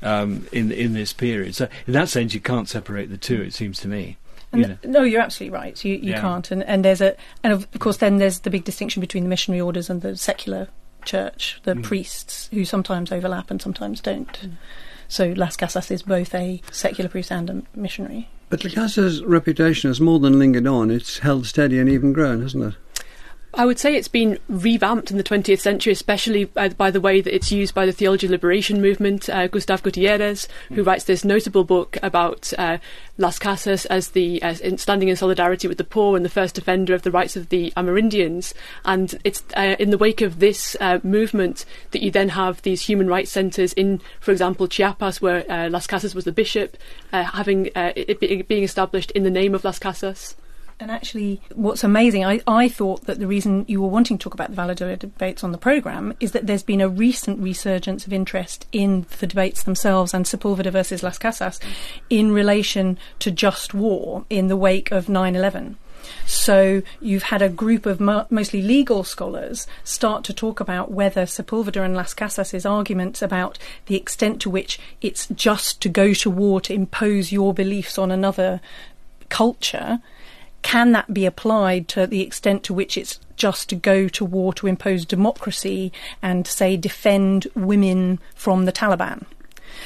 um, 0.03 0.47
in 0.53 0.71
in 0.73 0.93
this 0.95 1.13
period. 1.13 1.55
So, 1.55 1.69
in 1.87 1.93
that 1.95 2.09
sense, 2.09 2.35
you 2.35 2.41
can't 2.41 2.69
separate 2.69 3.11
the 3.11 3.17
two. 3.19 3.43
It 3.43 3.55
seems 3.55 3.81
to 3.81 3.89
me. 3.89 4.17
And 4.53 4.61
you 4.63 4.67
th- 4.69 4.79
no, 4.85 5.03
you're 5.03 5.21
absolutely 5.21 5.57
right. 5.59 5.85
You 5.85 5.95
you 5.95 6.11
Yeah. 6.13 6.21
can't. 6.21 6.51
And 6.51 6.63
and 6.65 6.85
there's 6.85 7.01
a 7.01 7.17
and 7.45 7.53
of 7.53 7.71
course 7.79 7.99
then 7.99 8.19
there's 8.19 8.41
the 8.41 8.51
big 8.51 8.65
distinction 8.65 9.01
between 9.01 9.25
the 9.25 9.29
missionary 9.29 9.61
orders 9.61 9.91
and 9.91 10.01
the 10.03 10.17
secular 10.17 10.69
church, 11.05 11.61
the 11.65 11.77
priests 11.77 12.49
who 12.53 12.65
sometimes 12.65 13.13
overlap 13.13 13.51
and 13.51 13.61
sometimes 13.63 14.01
don't. 14.01 14.49
So 15.09 15.33
Las 15.37 15.57
Casas 15.57 15.91
is 15.91 16.03
both 16.03 16.35
a 16.35 16.61
secular 16.71 17.09
priest 17.09 17.31
and 17.33 17.49
a 17.51 17.63
missionary. 17.75 18.29
But 18.51 18.65
Las 18.65 18.75
Casas' 18.75 19.23
reputation 19.25 19.91
has 19.91 20.01
more 20.01 20.19
than 20.19 20.39
lingered 20.39 20.67
on. 20.67 20.91
It's 20.91 21.19
held 21.19 21.45
steady 21.47 21.79
and 21.79 21.89
even 21.89 22.15
grown, 22.15 22.41
hasn't 22.41 22.65
it? 22.65 22.75
I 23.59 23.67
would 23.67 23.81
say 23.81 23.97
it's 23.97 24.07
been 24.07 24.39
revamped 24.49 25.11
in 25.11 25.17
the 25.17 25.25
20th 25.25 25.59
century, 25.59 25.93
especially 25.93 26.45
by, 26.45 26.69
by 26.69 26.93
the 26.93 27.01
way 27.01 27.21
that 27.21 27.35
it's 27.35 27.51
used 27.51 27.75
by 27.75 27.87
the 27.87 27.93
theology 27.93 28.29
liberation 28.29 28.81
movement. 28.81 29.29
Uh, 29.29 29.49
Gustav 29.49 29.83
Gutierrez, 29.83 30.47
who 30.69 30.85
writes 30.85 31.03
this 31.03 31.25
notable 31.25 31.65
book 31.65 31.99
about 32.01 32.53
uh, 32.57 32.79
Las 33.17 33.41
Casas 33.41 33.85
as 33.87 34.11
the 34.11 34.41
as 34.43 34.61
in, 34.61 34.79
standing 34.79 35.09
in 35.09 35.17
solidarity 35.17 35.67
with 35.67 35.77
the 35.77 35.83
poor 35.83 36.15
and 36.15 36.25
the 36.25 36.31
first 36.31 36.55
defender 36.55 36.95
of 36.95 37.03
the 37.03 37.11
rights 37.11 37.35
of 37.35 37.49
the 37.49 37.73
Amerindians. 37.77 38.55
And 38.85 39.19
it's 39.25 39.43
uh, 39.57 39.75
in 39.81 39.91
the 39.91 39.99
wake 39.99 40.21
of 40.21 40.39
this 40.39 40.77
uh, 40.79 41.01
movement 41.03 41.65
that 41.91 42.01
you 42.01 42.13
then 42.13 42.29
have 42.29 42.63
these 42.63 42.83
human 42.83 43.09
rights 43.09 43.33
centres 43.33 43.73
in, 43.73 44.01
for 44.21 44.31
example, 44.31 44.69
Chiapas, 44.69 45.21
where 45.21 45.45
uh, 45.51 45.69
Las 45.69 45.89
Casas 45.89 46.15
was 46.15 46.25
the 46.25 46.31
bishop, 46.31 46.77
uh, 47.13 47.25
having 47.25 47.71
uh, 47.75 47.93
it, 47.97 48.23
it 48.23 48.47
being 48.47 48.63
established 48.63 49.11
in 49.11 49.25
the 49.25 49.31
name 49.31 49.53
of 49.53 49.65
Las 49.65 49.81
Casas. 49.81 50.37
And 50.81 50.93
actually, 50.93 51.41
what's 51.57 51.83
amazing, 51.83 52.25
I, 52.25 52.41
I 52.47 52.69
thought 52.69 53.07
that 53.07 53.19
the 53.19 53.27
reason 53.27 53.65
you 53.67 53.83
were 53.83 53.89
wanting 53.89 54.17
to 54.17 54.23
talk 54.23 54.35
about 54.35 54.51
the 54.51 54.57
Valladolid 54.57 55.01
debates 55.01 55.43
on 55.43 55.51
the 55.51 55.59
programme 55.59 56.15
is 56.21 56.33
that 56.33 56.47
there's 56.47 56.63
been 56.63 56.81
a 56.81 56.89
recent 56.89 57.41
resurgence 57.41 58.07
of 58.07 58.13
interest 58.13 58.65
in 58.71 59.05
the 59.19 59.27
debates 59.27 59.65
themselves 59.65 60.15
and 60.15 60.25
Sepulveda 60.25 60.71
versus 60.71 61.03
Las 61.03 61.19
Casas 61.19 61.59
in 62.09 62.31
relation 62.31 62.97
to 63.19 63.33
just 63.33 63.75
war 63.75 64.25
in 64.31 64.47
the 64.47 64.57
wake 64.57 64.93
of 64.93 65.09
9 65.09 65.35
11. 65.35 65.77
So 66.27 66.83
you've 67.01 67.25
had 67.25 67.43
a 67.43 67.49
group 67.49 67.85
of 67.85 67.99
mo- 67.99 68.27
mostly 68.31 68.63
legal 68.63 69.03
scholars 69.03 69.67
start 69.83 70.23
to 70.25 70.33
talk 70.33 70.61
about 70.61 70.93
whether 70.93 71.23
Sepulveda 71.23 71.85
and 71.85 71.97
Las 71.97 72.15
Casas' 72.15 72.65
arguments 72.65 73.21
about 73.21 73.59
the 73.87 73.97
extent 73.97 74.41
to 74.43 74.51
which 74.51 74.79
it's 75.01 75.27
just 75.27 75.81
to 75.83 75.89
go 75.89 76.15
to 76.15 76.31
war 76.31 76.61
to 76.63 76.73
impose 76.73 77.33
your 77.33 77.53
beliefs 77.53 77.99
on 77.99 78.13
another 78.13 78.61
culture 79.29 79.99
can 80.63 80.93
that 80.93 81.13
be 81.13 81.27
applied 81.27 81.89
to 81.89 82.07
the 82.07 82.21
extent 82.21 82.63
to 82.65 82.75
which 82.75 82.97
it's 82.97 83.21
just 83.37 83.69
to 83.69 83.77
go 83.77 84.09
to 84.09 84.25
war 84.25 84.53
to 84.55 84.67
impose 84.67 85.05
democracy 85.05 85.93
and 86.23 86.47
say 86.47 86.77
defend 86.77 87.47
women 87.55 88.19
from 88.35 88.65
the 88.65 88.73
Taliban? 88.73 89.25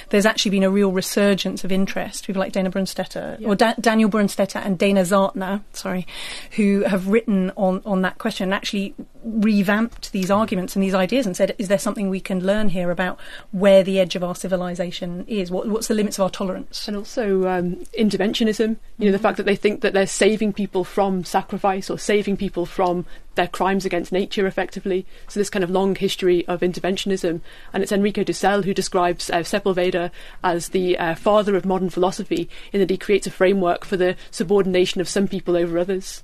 There's 0.09 0.27
actually 0.27 0.53
been 0.53 0.63
a 0.63 0.71
real 0.71 0.93
resurgence 0.93 1.65
of 1.65 1.73
interest. 1.73 2.27
People 2.27 2.41
like 2.41 2.53
Dana 2.53 2.71
Brunstetter, 2.71 3.45
or 3.47 3.55
da- 3.55 3.75
Daniel 3.81 4.11
Brunstetter 4.11 4.65
and 4.65 4.79
Dana 4.79 5.03
Zartner, 5.03 5.63
sorry, 5.73 6.07
who 6.53 6.83
have 6.83 7.09
written 7.09 7.53
on, 7.57 7.83
on 7.85 8.03
that 8.03 8.19
question 8.19 8.45
and 8.45 8.55
actually 8.55 8.95
revamped 9.25 10.13
these 10.13 10.31
arguments 10.31 10.75
and 10.75 10.83
these 10.83 10.95
ideas 10.95 11.27
and 11.27 11.37
said, 11.37 11.55
is 11.59 11.69
there 11.69 11.79
something 11.79 12.09
we 12.09 12.21
can 12.21 12.45
learn 12.45 12.69
here 12.69 12.91
about 12.91 13.19
where 13.51 13.83
the 13.83 13.99
edge 13.99 14.17
of 14.17 14.25
our 14.25 14.35
civilization 14.35 15.25
is? 15.29 15.51
What, 15.51 15.69
what's 15.69 15.89
the 15.89 15.95
limits 15.95 16.19
of 16.19 16.25
our 16.25 16.31
tolerance? 16.31 16.89
and 16.89 16.97
also 16.97 17.49
um, 17.49 17.77
interventionism. 17.99 18.77
You 18.99 19.07
know, 19.07 19.13
the 19.13 19.19
fact 19.19 19.37
that 19.37 19.47
they 19.47 19.57
think 19.57 19.81
that 19.81 19.93
they're 19.93 20.07
saving 20.07 20.53
people 20.53 20.85
from 20.85 21.25
sacrifice 21.25 21.89
or 21.89 21.99
saving 21.99 22.37
people 22.37 22.67
from 22.67 23.07
their 23.35 23.49
crimes 23.49 23.85
against 23.85 24.13
nature, 24.13 24.47
effectively. 24.47 25.07
So 25.29 25.41
this 25.41 25.51
kind 25.51 25.65
of 25.65 25.71
long 25.71 25.95
history 25.95 26.47
of 26.47 26.61
interventionism, 26.61 27.41
and 27.73 27.83
it's 27.83 27.93
Enrique 27.93 28.25
Dussel 28.25 28.65
who 28.65 28.75
describes 28.75 29.31
uh, 29.31 29.39
Sepulveda 29.39 30.11
as 30.45 30.71
the 30.71 30.99
uh, 30.99 31.15
father 31.15 31.57
of 31.57 31.65
modern 31.65 31.91
philosophy, 31.91 32.49
in 32.73 32.81
that 32.81 32.91
he 32.91 32.99
creates 32.99 33.27
a 33.27 33.31
framework 33.31 33.85
for 33.85 33.97
the 33.97 34.17
subordination 34.31 35.01
of 35.01 35.09
some 35.09 35.29
people 35.29 35.57
over 35.57 35.79
others. 35.79 36.23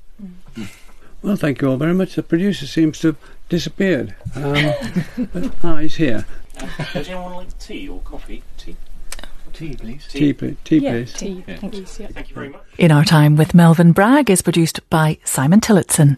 Well, 1.23 1.37
thank 1.37 1.61
you 1.61 1.71
all 1.71 1.77
very 1.77 1.95
much. 1.95 2.15
The 2.15 2.23
producer 2.23 2.67
seems 2.67 2.99
to 3.01 3.09
have 3.09 3.17
disappeared. 3.49 4.15
Um, 4.35 4.73
but- 5.33 5.55
ah, 5.65 5.77
he's 5.79 5.97
here. 5.97 6.27
Does 6.93 7.09
anyone 7.09 7.33
like 7.35 7.59
tea 7.59 7.89
or 7.89 8.01
coffee? 8.01 8.43
Tea? 8.57 8.77
Tea, 9.53 9.75
please. 9.75 10.07
Tea, 10.09 10.33
please. 10.33 10.57
Tea, 10.63 10.79
Yeah, 10.79 10.91
please. 10.93 11.13
tea. 11.15 11.45
Yeah. 11.49 11.57
Thank 11.57 11.75
you. 11.75 11.85
Thank 11.85 12.29
you 12.29 12.35
very 12.35 12.49
much. 12.51 12.63
In 12.79 12.93
Our 12.93 13.05
Time 13.05 13.35
with 13.37 13.53
Melvyn 13.55 13.93
Bragg 13.93 14.31
is 14.31 14.41
produced 14.43 14.89
by 14.89 15.19
Simon 15.25 15.61
Tillotson. 15.61 16.17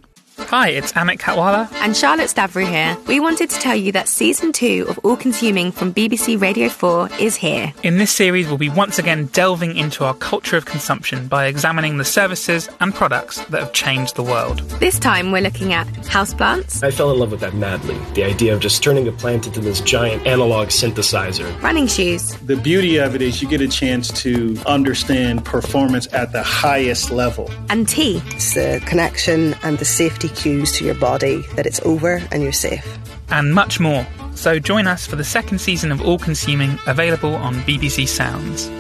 Hi, 0.48 0.68
it's 0.70 0.92
Amit 0.94 1.18
Katwala. 1.18 1.70
And 1.74 1.96
Charlotte 1.96 2.28
Stavry 2.28 2.66
here. 2.68 2.96
We 3.06 3.20
wanted 3.20 3.50
to 3.50 3.60
tell 3.60 3.76
you 3.76 3.92
that 3.92 4.08
season 4.08 4.52
two 4.52 4.84
of 4.88 4.98
All 5.04 5.16
Consuming 5.16 5.70
from 5.70 5.94
BBC 5.94 6.40
Radio 6.40 6.68
4 6.68 7.08
is 7.20 7.36
here. 7.36 7.72
In 7.84 7.98
this 7.98 8.10
series, 8.10 8.48
we'll 8.48 8.58
be 8.58 8.68
once 8.68 8.98
again 8.98 9.26
delving 9.26 9.76
into 9.76 10.04
our 10.04 10.14
culture 10.14 10.56
of 10.56 10.64
consumption 10.64 11.28
by 11.28 11.46
examining 11.46 11.98
the 11.98 12.04
services 12.04 12.68
and 12.80 12.92
products 12.92 13.44
that 13.46 13.60
have 13.60 13.72
changed 13.72 14.16
the 14.16 14.24
world. 14.24 14.58
This 14.80 14.98
time 14.98 15.30
we're 15.30 15.42
looking 15.42 15.72
at 15.72 15.86
houseplants, 16.08 16.82
I 16.82 16.90
fell 16.90 17.12
in 17.12 17.20
love 17.20 17.30
with 17.30 17.40
that 17.40 17.54
madly. 17.54 17.96
The 18.14 18.24
idea 18.24 18.52
of 18.52 18.58
just 18.60 18.82
turning 18.82 19.06
a 19.06 19.12
plant 19.12 19.46
into 19.46 19.60
this 19.60 19.80
giant 19.80 20.26
analog 20.26 20.68
synthesizer. 20.68 21.60
running 21.62 21.86
shoes, 21.86 22.34
The 22.38 22.56
beauty 22.56 22.96
of 22.96 23.14
it 23.14 23.22
is 23.22 23.40
you 23.40 23.48
get 23.48 23.60
a 23.60 23.68
chance 23.68 24.08
to 24.22 24.56
understand 24.66 25.44
performance 25.44 26.08
at 26.12 26.32
the 26.32 26.42
highest 26.42 27.12
level. 27.12 27.48
and 27.68 27.86
tea. 27.88 28.20
It's 28.30 28.54
the 28.54 28.82
connection 28.86 29.54
and 29.62 29.78
the 29.78 29.84
safety 29.84 30.28
cues 30.30 30.72
to 30.72 30.84
your 30.84 30.94
body 30.94 31.42
that 31.54 31.66
it's 31.66 31.80
over 31.80 32.22
and 32.30 32.42
you're 32.42 32.52
safe. 32.52 32.86
And 33.30 33.54
much 33.54 33.80
more. 33.80 34.06
So 34.34 34.58
join 34.58 34.86
us 34.86 35.06
for 35.06 35.16
the 35.16 35.24
second 35.24 35.60
season 35.60 35.92
of 35.92 36.00
All 36.02 36.18
Consuming, 36.18 36.78
available 36.86 37.34
on 37.34 37.54
BBC 37.56 38.08
Sounds. 38.08 38.70